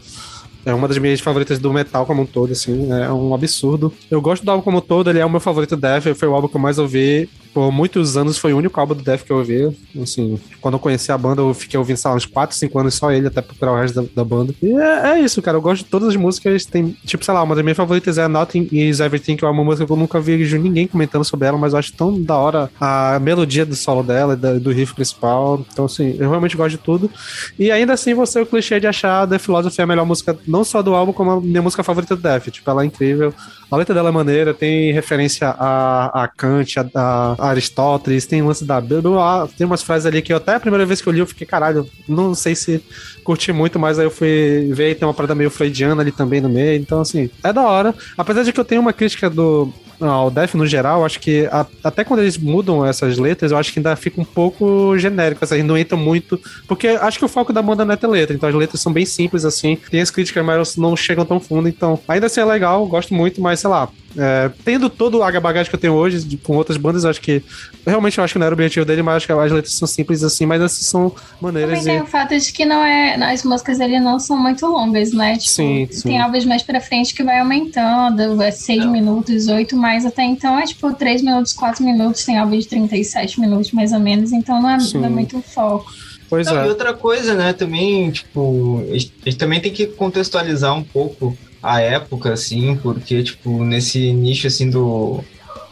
[0.64, 3.92] É uma das minhas favoritas do metal como um todo, assim, é um absurdo.
[4.10, 6.34] Eu gosto do álbum como um todo, ele é o meu favorito Death, foi o
[6.34, 7.28] álbum que eu mais ouvi
[7.58, 9.76] por muitos anos foi o único álbum do Death que eu ouvi.
[10.00, 12.94] Assim, quando eu conheci a banda, eu fiquei ouvindo, sei lá, uns 4, 5 anos
[12.94, 14.54] só ele, até procurar o resto da, da banda.
[14.62, 15.56] E é, é, isso, cara.
[15.56, 16.64] Eu gosto de todas as músicas.
[16.64, 19.64] Tem, tipo, sei lá, uma das minhas favoritas é Nothing Is Everything, que é uma
[19.64, 22.70] música que eu nunca vi ninguém comentando sobre ela, mas eu acho tão da hora
[22.80, 25.66] a melodia do solo dela, do riff principal.
[25.72, 27.10] Então, assim, eu realmente gosto de tudo.
[27.58, 30.62] E ainda assim, você é o clichê de achar The Philosophy a melhor música, não
[30.62, 32.50] só do álbum, como a minha música favorita do Death.
[32.50, 33.34] Tipo, ela é incrível.
[33.68, 38.64] A letra dela é maneira, tem referência a, a Kant, a, a Aristóteles, tem lance
[38.64, 41.20] da Bíblia, tem umas frases ali que eu, até a primeira vez que eu li
[41.20, 42.82] eu fiquei, caralho, não sei se
[43.24, 46.40] curti muito, mas aí eu fui ver e tem uma parada meio freudiana ali também
[46.40, 47.94] no meio, então assim, é da hora.
[48.16, 51.66] Apesar de que eu tenho uma crítica do, ao Def no geral, acho que a,
[51.82, 55.62] até quando eles mudam essas letras, eu acho que ainda fica um pouco genérico, assim,
[55.62, 58.48] não entra muito, porque acho que o foco da banda não é ter letra, então
[58.48, 61.98] as letras são bem simples, assim, tem as críticas, mas não chegam tão fundo, então
[62.06, 65.76] ainda assim é legal, gosto muito, mas sei lá, é, tendo todo o bagagem que
[65.76, 67.42] eu tenho hoje de, com outras bandas, acho que
[67.86, 69.86] realmente eu acho que não era o objetivo dele, mas acho que as letras são
[69.86, 71.80] simples assim, mas essas são maneiras.
[71.80, 71.98] Também e...
[71.98, 75.36] tem o fato de que não é, as músicas dele não são muito longas, né?
[75.36, 76.08] Tipo, sim, sim.
[76.08, 80.58] Tem álbuns mais pra frente que vai aumentando, é 6 minutos, 8 mais, até então
[80.58, 84.60] é tipo 3 minutos, 4 minutos, tem álbum de 37 minutos mais ou menos, então
[84.60, 85.90] não é, não é muito foco.
[86.28, 86.66] Pois não, é.
[86.66, 91.80] E outra coisa, né, também, tipo, a gente também tem que contextualizar um pouco a
[91.80, 95.24] época, assim, porque, tipo, nesse nicho, assim, do,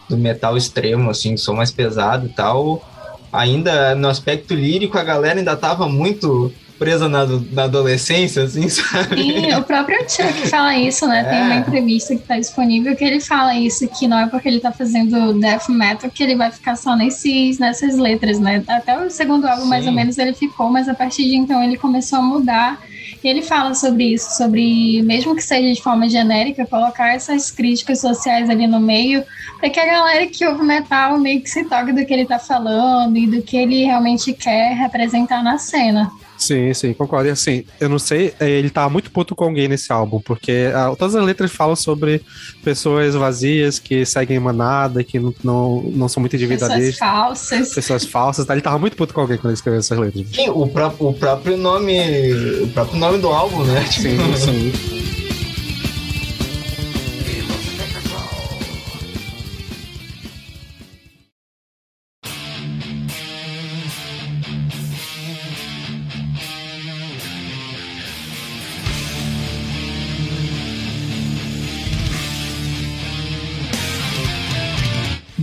[0.09, 2.83] do metal extremo, assim, som mais pesado e tal,
[3.31, 9.22] ainda no aspecto lírico, a galera ainda tava muito presa na, na adolescência, assim, sabe?
[9.22, 11.20] Sim, o próprio Chuck fala isso, né?
[11.20, 11.24] É.
[11.24, 14.61] Tem uma entrevista que tá disponível que ele fala isso, que não é porque ele
[14.61, 18.62] tá fazendo death metal que ele vai ficar só nesses, nessas letras, né?
[18.66, 19.68] Até o segundo álbum, Sim.
[19.68, 22.81] mais ou menos, ele ficou, mas a partir de então ele começou a mudar
[23.22, 28.01] e ele fala sobre isso, sobre, mesmo que seja de forma genérica, colocar essas críticas
[28.01, 29.24] sociais ali no meio,
[29.59, 32.39] para que a galera que ouve metal meio que se toque do que ele tá
[32.39, 36.11] falando e do que ele realmente quer representar na cena.
[36.37, 37.28] Sim, sim, concordo.
[37.28, 40.70] E assim, eu não sei, é, ele tá muito puto com alguém nesse álbum, porque
[40.74, 42.22] a, ah, todas as letras falam sobre
[42.62, 46.99] pessoas vazias que seguem manada, que não, não, não são muito individualistas.
[46.99, 47.74] Pessoas falsas.
[47.74, 48.55] Pessoas falsas, tá?
[48.55, 50.26] Ele tava muito puto com alguém quando ele escreveu essas letras.
[50.32, 52.32] Sim, o, pró o próprio nome.
[52.62, 53.84] O próprio nome do álbum, né?
[53.87, 54.96] Sim, sim.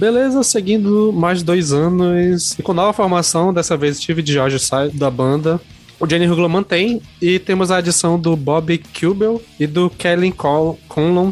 [0.03, 2.59] Beleza, seguindo mais dois anos.
[2.59, 5.61] E com nova formação, dessa vez Steve George sai da banda.
[5.97, 7.01] O Jenny Huglo mantém.
[7.21, 11.31] E temos a adição do Bob Kubel e do Kellen Conlon.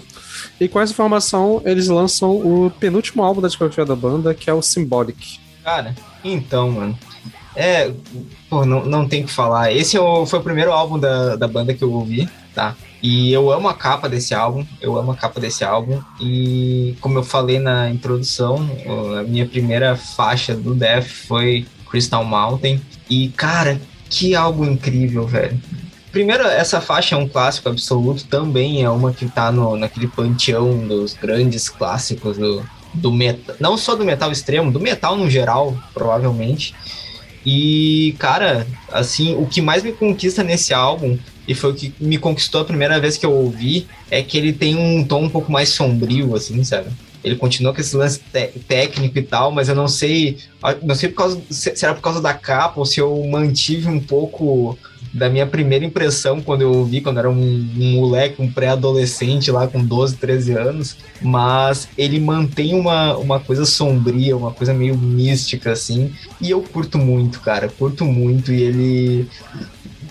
[0.58, 4.54] E com essa formação, eles lançam o penúltimo álbum da discografia da banda, que é
[4.54, 5.38] o Symbolic.
[5.66, 5.94] Cara,
[6.24, 6.98] então, mano.
[7.54, 7.92] É.
[8.50, 9.74] Pô, não, não tem o que falar.
[9.74, 12.74] Esse é foi o primeiro álbum da, da banda que eu ouvi, tá?
[13.02, 16.02] E eu amo a capa desse álbum, eu amo a capa desse álbum.
[16.20, 18.70] E como eu falei na introdução,
[19.20, 22.80] a minha primeira faixa do Death foi Crystal Mountain.
[23.10, 25.60] E cara, que álbum incrível, velho.
[26.12, 30.86] Primeiro, essa faixa é um clássico absoluto, também é uma que tá no, naquele panteão
[30.86, 33.56] dos grandes clássicos do, do metal.
[33.60, 36.76] Não só do metal extremo, do metal no geral, provavelmente.
[37.46, 41.18] E, cara, assim, o que mais me conquista nesse álbum
[41.48, 44.54] e foi o que me conquistou a primeira vez que eu ouvi, é que ele
[44.54, 46.90] tem um tom um pouco mais sombrio, assim, sabe?
[47.24, 48.20] Ele continua com esse lance
[48.68, 50.38] técnico e tal, mas eu não sei,
[50.82, 54.00] não sei por causa, se era por causa da capa ou se eu mantive um
[54.00, 54.78] pouco
[55.14, 59.68] da minha primeira impressão quando eu ouvi, quando era um, um moleque, um pré-adolescente lá
[59.68, 65.72] com 12, 13 anos, mas ele mantém uma, uma coisa sombria, uma coisa meio mística,
[65.72, 69.28] assim, e eu curto muito, cara, curto muito, e ele...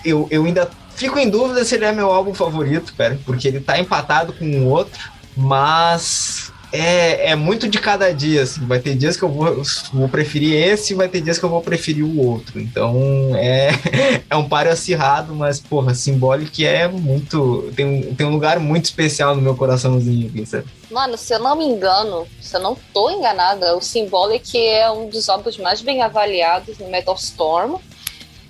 [0.02, 0.70] Eu, eu ainda
[1.00, 4.44] Fico em dúvida se ele é meu álbum favorito, cara, porque ele tá empatado com
[4.44, 5.00] o outro,
[5.34, 8.66] mas é, é muito de cada dia, assim.
[8.66, 9.62] Vai ter dias que eu vou,
[9.94, 12.60] vou preferir esse, vai ter dias que eu vou preferir o outro.
[12.60, 13.70] Então é,
[14.28, 17.72] é um páreo acirrado, mas, porra, Symbolic é muito.
[17.74, 20.44] Tem um, tem um lugar muito especial no meu coraçãozinho aqui?
[20.90, 25.08] Mano, se eu não me engano, se eu não tô enganada, o Symbolic é um
[25.08, 27.78] dos álbuns mais bem avaliados no Metal Storm.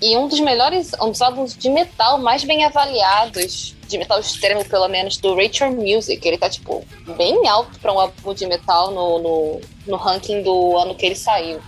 [0.01, 4.65] E um dos melhores, um dos álbuns de metal mais bem avaliados de metal extremo,
[4.65, 6.27] pelo menos, do Rachel Music.
[6.27, 6.83] Ele tá, tipo,
[7.17, 11.15] bem alto para um álbum de metal no, no, no, ranking do ano que ele
[11.15, 11.61] saiu.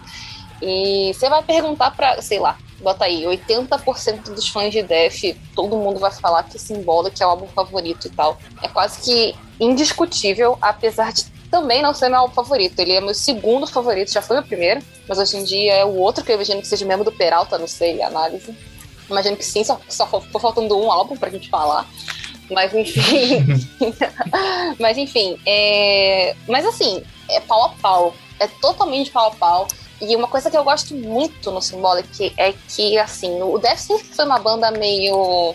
[0.62, 5.78] E você vai perguntar pra, sei lá, bota aí, 80% dos fãs de Def, todo
[5.78, 8.40] mundo vai falar que Symbolic é o álbum favorito e tal.
[8.64, 12.80] É quase que indiscutível, apesar de também não ser meu álbum favorito.
[12.80, 15.96] Ele é meu segundo favorito, já foi o primeiro, mas hoje em dia é o
[16.00, 18.58] outro que eu imagino que seja mesmo do Peralta, não sei, análise.
[19.08, 21.88] Imagino que sim, só, só ficou faltando um álbum pra gente falar.
[22.50, 23.46] Mas enfim.
[24.80, 25.38] mas enfim.
[25.46, 26.36] É...
[26.48, 28.16] Mas assim, é pau a pau.
[28.40, 29.68] É totalmente pau a pau.
[30.02, 34.08] E uma coisa que eu gosto muito no Symbolic é que, assim, o Death sempre
[34.08, 35.54] foi uma banda meio.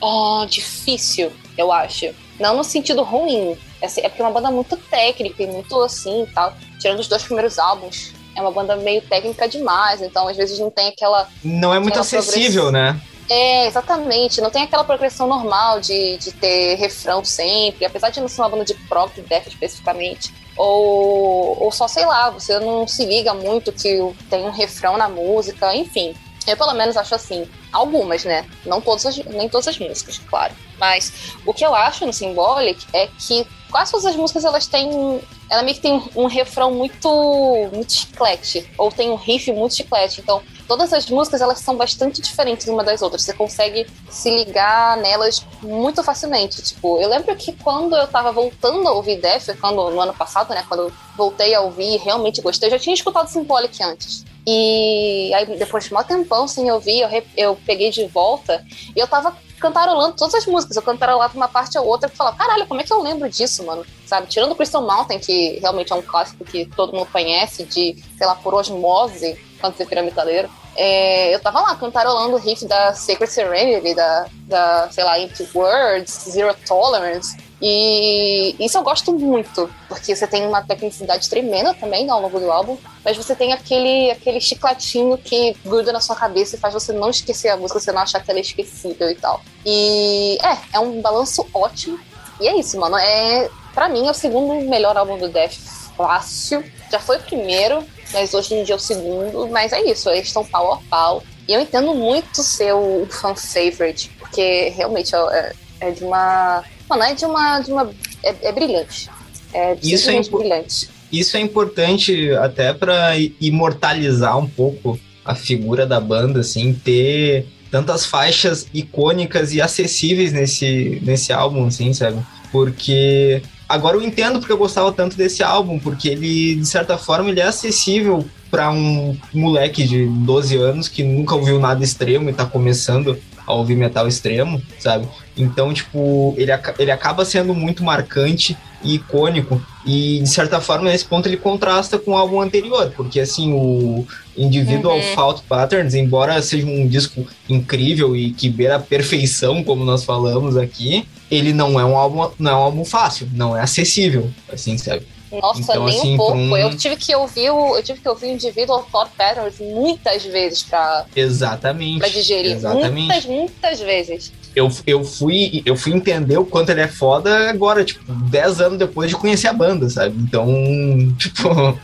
[0.00, 2.12] Oh, difícil, eu acho.
[2.38, 3.56] Não no sentido ruim.
[3.80, 6.54] É, é porque é uma banda muito técnica e muito assim e tal.
[6.78, 10.70] Tirando os dois primeiros álbuns, é uma banda meio técnica demais, então às vezes não
[10.70, 11.28] tem aquela.
[11.42, 13.00] Não é muito acessível, né?
[13.28, 14.40] É, exatamente.
[14.40, 18.48] Não tem aquela progressão normal de, de ter refrão sempre, apesar de não ser uma
[18.48, 20.32] banda de prog, death especificamente.
[20.56, 25.08] Ou, ou só, sei lá, você não se liga muito que tem um refrão na
[25.08, 26.14] música, enfim.
[26.46, 27.46] Eu, pelo menos, acho assim.
[27.72, 28.46] Algumas, né?
[28.64, 30.54] Não todas as, nem todas as músicas, claro.
[30.78, 35.20] Mas o que eu acho no Symbolic é que quase todas as músicas elas têm.
[35.50, 38.68] Ela meio que tem um refrão muito, muito chiclete.
[38.78, 40.20] Ou tem um riff muito chiclete.
[40.20, 43.22] Então, todas as músicas elas são bastante diferentes uma das outras.
[43.22, 46.62] Você consegue se ligar nelas muito facilmente.
[46.62, 50.50] Tipo, eu lembro que quando eu tava voltando a ouvir Def, quando, no ano passado,
[50.50, 50.64] né?
[50.68, 54.24] Quando eu voltei a ouvir e realmente gostei, eu já tinha escutado Symbolic antes.
[54.46, 58.64] E aí, depois de um tempão sem ouvir, eu, eu peguei de volta
[58.94, 60.76] e eu tava cantarolando todas as músicas.
[60.76, 63.64] Eu cantarolava uma parte ou outra e falava, caralho, como é que eu lembro disso,
[63.64, 63.84] mano?
[64.06, 64.26] Sabe?
[64.28, 68.34] Tirando Crystal Mountain, que realmente é um clássico que todo mundo conhece, de, sei lá,
[68.36, 70.48] por osmose, quando você vira metaleiro.
[70.76, 75.48] É, eu tava lá cantarolando o riff da Sacred Serenity, da, da sei lá, Empty
[75.54, 77.36] Words, Zero Tolerance.
[77.60, 82.52] E isso eu gosto muito, porque você tem uma tecnicidade tremenda também ao longo do
[82.52, 86.92] álbum, mas você tem aquele, aquele chiclatinho que gruda na sua cabeça e faz você
[86.92, 89.40] não esquecer a música, você não achar que ela é esquecível e tal.
[89.66, 91.98] E é, é um balanço ótimo.
[92.40, 92.96] E é isso, mano.
[92.96, 95.58] É, pra mim é o segundo melhor álbum do Death.
[95.96, 96.64] Fácil.
[96.90, 99.48] Já foi o primeiro, mas hoje em dia é o segundo.
[99.48, 101.22] Mas é isso, eles estão pau a pau.
[101.46, 107.02] E eu entendo muito ser o fan favorite, porque realmente é, é de uma Mano,
[107.02, 107.60] é de uma.
[107.60, 107.90] De uma
[108.24, 109.10] é, é brilhante.
[109.52, 110.88] É isso é brilhante.
[111.12, 118.04] Isso é importante até para imortalizar um pouco a figura da banda, assim, ter tantas
[118.04, 122.22] faixas icônicas e acessíveis nesse, nesse álbum, assim, sabe?
[122.50, 127.28] Porque agora eu entendo porque eu gostava tanto desse álbum, porque ele, de certa forma,
[127.28, 132.32] ele é acessível para um moleque de 12 anos que nunca ouviu nada extremo e
[132.32, 135.08] tá começando a ouvir metal extremo, sabe?
[135.36, 139.60] Então, tipo, ele, ele acaba sendo muito marcante e icônico.
[139.86, 144.06] E, de certa forma, nesse ponto, ele contrasta com o álbum anterior, porque, assim, o
[144.36, 145.14] Individual uhum.
[145.14, 150.56] Fault Patterns, embora seja um disco incrível e que beira a perfeição, como nós falamos
[150.56, 154.76] aqui, ele não é um álbum, não é um álbum fácil, não é acessível, assim,
[154.78, 155.06] sabe?
[155.30, 156.38] Nossa, então, nem assim, um pouco.
[156.38, 156.56] Um...
[156.56, 160.62] Eu tive que ouvir o, eu tive que ouvir o Individual Thought Patterns muitas vezes
[160.62, 161.98] para Exatamente.
[161.98, 162.52] Para digerir.
[162.52, 162.92] Exatamente.
[162.92, 164.32] Muitas, muitas vezes.
[164.56, 168.78] Eu, eu, fui, eu fui entender o quanto ele é foda agora, tipo, 10 anos
[168.78, 170.16] depois de conhecer a banda, sabe?
[170.18, 170.48] Então,
[171.18, 171.78] tipo,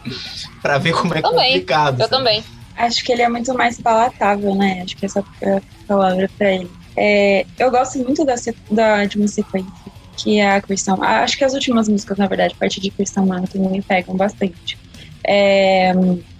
[0.62, 1.52] para ver como é também.
[1.52, 2.00] complicado.
[2.00, 2.10] Eu sabe?
[2.10, 2.44] também.
[2.76, 4.82] Acho que ele é muito mais palatável, né?
[4.84, 6.70] Acho que essa é a palavra para ele.
[6.96, 8.34] É, eu gosto muito da,
[8.70, 11.02] da, uma sequência que é a Cristão.
[11.02, 14.78] Acho que as últimas músicas, na verdade, a partir de Cristão Mountain, me pegam bastante.
[15.24, 15.92] É,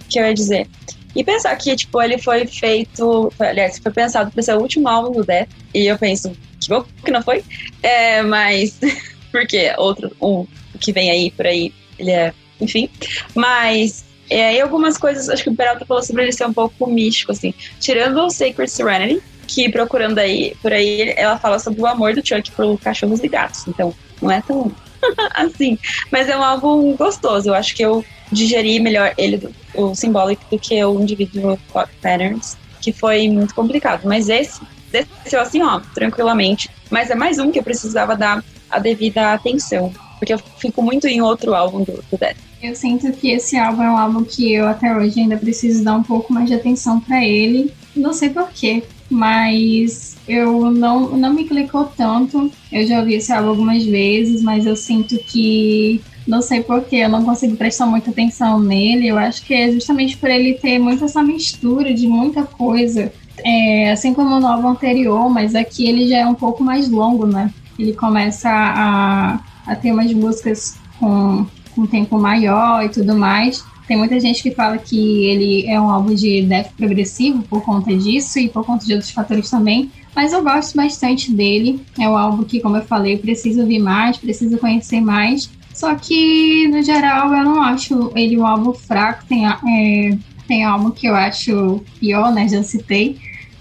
[0.09, 0.67] que eu ia dizer.
[1.15, 3.31] E pensar que, tipo, ele foi feito.
[3.39, 5.49] Aliás, foi pensado para ser o último álbum do Death.
[5.73, 7.43] E eu penso, que bom que não foi.
[7.81, 8.79] É, mas.
[9.31, 10.45] porque outro, um
[10.79, 12.33] que vem aí por aí, ele é.
[12.59, 12.89] Enfim.
[13.33, 14.05] Mas.
[14.27, 17.31] É, e algumas coisas, acho que o Peralta falou sobre ele ser um pouco místico,
[17.31, 17.53] assim.
[17.79, 22.25] Tirando o Sacred Serenity, que procurando aí, por aí, ela fala sobre o amor do
[22.25, 23.67] Chuck por cachorros e gatos.
[23.67, 24.71] Então, não é tão
[25.33, 25.77] assim.
[26.11, 27.49] Mas é um álbum gostoso.
[27.49, 31.57] Eu acho que eu digeri melhor ele, o Symbolic, do que o Individual
[32.01, 34.03] Patterns, que foi muito complicado.
[34.05, 34.61] Mas esse
[34.91, 36.69] desceu assim, ó, tranquilamente.
[36.89, 39.93] Mas é mais um que eu precisava dar a devida atenção.
[40.19, 42.37] porque eu fico muito em outro álbum do, do Death.
[42.61, 45.95] Eu sinto que esse álbum é um álbum que eu até hoje ainda preciso dar
[45.95, 47.71] um pouco mais de atenção para ele.
[47.95, 52.51] Não sei porquê, mas eu não, não me clicou tanto.
[52.71, 57.09] Eu já ouvi esse álbum algumas vezes, mas eu sinto que não sei porquê, eu
[57.09, 59.07] não consigo prestar muita atenção nele.
[59.07, 63.11] Eu acho que é justamente por ele ter muito essa mistura de muita coisa.
[63.43, 67.27] É, assim como no álbum anterior, mas aqui ele já é um pouco mais longo,
[67.27, 67.53] né?
[67.77, 71.45] Ele começa a, a ter umas músicas com,
[71.75, 73.63] com tempo maior e tudo mais.
[73.87, 77.95] Tem muita gente que fala que ele é um álbum de death progressivo por conta
[77.95, 79.91] disso e por conta de outros fatores também.
[80.15, 81.81] Mas eu gosto bastante dele.
[81.99, 85.49] É um álbum que, como eu falei, preciso ouvir mais, preciso conhecer mais.
[85.73, 89.25] Só que, no geral, eu não acho ele um álbum fraco.
[89.27, 90.17] Tem, é,
[90.47, 92.47] tem álbum que eu acho pior, né?
[92.47, 93.17] Já citei.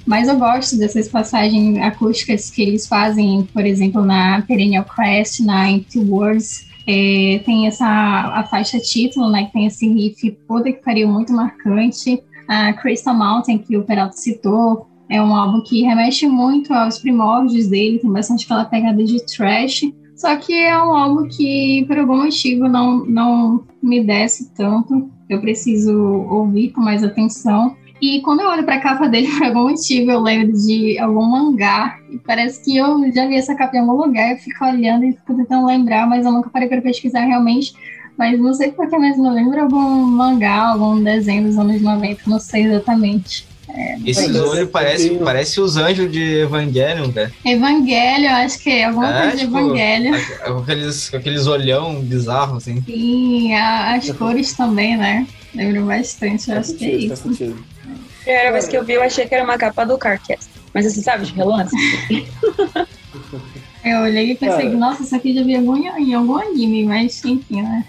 [0.07, 5.71] Mas eu gosto dessas passagens acústicas que eles fazem, por exemplo, na Perennial Crest, na
[5.71, 6.67] Empty Words.
[6.87, 9.45] É, tem essa a faixa título, né?
[9.47, 12.23] Que tem esse riff puta que pariu muito marcante.
[12.47, 17.69] A Crystal Mountain, que o Peralta citou, é um álbum que remete muito aos primórdios
[17.69, 19.83] dele, tem bastante aquela pegada de trash.
[20.15, 25.11] Só que é um álbum que, por algum motivo, não, não me desce tanto.
[25.29, 25.93] Eu preciso
[26.31, 27.77] ouvir com mais atenção.
[28.05, 31.25] E quando eu olho para a capa dele, por algum motivo, eu lembro de algum
[31.25, 31.99] mangá.
[32.11, 34.33] E parece que eu já vi essa capa em algum lugar.
[34.33, 37.73] Eu fico olhando e fico tentando lembrar, mas eu nunca parei para pesquisar realmente.
[38.19, 42.39] Mas não sei porque, mas não lembro algum mangá, algum desenho dos anos 90, não
[42.39, 43.47] sei exatamente.
[43.71, 47.33] É, Esses olhos parece, parece os anjos de Evangelion, velho.
[47.43, 50.11] Evangelho, acho que é alguma é, coisa tipo, de Evangelho.
[50.45, 52.83] Com aqueles, com aqueles olhão bizarros, assim.
[52.83, 55.27] Sim, a, as cores também, né?
[55.55, 57.15] Lembro bastante, eu acho que é isso.
[57.15, 57.74] A
[58.25, 60.51] primeira vez que eu vi, eu achei que era uma capa do Carcast.
[60.73, 61.77] Mas você sabe, de relance?
[63.85, 64.77] eu olhei e pensei, Cara.
[64.77, 67.85] nossa, isso aqui já vi em algum anime, mas enfim, né?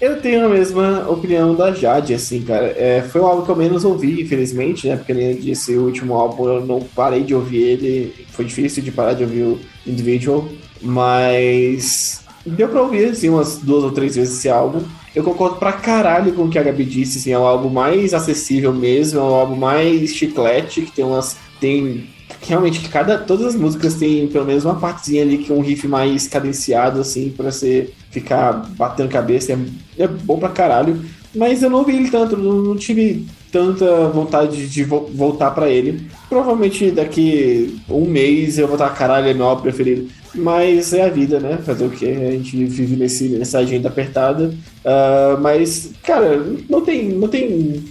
[0.00, 2.66] Eu tenho a mesma opinião da Jade, assim, cara.
[2.76, 4.96] É, foi o álbum que eu menos ouvi, infelizmente, né?
[4.96, 8.26] Porque nem disse, o último álbum eu não parei de ouvir ele.
[8.32, 10.46] Foi difícil de parar de ouvir o Individual.
[10.82, 14.82] Mas deu pra ouvir, assim, umas duas ou três vezes esse álbum.
[15.14, 18.12] Eu concordo pra caralho com o que a Gabi disse, assim, é um álbum mais
[18.12, 21.36] acessível mesmo, é um álbum mais chiclete, que tem umas.
[21.60, 22.08] Tem
[22.42, 25.86] realmente cada todas as músicas têm pelo menos uma partezinha ali que é um riff
[25.86, 29.58] mais cadenciado assim para você ficar batendo cabeça é,
[30.02, 31.02] é, bom pra caralho
[31.34, 35.68] mas eu não ouvi ele tanto não, não tive tanta vontade de vo voltar para
[35.68, 41.02] ele provavelmente daqui um mês eu vou estar caralho é meu álbum preferido mas é
[41.02, 41.58] a vida, né?
[41.58, 42.06] Fazer o que?
[42.06, 44.54] A gente vive nesse, nessa agenda apertada.
[44.84, 47.84] Uh, mas, cara, não tem, não tem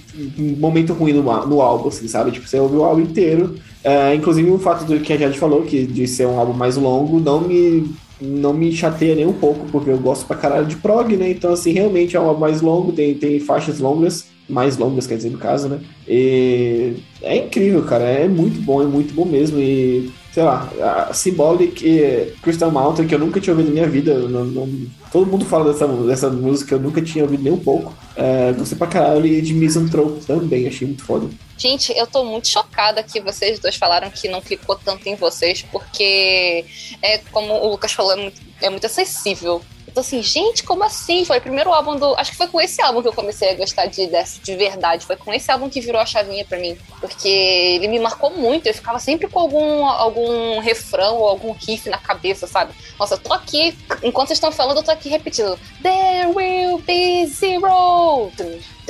[0.59, 2.31] momento ruim no, no álbum, assim, sabe?
[2.31, 3.55] Tipo, você ouve o álbum inteiro.
[3.83, 6.75] Uh, inclusive, o fato do que a Jade falou, que de ser um álbum mais
[6.75, 7.89] longo, não me,
[8.21, 11.31] não me chateia nem um pouco, porque eu gosto pra caralho de prog, né?
[11.31, 15.17] Então, assim, realmente é um álbum mais longo, tem, tem faixas longas, mais longas, quer
[15.17, 15.79] dizer, no caso, né?
[16.07, 18.03] E é incrível, cara.
[18.03, 19.59] É muito bom, é muito bom mesmo.
[19.59, 20.67] E sei lá,
[21.09, 24.17] a Symbolic Crystal Mountain, que eu nunca tinha ouvido na minha vida.
[24.27, 27.93] Não, não, todo mundo fala dessa, dessa música, eu nunca tinha ouvido nem um pouco.
[28.15, 31.29] É, gostei pra caralho e de Misanthrope também, achei muito foda.
[31.55, 35.63] Gente, eu tô muito chocada que vocês dois falaram que não clicou tanto em vocês,
[35.71, 36.65] porque
[36.99, 39.61] é como o Lucas falou, é muito, é muito acessível
[39.93, 41.23] então, assim, gente, como assim?
[41.23, 42.15] Foi o primeiro álbum do.
[42.15, 45.05] Acho que foi com esse álbum que eu comecei a gostar de, de, de verdade.
[45.05, 46.75] Foi com esse álbum que virou a chavinha para mim.
[46.99, 48.65] Porque ele me marcou muito.
[48.65, 52.73] Eu ficava sempre com algum, algum refrão ou algum riff na cabeça, sabe?
[52.99, 53.77] Nossa, eu tô aqui.
[54.01, 55.59] Enquanto vocês estão falando, eu tô aqui repetindo.
[55.83, 58.31] There will be zero.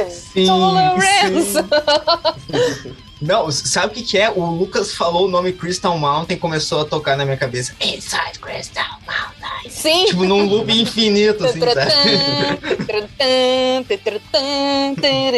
[0.09, 1.51] Sim, Tolerance.
[1.51, 2.95] Sim.
[3.23, 4.29] Não, sabe o que, que é?
[4.29, 7.73] O Lucas falou o nome Crystal Mountain e começou a tocar na minha cabeça.
[7.79, 9.69] Inside Crystal Mountain.
[9.69, 10.05] Sim.
[10.05, 11.91] Tipo, num loop infinito, assim, sabe?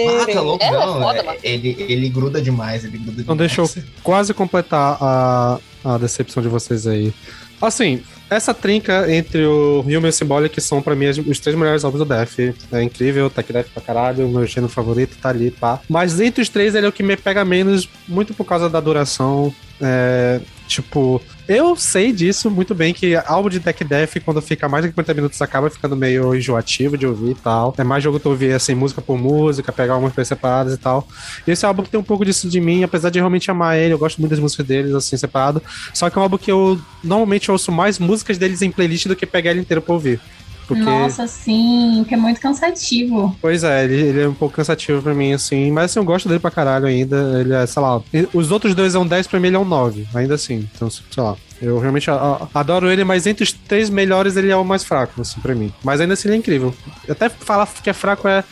[0.07, 0.81] ah, tá louco, não.
[0.81, 3.55] É foda, ele, ele gruda demais, ele gruda então demais.
[3.55, 7.13] deixa eu quase completar a, a decepção de vocês aí.
[7.61, 11.83] Assim, essa trinca entre o Human e o Symbolic são, pra mim, os três melhores
[11.83, 12.39] álbuns do Def.
[12.71, 15.79] É incrível, Tech Def pra caralho, o meu gênero favorito tá ali, pá.
[15.89, 18.79] Mas entre os três, ele é o que me pega menos, muito por causa da
[18.79, 19.53] duração.
[19.81, 24.83] É, tipo, eu sei disso muito bem, que álbum de Tech Def, quando fica mais
[24.83, 27.73] de 50 minutos, acaba ficando meio enjoativo de ouvir e tal.
[27.77, 31.07] É mais jogo tu ouvir, assim, música por música, pegar algumas coisas separadas e tal.
[31.45, 33.99] E esse álbum tem um pouco disso de mim, apesar de realmente amar ele, eu
[33.99, 35.61] gosto muito das músicas deles, assim, separado.
[35.93, 39.15] Só que é um álbum que eu normalmente ouço mais músicas deles em playlist do
[39.15, 40.19] que pegar ele inteiro pra ouvir.
[40.67, 40.83] Porque...
[40.83, 43.35] Nossa, sim, que é muito cansativo.
[43.41, 45.71] Pois é, ele, ele é um pouco cansativo pra mim, assim.
[45.71, 47.39] Mas assim, eu gosto dele pra caralho ainda.
[47.39, 48.01] Ele é, sei lá.
[48.33, 50.67] Os outros dois é um 10, pra mim ele é um 9, ainda assim.
[50.75, 51.35] Então, sei lá.
[51.61, 52.09] Eu realmente
[52.53, 55.73] adoro ele, mas entre os três melhores ele é o mais fraco, assim, pra mim.
[55.83, 56.75] Mas ainda assim ele é incrível.
[57.09, 58.43] Até falar que é fraco é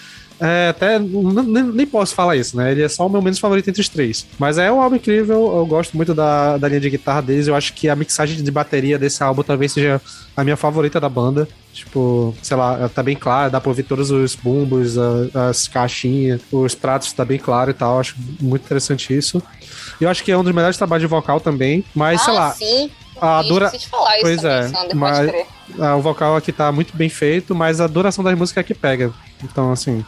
[0.45, 2.73] é, até nem, nem, posso falar isso, né?
[2.73, 4.27] Ele é só o meu menos favorito entre os três.
[4.37, 7.47] Mas é um álbum incrível, eu gosto muito da, da linha de guitarra deles.
[7.47, 10.01] Eu acho que a mixagem de bateria desse álbum talvez seja
[10.35, 11.47] a minha favorita da banda.
[11.71, 14.97] Tipo, sei lá, tá bem claro, dá pra ouvir todos os bumbos,
[15.33, 17.97] as caixinhas, os pratos, tá bem claro e tal.
[17.97, 19.41] Acho muito interessante isso.
[20.01, 22.33] E eu acho que é um dos melhores trabalhos de vocal também, mas ah, sei
[22.33, 22.51] lá.
[22.51, 22.91] Sim.
[23.21, 23.71] A dura...
[23.89, 25.31] falar isso pois também, é, Sander, mas
[25.97, 29.13] o vocal aqui tá muito bem feito, mas a duração das músicas é que pega.
[29.41, 30.03] Então, assim,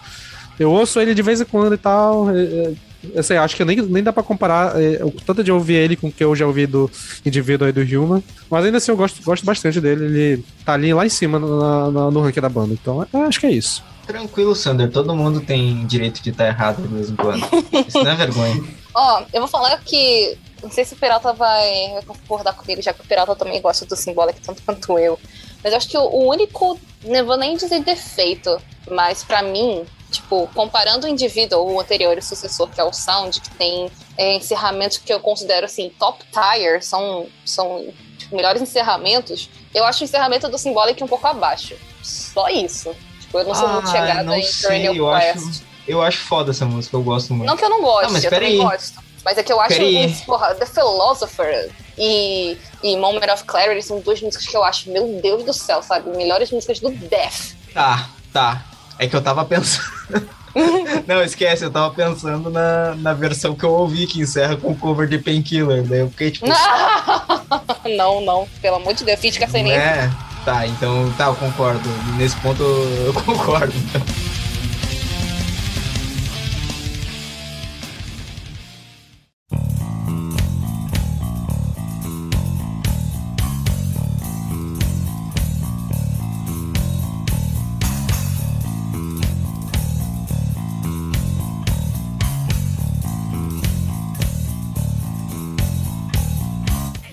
[0.60, 2.30] eu ouço ele de vez em quando e tal.
[2.30, 2.74] É, é,
[3.14, 5.96] eu sei, acho que nem, nem dá pra comparar é, o tanto de ouvir ele
[5.96, 6.90] com o que eu já ouvi do
[7.26, 8.24] indivíduo aí do Human.
[8.50, 10.06] Mas ainda assim eu gosto, gosto bastante dele.
[10.06, 12.74] Ele tá ali lá em cima na, na, no ranking da banda.
[12.74, 13.84] Então é, acho que é isso.
[14.06, 14.92] Tranquilo, Sander.
[14.92, 17.44] Todo mundo tem direito de estar errado de vez em quando.
[17.88, 18.64] Isso não é vergonha.
[18.94, 20.38] Ó, oh, eu vou falar que.
[20.62, 23.86] Não sei se o Peralta vai, vai concordar comigo, já que o Peralta também gosta
[23.86, 25.20] do Symbolic tanto quanto eu.
[25.64, 26.80] Mas eu acho que o, o único.
[27.04, 28.58] Não vou nem dizer defeito,
[28.90, 29.84] mas para mim,
[30.16, 33.50] Tipo, comparando o indivíduo ou o anterior e o sucessor, que é o Sound, que
[33.52, 37.86] tem é, encerramentos que eu considero assim, top tier, são, são
[38.18, 41.76] tipo, melhores encerramentos, eu acho o encerramento do Symbolic um pouco abaixo.
[42.02, 42.96] Só isso.
[43.20, 45.38] Tipo, eu não sou ah, muito chegada em sei, eu Quest.
[45.38, 47.48] Acho, eu acho foda essa música, eu gosto muito.
[47.48, 48.58] Não que eu não goste, não, eu também aí.
[48.58, 49.04] gosto.
[49.26, 54.00] Mas é que eu acho que, porra, The Philosopher e, e Moment of Clarity são
[54.00, 56.16] duas músicas que eu acho, meu Deus do céu, sabe?
[56.16, 57.56] Melhores músicas do Death.
[57.74, 58.64] Tá, tá.
[58.98, 59.86] É que eu tava pensando.
[61.06, 64.76] não, esquece, eu tava pensando na, na versão que eu ouvi que encerra com o
[64.76, 65.84] cover de Painkiller.
[65.84, 66.48] Daí eu fiquei tipo.
[67.98, 69.74] não, não, pelo amor de Deus, física sem nem.
[69.74, 70.10] É,
[70.46, 71.90] tá, então tá, eu concordo.
[72.18, 73.74] Nesse ponto eu concordo.
[73.76, 74.25] Então.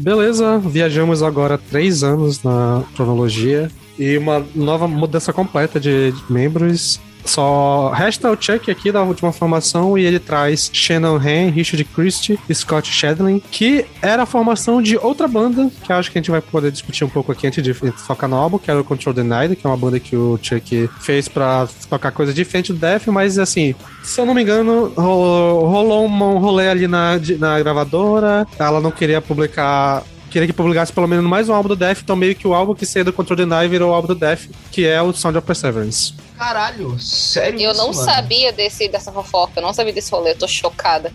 [0.02, 7.00] Beleza, viajamos agora três anos na cronologia e uma nova mudança completa de membros.
[7.24, 12.38] Só resta o check aqui da última formação e ele traz Shannon Han, Richard Christie
[12.52, 16.40] Scott Shadlin, que era a formação de outra banda, que acho que a gente vai
[16.40, 19.56] poder discutir um pouco aqui antes de focar no álbum, que era o Control Denied,
[19.56, 23.38] que é uma banda que o Chuck fez pra tocar coisa diferente do Def, mas
[23.38, 28.90] assim, se eu não me engano, rolou um rolê ali na, na gravadora, ela não
[28.90, 30.02] queria publicar
[30.32, 32.74] queria que publicasse pelo menos mais um álbum do Death, então meio que o álbum
[32.74, 35.46] que saiu do Control Deny virou o álbum do Death, que é o Sound of
[35.46, 36.14] Perseverance.
[36.38, 38.04] Caralho, sério Eu isso, não mano?
[38.04, 41.12] sabia desse, dessa fofoca, eu não sabia desse rolê, eu tô chocada.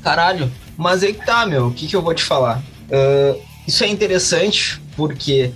[0.00, 2.62] Caralho, mas aí tá, meu, o que que eu vou te falar?
[2.88, 5.52] Uh, isso é interessante porque,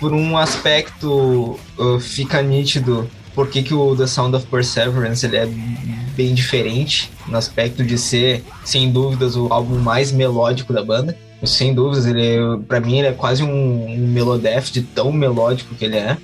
[0.00, 5.36] por um aspecto, uh, fica nítido por que, que o The Sound of Perseverance ele
[5.36, 11.16] é bem diferente no aspecto de ser, sem dúvidas, o álbum mais melódico da banda.
[11.44, 15.84] Sem dúvidas, ele para mim ele é quase um, um melodef de tão melódico que
[15.84, 16.16] ele é.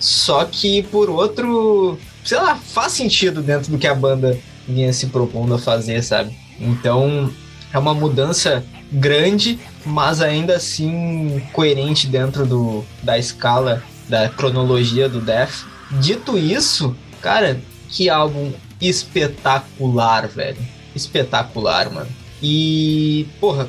[0.00, 5.06] Só que por outro, sei lá, faz sentido dentro do que a banda vinha se
[5.06, 6.36] propondo a fazer, sabe?
[6.58, 7.30] Então
[7.72, 15.20] é uma mudança grande, mas ainda assim coerente dentro do, da escala, da cronologia do
[15.20, 15.66] Death.
[16.00, 20.58] Dito isso, cara, que álbum espetacular, velho.
[20.94, 22.08] Espetacular, mano.
[22.42, 23.68] E, porra,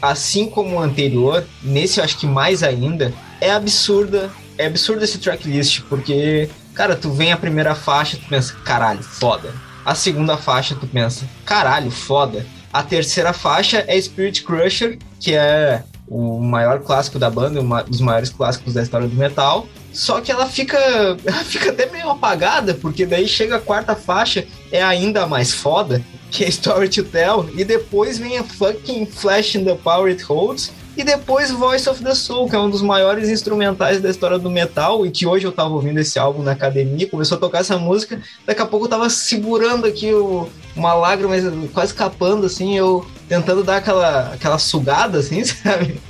[0.00, 4.30] assim como o anterior, nesse eu acho que mais ainda, é absurda.
[4.58, 9.54] É absurdo esse tracklist, porque, cara, tu vem a primeira faixa, tu pensa, caralho, foda.
[9.84, 12.44] A segunda faixa, tu pensa, caralho, foda.
[12.72, 18.00] A terceira faixa é Spirit Crusher, que é o maior clássico da banda, um dos
[18.00, 19.66] maiores clássicos da história do metal.
[19.92, 20.76] Só que ela fica,
[21.24, 26.02] ela fica até meio apagada, porque daí chega a quarta faixa, é ainda mais foda
[26.30, 30.22] que é Story to Tell, e depois vem a fucking Flash in the Power It
[30.22, 34.38] Holds, e depois Voice of the Soul, que é um dos maiores instrumentais da história
[34.38, 37.60] do metal, e que hoje eu tava ouvindo esse álbum na academia, começou a tocar
[37.60, 41.34] essa música, daqui a pouco eu tava segurando aqui o, uma lágrima,
[41.72, 46.00] quase escapando, assim, eu tentando dar aquela, aquela sugada, assim, sabe?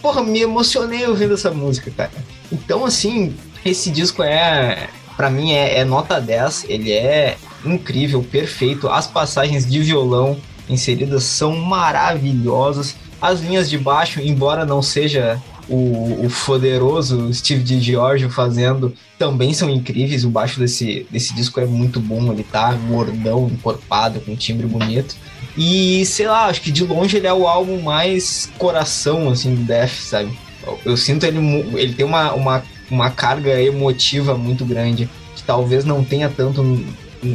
[0.00, 2.12] Porra, me emocionei ouvindo essa música, cara.
[2.52, 3.34] Então, assim,
[3.64, 8.88] esse disco é, para mim, é, é nota 10, ele é incrível, perfeito.
[8.88, 12.96] As passagens de violão inseridas são maravilhosas.
[13.20, 19.68] As linhas de baixo, embora não seja o, o poderoso Steve DiGiorgio fazendo também são
[19.68, 20.24] incríveis.
[20.24, 24.66] O baixo desse, desse disco é muito bom, ele tá gordão, encorpado, com um timbre
[24.66, 25.16] bonito.
[25.56, 29.62] E sei lá, acho que de longe ele é o álbum mais coração assim do
[29.62, 30.38] Death, sabe?
[30.64, 31.38] Eu, eu sinto ele
[31.76, 36.62] ele tem uma, uma, uma carga emotiva muito grande que talvez não tenha tanto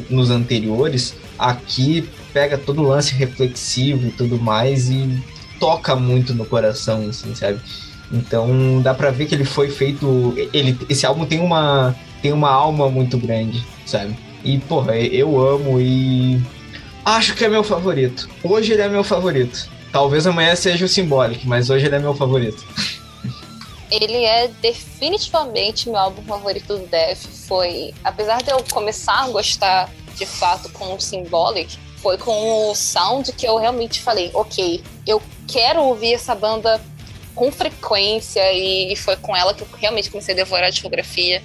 [0.09, 1.15] nos anteriores.
[1.37, 5.21] Aqui pega todo o lance reflexivo e tudo mais e
[5.59, 7.59] toca muito no coração, assim, sabe?
[8.11, 10.33] Então dá pra ver que ele foi feito.
[10.53, 14.15] Ele, esse álbum tem uma, tem uma alma muito grande, sabe?
[14.43, 16.41] E, porra, eu amo e.
[17.05, 18.29] Acho que é meu favorito.
[18.43, 19.67] Hoje ele é meu favorito.
[19.91, 22.63] Talvez amanhã seja o Symbolic, mas hoje ele é meu favorito.
[23.93, 27.27] Ele é definitivamente meu álbum favorito do Def.
[27.47, 32.75] Foi, apesar de eu começar a gostar de fato com o Symbolic, foi com o
[32.75, 36.81] sound que eu realmente falei, ok, eu quero ouvir essa banda
[37.35, 41.43] com frequência e foi com ela que eu realmente comecei a devorar a discografia.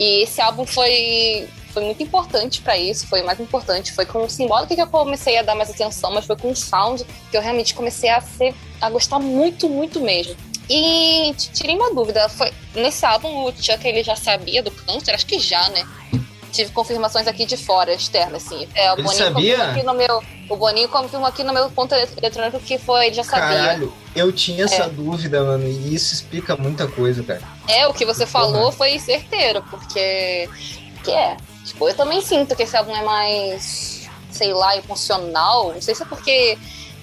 [0.00, 3.92] E esse álbum foi, foi muito importante para isso, foi mais importante.
[3.92, 6.56] Foi com o Symbolic que eu comecei a dar mais atenção, mas foi com o
[6.56, 10.34] Sound que eu realmente comecei a, ser, a gostar muito, muito mesmo.
[10.68, 15.14] E tirei uma dúvida, foi nesse álbum o Chuck ele já sabia do câncer?
[15.14, 15.86] Acho que já, né?
[16.52, 18.68] tive confirmações aqui de fora, externas, assim.
[18.74, 19.64] É, o ele Boninho sabia?
[19.70, 20.22] aqui no meu.
[20.48, 23.56] O Boninho confirmou aqui no meu ponto eletrônico que foi, ele já sabia.
[23.58, 24.88] Caralho, eu tinha essa É.
[24.88, 27.40] dúvida, mano, e isso explica muita coisa, cara.
[27.66, 28.72] É, o que você falou Porra.
[28.72, 30.48] foi certeiro, porque.
[31.02, 31.36] Que é.
[31.64, 35.72] Tipo, eu também sinto que esse álbum é mais, sei lá, emocional.
[35.72, 36.58] Não sei se é porque.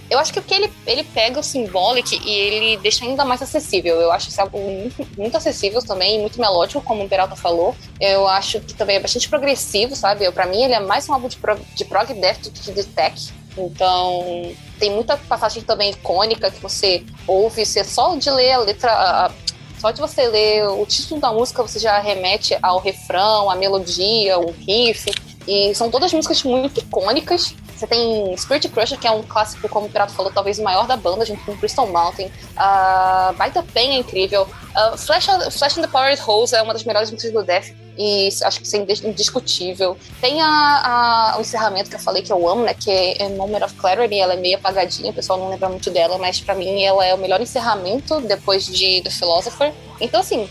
[0.10, 3.96] Eu acho que porque ele, ele pega o Symbolic e ele deixa ainda mais acessível.
[4.02, 7.76] Eu acho esse álbum muito, muito acessível também, muito melódico, como o Peralta falou.
[8.00, 10.26] Eu acho que também é bastante progressivo, sabe?
[10.26, 12.72] Eu, pra mim, ele é mais um álbum de, prog, de prog death do que
[12.72, 13.32] de tech.
[13.58, 18.92] Então, tem muita passagem também icônica que você ouve, você só de ler a letra,
[18.92, 19.32] a-
[19.80, 24.38] só de você ler o título da música, você já remete ao refrão, à melodia,
[24.40, 25.12] o riff.
[25.48, 27.54] E são todas músicas muito icônicas.
[27.80, 30.86] Você tem Spirit Crusher, que é um clássico, como o Pirato falou, talvez o maior
[30.86, 32.26] da banda, junto com Crystal Mountain.
[32.58, 34.42] Uh, Baita Pain é incrível.
[34.44, 35.28] Uh, Flash,
[35.58, 37.68] Flash and the Powered Hose é uma das melhores músicas do Death.
[37.98, 39.98] E acho que isso é indis- indiscutível.
[40.22, 42.74] Tem a, a- o encerramento que eu falei que eu amo, né?
[42.74, 44.20] Que é Moment of Clarity.
[44.20, 47.14] Ela é meio apagadinha, o pessoal não lembra muito dela, mas pra mim ela é
[47.14, 49.74] o melhor encerramento depois de The Philosopher.
[50.02, 50.50] Então, assim,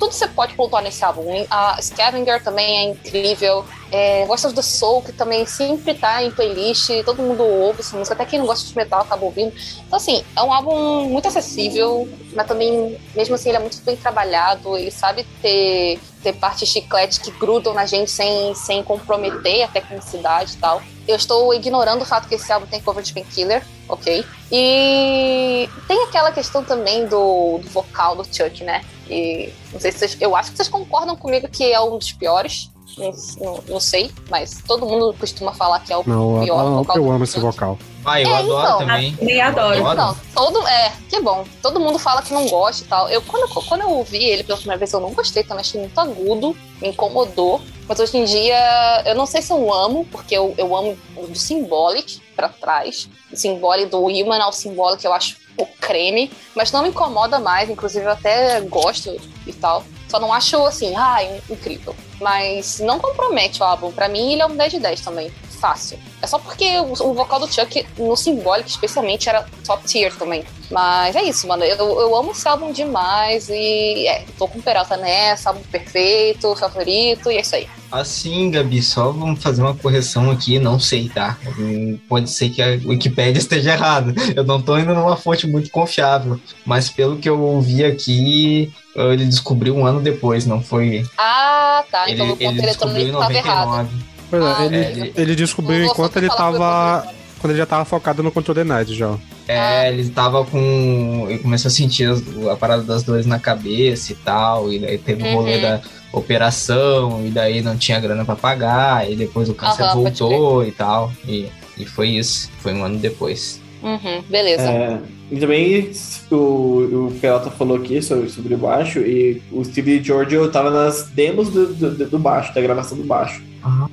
[0.00, 1.22] tudo você pode pontuar nesse álbum.
[1.50, 3.64] A Scavenger também é incrível.
[3.92, 4.24] É,
[4.54, 8.38] the Soul, que também sempre tá em playlist, todo mundo ouve essa música, até quem
[8.38, 9.52] não gosta de metal acaba ouvindo.
[9.86, 13.96] Então, assim, é um álbum muito acessível, mas também, mesmo assim, ele é muito bem
[13.96, 19.68] trabalhado, ele sabe ter, ter partes chiclete que grudam na gente sem, sem comprometer a
[19.68, 20.80] tecnicidade e tal.
[21.08, 24.24] Eu estou ignorando o fato que esse álbum tem cover de Painkiller, ok?
[24.52, 28.82] E tem aquela questão também do, do vocal do Chuck, né?
[29.10, 32.12] E não sei se vocês, eu acho que vocês concordam comigo que é um dos
[32.12, 32.70] piores.
[32.98, 36.74] Não, não, não sei, mas todo mundo costuma falar que é o Não, pior eu,
[36.74, 37.78] vocal eu amo esse vocal.
[38.04, 39.14] Ah, eu É, adoro então, também.
[39.14, 39.76] também adoro.
[39.78, 40.66] Eu Não, todo.
[40.66, 41.44] É, que bom.
[41.62, 43.08] Todo mundo fala que não gosta e tal.
[43.08, 45.60] Eu, quando, eu- quando eu ouvi ele pela primeira vez, eu não gostei também.
[45.60, 47.60] Achei muito agudo, me incomodou.
[47.88, 51.26] Mas hoje em dia, eu não sei se eu amo, porque eu, eu amo o
[51.28, 53.08] do Symbolic pra trás.
[53.32, 56.30] O Symbolic do Human ao Symbolic eu acho o creme.
[56.54, 57.68] Mas não me incomoda mais.
[57.70, 59.16] Inclusive, eu até gosto
[59.46, 59.84] e tal.
[60.08, 61.94] Só não acho assim, ai, incrível.
[62.20, 63.92] Mas não compromete o álbum.
[63.92, 65.32] Pra mim, ele é um 10 de 10 também.
[65.60, 65.98] Fácil.
[66.22, 70.42] É só porque o, o vocal do Chuck, no Symbolic especialmente, era top tier também.
[70.70, 71.64] Mas é isso, mano.
[71.64, 76.56] Eu, eu amo esse álbum demais e é, tô com o Peralta nessa, álbum perfeito,
[76.56, 77.68] favorito, e é isso aí.
[77.92, 81.36] Assim, Gabi, só vamos fazer uma correção aqui, não sei, tá?
[81.58, 84.14] Hum, Pode ser que a Wikipédia esteja errada.
[84.34, 86.40] Eu não tô indo numa fonte muito confiável.
[86.64, 91.04] Mas pelo que eu ouvi aqui, ele descobriu um ano depois, não foi.
[91.18, 92.08] Ah, tá.
[92.08, 93.90] Ele, então o ponto eletrônico tava errado.
[94.30, 94.30] 99.
[94.30, 97.06] Pois é, Ah, ele, é, ele descobriu Não vou enquanto ele tava.
[97.40, 99.16] Quando ele já tava focado no Control the Night já.
[99.48, 101.26] É, ele tava com.
[101.28, 104.70] Ele começou a sentir as- a parada das dores na cabeça e tal.
[104.70, 105.62] E daí teve o rolê Uhum.
[105.62, 105.80] da
[106.12, 110.70] operação, e daí não tinha grana pra pagar, e depois o câncer pode voltou e
[110.72, 111.12] tal.
[111.26, 111.46] E,
[111.76, 112.50] e foi isso.
[112.60, 113.60] Foi um ano depois.
[113.82, 114.62] Uhum, beleza.
[114.70, 114.98] É,
[115.30, 115.90] e também
[116.30, 121.04] o, o Peralta falou aqui sobre, sobre o baixo, e o Steve Giorgio tava nas
[121.04, 123.42] demos do, do, do baixo, da gravação do baixo.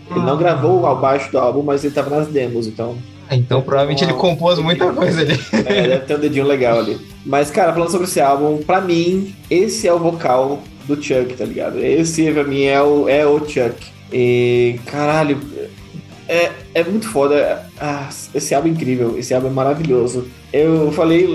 [0.10, 2.96] Ele não gravou o baixo do álbum, mas ele tava nas demos, então
[3.30, 5.40] Então provavelmente ele compôs muita coisa ali.
[5.66, 6.98] é, deve ter um dedinho legal ali.
[7.26, 11.46] Mas, cara, falando sobre esse álbum, pra mim, esse é o vocal do Chuck, tá
[11.46, 11.84] ligado?
[11.84, 13.76] Esse, pra mim, é o, é o Chuck.
[14.12, 15.38] E, caralho,
[16.28, 17.66] é, é muito foda.
[17.80, 20.28] Ah, esse álbum é incrível, esse álbum é maravilhoso.
[20.54, 21.28] Eu falei,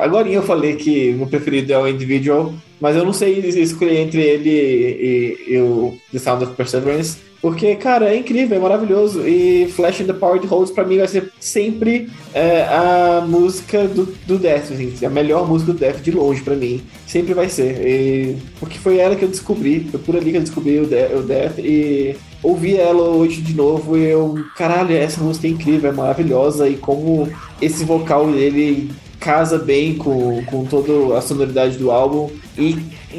[0.00, 4.22] agora eu falei que meu preferido é o Individual, mas eu não sei escolher entre
[4.22, 9.20] ele e, e, e o The Sound of Perseverance, porque, cara, é incrível, é maravilhoso.
[9.28, 14.06] E Flash and the Power Holds pra mim vai ser sempre é, a música do,
[14.26, 16.80] do Death, assim, a melhor música do Death de longe pra mim.
[17.06, 17.86] Sempre vai ser.
[17.86, 21.04] E, porque foi ela que eu descobri, foi por ali que eu descobri o, De
[21.14, 25.90] o Death e ouvi ela hoje de novo e eu, caralho, essa música é incrível,
[25.90, 27.28] é maravilhosa e como
[27.60, 28.90] esse vocal dele
[29.20, 32.30] casa bem com, com toda a sonoridade do álbum.
[32.56, 32.74] E,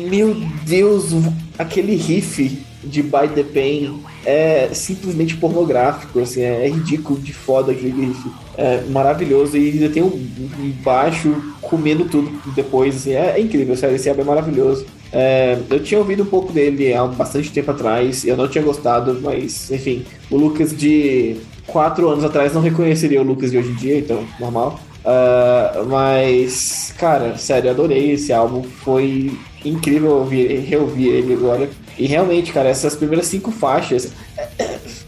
[0.09, 0.35] meu
[0.65, 1.11] Deus,
[1.59, 7.71] aquele riff de By the Pain é simplesmente pornográfico, assim, é, é ridículo de foda
[7.71, 8.31] aquele riff.
[8.57, 13.75] É maravilhoso e ainda tem um, um baixo comendo tudo depois, assim, é, é incrível,
[13.75, 14.85] sério, esse álbum é maravilhoso.
[15.11, 19.19] É, eu tinha ouvido um pouco dele há bastante tempo atrás, eu não tinha gostado,
[19.21, 21.37] mas enfim, o Lucas de
[21.67, 24.79] quatro anos atrás não reconheceria o Lucas de hoje em dia, então normal.
[25.05, 28.63] Uh, mas, cara, sério, adorei esse álbum.
[28.63, 31.69] Foi incrível ouvir, reouvir ele agora.
[31.97, 34.11] E realmente, cara, essas primeiras cinco faixas.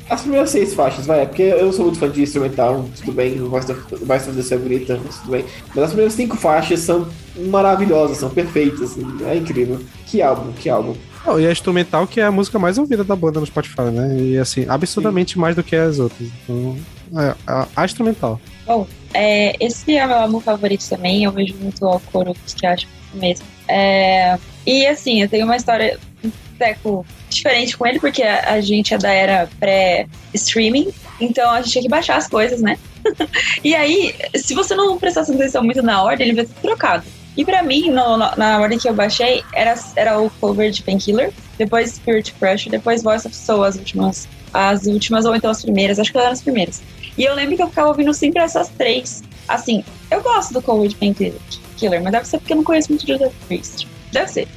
[0.10, 3.38] As primeiras seis faixas, vai, é porque eu sou muito fã de instrumental, tudo bem,
[3.38, 5.44] Voice of the Cell bonita, tudo bem.
[5.76, 9.82] Mas as primeiras cinco faixas são maravilhosas, são perfeitas, assim, é incrível.
[10.06, 10.96] Que álbum, que álbum.
[11.26, 14.18] Oh, e a instrumental que é a música mais ouvida da banda no Spotify, né?
[14.18, 15.40] E assim, absurdamente Sim.
[15.42, 16.30] mais do que as outras.
[16.44, 16.78] Então,
[17.18, 18.40] é, a, a instrumental.
[18.66, 22.88] Bom, é, esse é meu álbum favorito também, eu vejo muito ao coro que acho
[23.14, 23.46] mesmo.
[23.68, 28.62] É, e assim, eu tenho uma história um teco diferente com ele, porque a, a
[28.62, 32.78] gente é da era pré-streaming, então a gente tinha que baixar as coisas, né?
[33.64, 37.06] e aí, se você não prestasse atenção muito na ordem, ele vai ser trocado.
[37.38, 41.32] E para mim, no, na ordem que eu baixei, era, era o cover de Painkiller,
[41.58, 46.00] depois Spirit Crush, depois Voice of Soul, as últimas, as últimas ou então as primeiras,
[46.00, 46.82] acho que eram as primeiras.
[47.16, 49.24] E eu lembro que eu ficava ouvindo sempre essas três.
[49.48, 53.06] Assim, eu gosto do cover de Painkiller, mas deve ser porque eu não conheço muito
[53.06, 53.88] de Judas Priest.
[54.12, 54.48] Deve ser.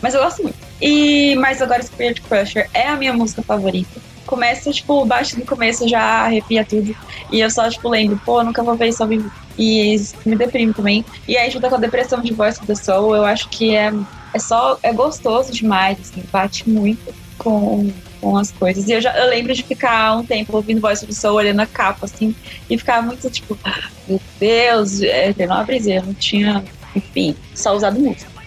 [0.00, 0.67] Mas eu gosto muito.
[0.80, 4.00] E, mas agora Spirit Crusher é a minha música favorita.
[4.26, 6.94] Começa, tipo, baixo do começo já arrepia tudo.
[7.32, 9.30] E eu só, tipo, lembro, pô, nunca vou ver isso ao vivo.
[9.58, 11.04] E me deprime também.
[11.26, 13.92] E aí, junto com a depressão de of the Soul, eu acho que é,
[14.34, 14.78] é só.
[14.82, 17.90] É gostoso demais, assim, bate muito com,
[18.20, 18.86] com as coisas.
[18.86, 21.66] E eu, já, eu lembro de ficar um tempo ouvindo Voice of Soul, olhando a
[21.66, 22.34] capa, assim,
[22.68, 23.58] e ficar muito tipo,
[24.06, 26.62] meu Deus, é, tem uma brisa, eu não tinha,
[26.94, 28.37] enfim, só usado música.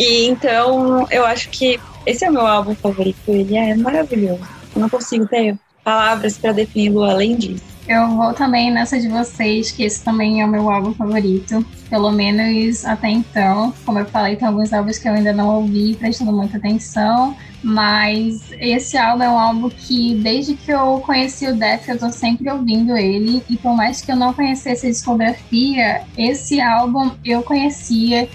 [0.00, 4.40] E então eu acho que esse é o meu álbum favorito, ele é maravilhoso.
[4.74, 7.70] Eu não consigo ter palavras para defini-lo além disso.
[7.86, 11.62] Eu vou também nessa de vocês, que esse também é o meu álbum favorito.
[11.90, 13.74] Pelo menos até então.
[13.84, 17.36] Como eu falei, tem alguns álbuns que eu ainda não ouvi, prestando muita atenção.
[17.62, 22.10] Mas esse álbum é um álbum que, desde que eu conheci o Def, eu tô
[22.10, 23.42] sempre ouvindo ele.
[23.50, 28.28] E por mais que eu não conhecesse a discografia, esse álbum eu conhecia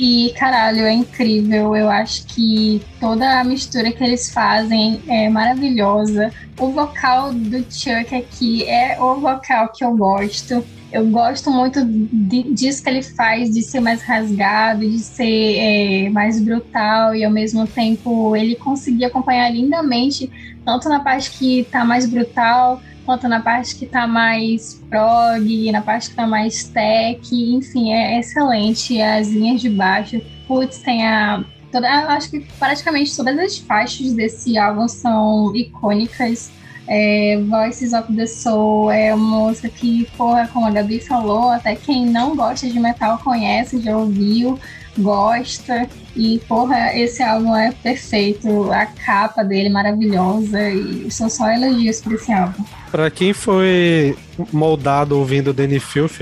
[0.00, 1.76] e, caralho, é incrível.
[1.76, 6.32] Eu acho que toda a mistura que eles fazem é maravilhosa.
[6.58, 10.64] O vocal do Chuck aqui é o vocal que eu gosto.
[10.90, 16.08] Eu gosto muito de, disso que ele faz, de ser mais rasgado, de ser é,
[16.08, 20.30] mais brutal e ao mesmo tempo ele conseguir acompanhar lindamente,
[20.64, 22.80] tanto na parte que tá mais brutal,
[23.28, 29.00] na parte que tá mais prog, na parte que tá mais tech, enfim, é excelente.
[29.00, 31.44] As linhas de baixo, putz, tem a.
[31.72, 36.50] Toda, acho que praticamente todas as faixas desse álbum são icônicas.
[36.88, 41.76] É, Voices of the Soul é uma música que, porra, como a Gabi falou, até
[41.76, 44.58] quem não gosta de metal conhece, já ouviu
[44.98, 45.88] gosta.
[46.16, 48.70] E, porra, esse álbum é perfeito.
[48.72, 50.70] A capa dele é maravilhosa.
[50.70, 52.64] E são só elogios pra esse álbum.
[52.90, 54.16] Pra quem foi
[54.52, 56.20] moldado ouvindo Danny Filth,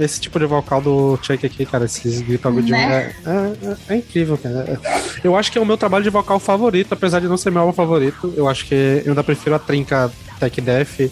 [0.00, 3.12] esse tipo de vocal do Chuck aqui, cara, esses gritos agudinhos, né?
[3.26, 4.80] é, é, é, incrível, cara.
[5.22, 7.62] Eu acho que é o meu trabalho de vocal favorito, apesar de não ser meu
[7.62, 8.32] álbum favorito.
[8.34, 8.74] Eu acho que
[9.04, 10.10] eu ainda prefiro a trinca
[10.40, 11.10] Tech Death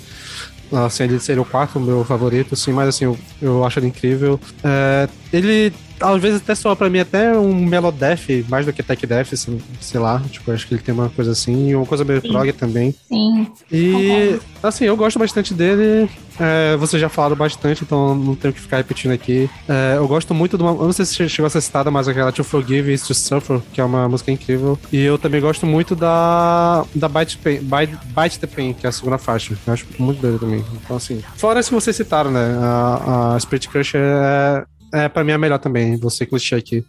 [0.73, 4.41] assim, ele seria o quarto meu favorito, assim, mas assim, eu, eu acho ele incrível.
[4.63, 9.07] É, ele às vezes até soa pra mim até um Melodef, mais do que Tech
[9.07, 12.05] Def, assim, sei lá, tipo, acho que ele tem uma coisa assim, e uma coisa
[12.05, 12.95] meio prog também.
[13.09, 13.47] Sim.
[13.71, 16.09] E, assim, eu gosto bastante dele,
[16.39, 19.49] é, vocês já falaram bastante, então não tenho que ficar repetindo aqui.
[19.69, 22.09] É, eu gosto muito de uma, eu não sei se chegou a ser citada, mas
[22.09, 24.79] aquela To Forgive is To Suffer, que é uma música incrível.
[24.93, 28.89] E eu também gosto muito da, da Bite, Pain, Bite, Bite the Pain, que é
[28.89, 30.65] a segunda faixa, eu acho muito doido também.
[30.85, 34.65] Então, assim, fora as que vocês citaram, né, a, a Spirit Crush é
[34.95, 36.85] é, pra mim é melhor também, você clichê aqui.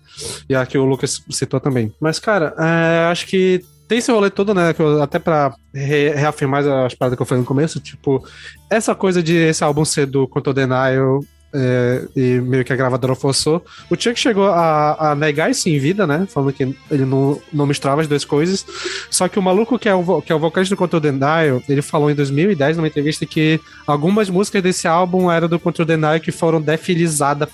[0.47, 1.91] E a que o Lucas citou também.
[1.99, 4.75] Mas, cara, é, acho que tem esse rolê todo, né?
[4.77, 8.23] Eu, até pra re, reafirmar as paradas que eu falei no começo, tipo,
[8.69, 11.21] essa coisa de esse álbum ser do Control Denial
[11.55, 13.63] é, e meio que a gravadora forçou.
[13.89, 16.27] O Chuck chegou a, a negar isso em vida, né?
[16.29, 18.65] Falando que ele não, não misturava as duas coisas.
[19.09, 21.81] Só que o maluco que é o, que é o vocalista do Control Denial, ele
[21.81, 26.31] falou em 2010 numa entrevista que algumas músicas desse álbum eram do Control Denial que
[26.31, 27.49] foram defilizadas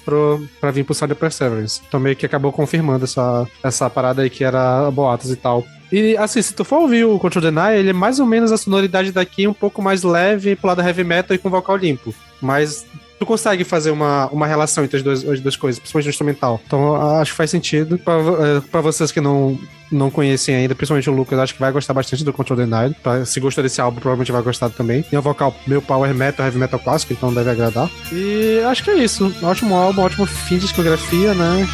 [0.60, 1.82] pra vir pro Sound Perseverance.
[1.88, 5.64] Então meio que acabou confirmando essa, essa parada aí que era boatos e tal.
[5.92, 8.58] E assim, se tu for ouvir o Control Deny, ele é mais ou menos a
[8.58, 12.16] sonoridade daqui um pouco mais leve pro lado heavy metal e com vocal limpo.
[12.42, 12.86] Mas
[13.22, 16.60] tu consegue fazer uma, uma relação entre as duas, as duas coisas, principalmente no instrumental.
[16.66, 18.00] Então acho que faz sentido.
[18.00, 19.60] Pra, é, vocês que não,
[19.92, 22.96] não conhecem ainda, principalmente o Lucas, acho que vai gostar bastante do Control Denied.
[23.04, 25.06] Pra, se gostou desse álbum, provavelmente vai gostar também.
[25.12, 27.92] É um vocal meio power metal, heavy metal clássico, então deve agradar.
[28.12, 29.32] E acho que é isso.
[29.44, 31.68] Ótimo álbum, ótimo fim de discografia, né?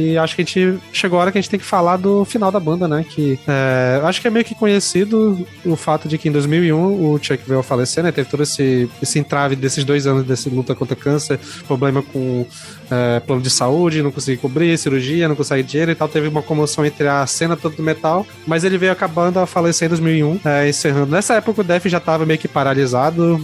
[0.00, 2.24] E acho que a gente chegou a hora que a gente tem que falar do
[2.24, 3.04] final da banda, né?
[3.08, 7.18] Que é, acho que é meio que conhecido o fato de que em 2001 o
[7.20, 8.10] Chuck veio a falecer, né?
[8.10, 12.46] Teve todo esse, esse entrave desses dois anos dessa luta contra câncer, problema com
[12.90, 16.08] é, plano de saúde, não conseguia cobrir, cirurgia, não conseguia dinheiro e tal.
[16.08, 19.86] Teve uma comoção entre a cena toda do metal, mas ele veio acabando a falecer
[19.86, 21.12] em 2001, é, encerrando.
[21.12, 23.40] Nessa época o Def já tava meio que paralisado,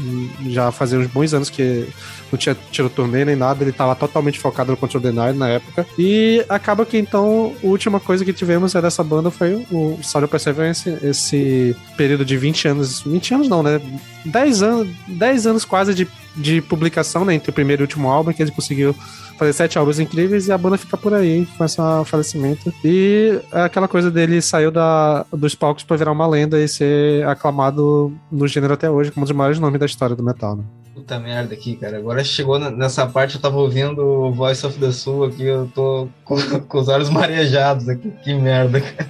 [0.49, 1.87] já fazia uns bons anos que
[2.31, 5.87] não tinha tido turnê nem nada, ele tava totalmente focado no Control Denied na época.
[5.99, 10.29] E acaba que então a última coisa que tivemos é dessa banda foi o Sound
[10.29, 13.81] Perseverance, esse período de 20 anos, 20 anos não, né?
[14.25, 17.35] 10 anos, 10 anos quase de, de publicação, né?
[17.35, 18.95] Entre o primeiro e o último álbum, que ele conseguiu
[19.37, 22.73] fazer sete álbuns incríveis e a banda fica por aí com esse falecimento.
[22.85, 28.13] E aquela coisa dele saiu da, dos palcos para virar uma lenda e ser aclamado
[28.31, 30.57] no gênero até hoje como um dos maiores nomes da história do metal.
[30.57, 30.65] Né?
[31.07, 31.99] Puta merda aqui, cara.
[31.99, 36.09] Agora chegou nessa parte, eu tava ouvindo o Voice of the Sul aqui, eu tô
[36.25, 36.35] com,
[36.67, 38.11] com os olhos marejados aqui.
[38.25, 39.09] Que merda, cara.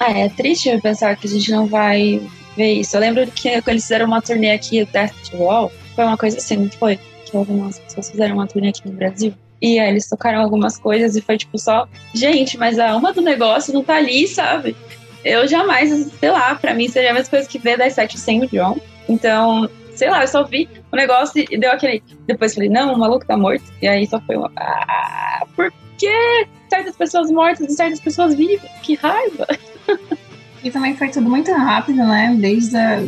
[0.00, 2.20] Ah, é triste pensar que a gente não vai
[2.56, 2.96] ver isso.
[2.96, 6.56] Eu lembro que quando eles fizeram uma turnê aqui, Death Wall, foi uma coisa assim,
[6.56, 6.98] não foi?
[7.24, 9.32] Que algumas pessoas fizeram uma turnê aqui no Brasil.
[9.62, 13.22] E aí eles tocaram algumas coisas e foi tipo só, gente, mas a alma do
[13.22, 14.74] negócio não tá ali, sabe?
[15.24, 15.88] Eu jamais,
[16.18, 18.76] sei lá, pra mim seria a mesma coisa que ver das sete sem o John.
[19.08, 22.02] Então, sei lá, eu só vi o negócio e deu aquele.
[22.26, 23.64] Depois falei, não, o maluco tá morto.
[23.80, 24.50] E aí só foi uma.
[24.56, 28.70] Ah, por que certas pessoas mortas e certas pessoas vivas?
[28.82, 29.46] Que raiva!
[30.64, 32.36] E também foi tudo muito rápido, né?
[32.40, 33.00] Desde a,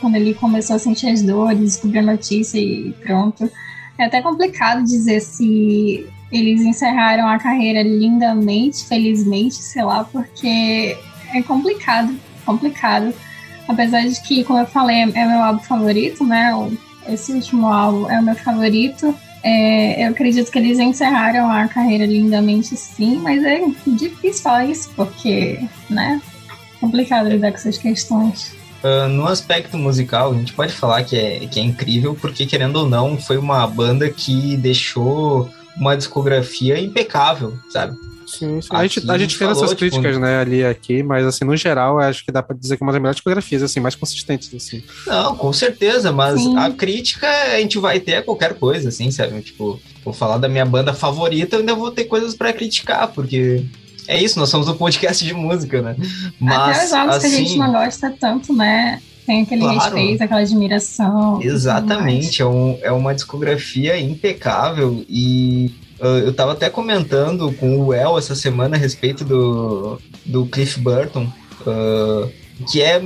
[0.00, 3.48] quando ele começou a sentir as dores, descobriu a notícia e pronto.
[3.96, 10.98] É até complicado dizer se eles encerraram a carreira lindamente, felizmente, sei lá, porque
[11.32, 13.14] é complicado, complicado.
[13.68, 16.52] Apesar de que, como eu falei, é meu álbum favorito, né?
[17.08, 19.14] Esse último álbum é o meu favorito.
[19.42, 24.90] É, eu acredito que eles encerraram a carreira lindamente, sim, mas é difícil falar isso,
[24.96, 25.60] porque,
[25.90, 26.20] né?
[26.80, 28.54] Complicado lidar com essas questões.
[28.82, 32.76] Uh, no aspecto musical, a gente pode falar que é, que é incrível, porque, querendo
[32.76, 37.96] ou não, foi uma banda que deixou uma discografia impecável, sabe?
[38.26, 38.68] Sim, sim.
[38.70, 41.56] A, gente, a gente fez essas tipo, críticas, tipo, né, ali aqui, mas assim, no
[41.56, 44.52] geral, acho que dá pra dizer que é uma das melhores discografias, assim, mais consistentes,
[44.54, 44.82] assim.
[45.06, 46.56] Não, com certeza, mas sim.
[46.56, 49.40] a crítica a gente vai ter a qualquer coisa, assim, sabe?
[49.42, 53.64] Tipo, vou falar da minha banda favorita, eu ainda vou ter coisas para criticar, porque
[54.06, 55.96] é isso, nós somos um podcast de música, né?
[56.38, 59.00] Mas, Até os jogos assim, que a gente assim, não gosta tanto, né?
[59.26, 61.40] Tem aquele claro, respeito, aquela admiração.
[61.42, 68.18] Exatamente, é, um, é uma discografia impecável e eu tava até comentando com o El
[68.18, 71.30] essa semana a respeito do, do Cliff Burton,
[71.66, 72.30] uh,
[72.70, 73.00] que é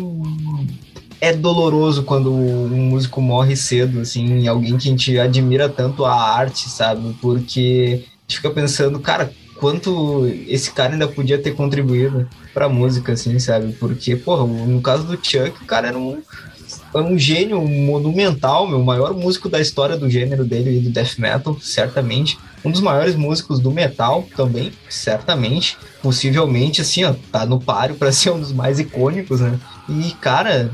[1.20, 6.14] é doloroso quando um músico morre cedo, assim, alguém que a gente admira tanto a
[6.14, 7.16] arte, sabe?
[7.20, 13.12] Porque a gente fica pensando, cara, quanto esse cara ainda podia ter contribuído pra música,
[13.12, 13.72] assim, sabe?
[13.72, 16.22] Porque, porra, no caso do Chuck, o cara era um,
[16.94, 20.90] era um gênio monumental, meu, o maior músico da história do gênero dele e do
[20.90, 22.38] death metal, certamente.
[22.64, 25.76] Um dos maiores músicos do metal também, certamente.
[26.02, 29.58] Possivelmente, assim, ó, tá no páreo para ser um dos mais icônicos, né?
[29.88, 30.70] E, cara,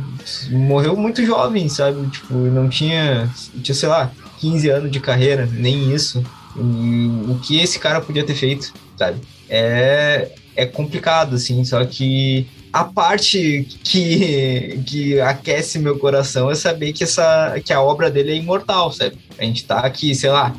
[0.50, 2.08] morreu muito jovem, sabe?
[2.08, 3.30] Tipo, não tinha,
[3.62, 6.24] tinha, sei lá, 15 anos de carreira, nem isso.
[6.56, 9.20] E o que esse cara podia ter feito, sabe?
[9.48, 16.92] É, é complicado, assim, só que a parte que, que aquece meu coração é saber
[16.92, 19.16] que, essa, que a obra dele é imortal, sabe?
[19.38, 20.52] A gente tá aqui, sei lá,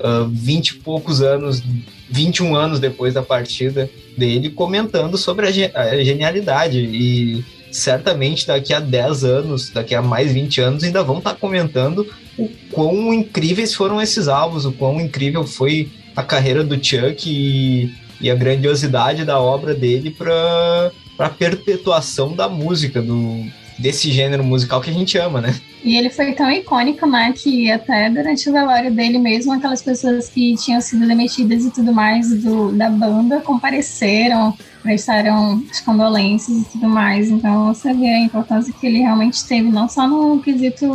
[0.00, 1.62] uh, e poucos anos,
[2.10, 6.80] 21 anos depois da partida dele, comentando sobre a, a genialidade.
[6.80, 11.36] E certamente daqui a 10 anos, daqui a mais 20 anos, ainda vão estar tá
[11.36, 17.30] comentando o quão incríveis foram esses álbuns, o quão incrível foi a carreira do Chuck
[17.30, 23.44] e, e a grandiosidade da obra dele para a perpetuação da música, do,
[23.78, 25.54] desse gênero musical que a gente ama, né?
[25.84, 30.28] E ele foi tão icônico, né, que até durante o velório dele mesmo, aquelas pessoas
[30.28, 36.64] que tinham sido demitidas e tudo mais do, da banda compareceram, prestaram as condolências e
[36.66, 37.30] tudo mais.
[37.30, 40.86] Então você vê a importância que ele realmente teve, não só no quesito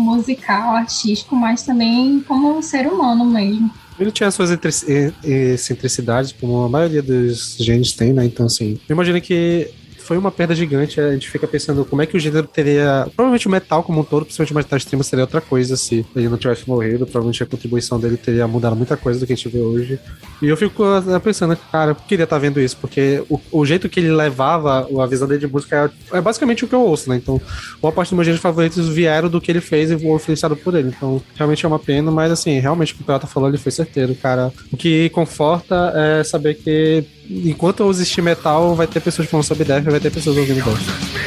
[0.00, 3.68] musical, artístico, mas também como ser humano mesmo.
[3.98, 4.50] Ele tinha suas
[5.24, 8.24] excentricidades, como a maioria dos gênios tem, né?
[8.24, 9.70] Então, assim, eu imagino que
[10.06, 11.00] foi uma perda gigante.
[11.00, 13.06] A gente fica pensando como é que o gênero teria.
[13.14, 16.28] Provavelmente o metal como um todo, principalmente o metal extremo, seria outra coisa se ele
[16.28, 17.04] não tivesse morrido.
[17.06, 19.98] Provavelmente a contribuição dele teria mudado muita coisa do que a gente vê hoje.
[20.40, 23.88] E eu fico eh, pensando, cara, eu queria estar vendo isso, porque o, o jeito
[23.88, 27.10] que ele levava a visão dele de música é, é basicamente o que eu ouço,
[27.10, 27.16] né?
[27.16, 27.40] Então,
[27.80, 30.74] boa parte dos meus gêneros favoritos vieram do que ele fez e foram influenciado por
[30.74, 30.88] ele.
[30.88, 33.72] Então, realmente é uma pena, mas assim, realmente o que o Pelota falou, ele foi
[33.72, 34.52] certeiro, cara.
[34.72, 39.84] O que conforta é saber que enquanto existir metal, vai ter pessoas falando sobre death,
[39.84, 41.26] vai ter pessoas ouvindo death.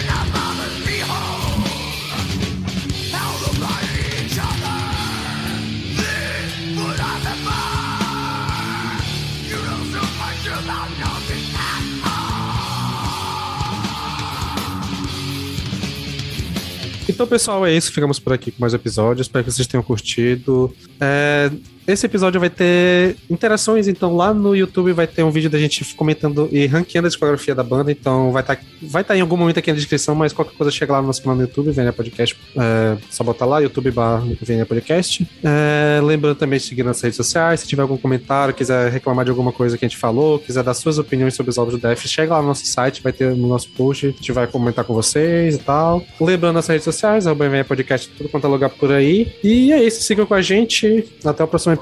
[17.19, 17.91] Então, pessoal, é isso.
[17.91, 19.27] Ficamos por aqui com mais episódios.
[19.27, 20.73] Espero que vocês tenham curtido.
[21.01, 21.51] É,
[21.91, 25.83] esse episódio vai ter interações, então lá no YouTube vai ter um vídeo da gente
[25.95, 29.35] comentando e ranqueando a discografia da banda, então vai estar tá, vai tá em algum
[29.35, 31.91] momento aqui na descrição, mas qualquer coisa chega lá no nosso canal no YouTube, VNA
[31.91, 34.23] Podcast, é, só botar lá, YouTube barra
[34.67, 35.27] Podcast.
[35.43, 39.31] É, lembrando também de seguir nas redes sociais, se tiver algum comentário, quiser reclamar de
[39.31, 42.05] alguma coisa que a gente falou, quiser dar suas opiniões sobre os álbuns do Def,
[42.05, 44.93] chega lá no nosso site, vai ter no nosso post, a gente vai comentar com
[44.93, 46.05] vocês e tal.
[46.21, 49.31] Lembrando nas redes sociais, o VNA Podcast, tudo quanto é lugar por aí.
[49.43, 51.78] E é isso, sigam com a gente, até o próximo episódio.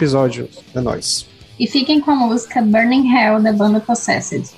[0.75, 1.25] É nóis.
[1.59, 4.51] E fiquem com a música Burning Hell da banda Possessed.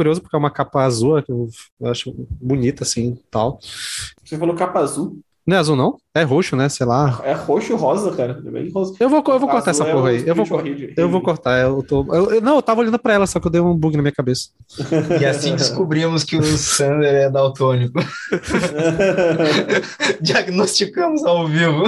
[0.00, 1.46] Curioso porque é uma capa azul, que eu
[1.84, 3.58] acho bonita assim tal.
[4.24, 5.18] Você falou capa azul?
[5.46, 5.98] Não é azul, não?
[6.14, 6.68] É roxo, né?
[6.70, 7.20] Sei lá.
[7.22, 8.40] É roxo e rosa, cara.
[8.46, 8.94] É bem rosa.
[8.98, 10.24] Eu vou, eu vou cortar essa é porra o aí.
[10.26, 10.46] Eu vou,
[10.96, 11.60] eu vou cortar.
[11.60, 13.76] Eu tô, eu- eu- não, eu tava olhando pra ela, só que eu dei um
[13.76, 14.50] bug na minha cabeça.
[15.20, 17.98] E assim descobrimos que o Sander é daltônico.
[20.22, 21.84] Diagnosticamos ao vivo.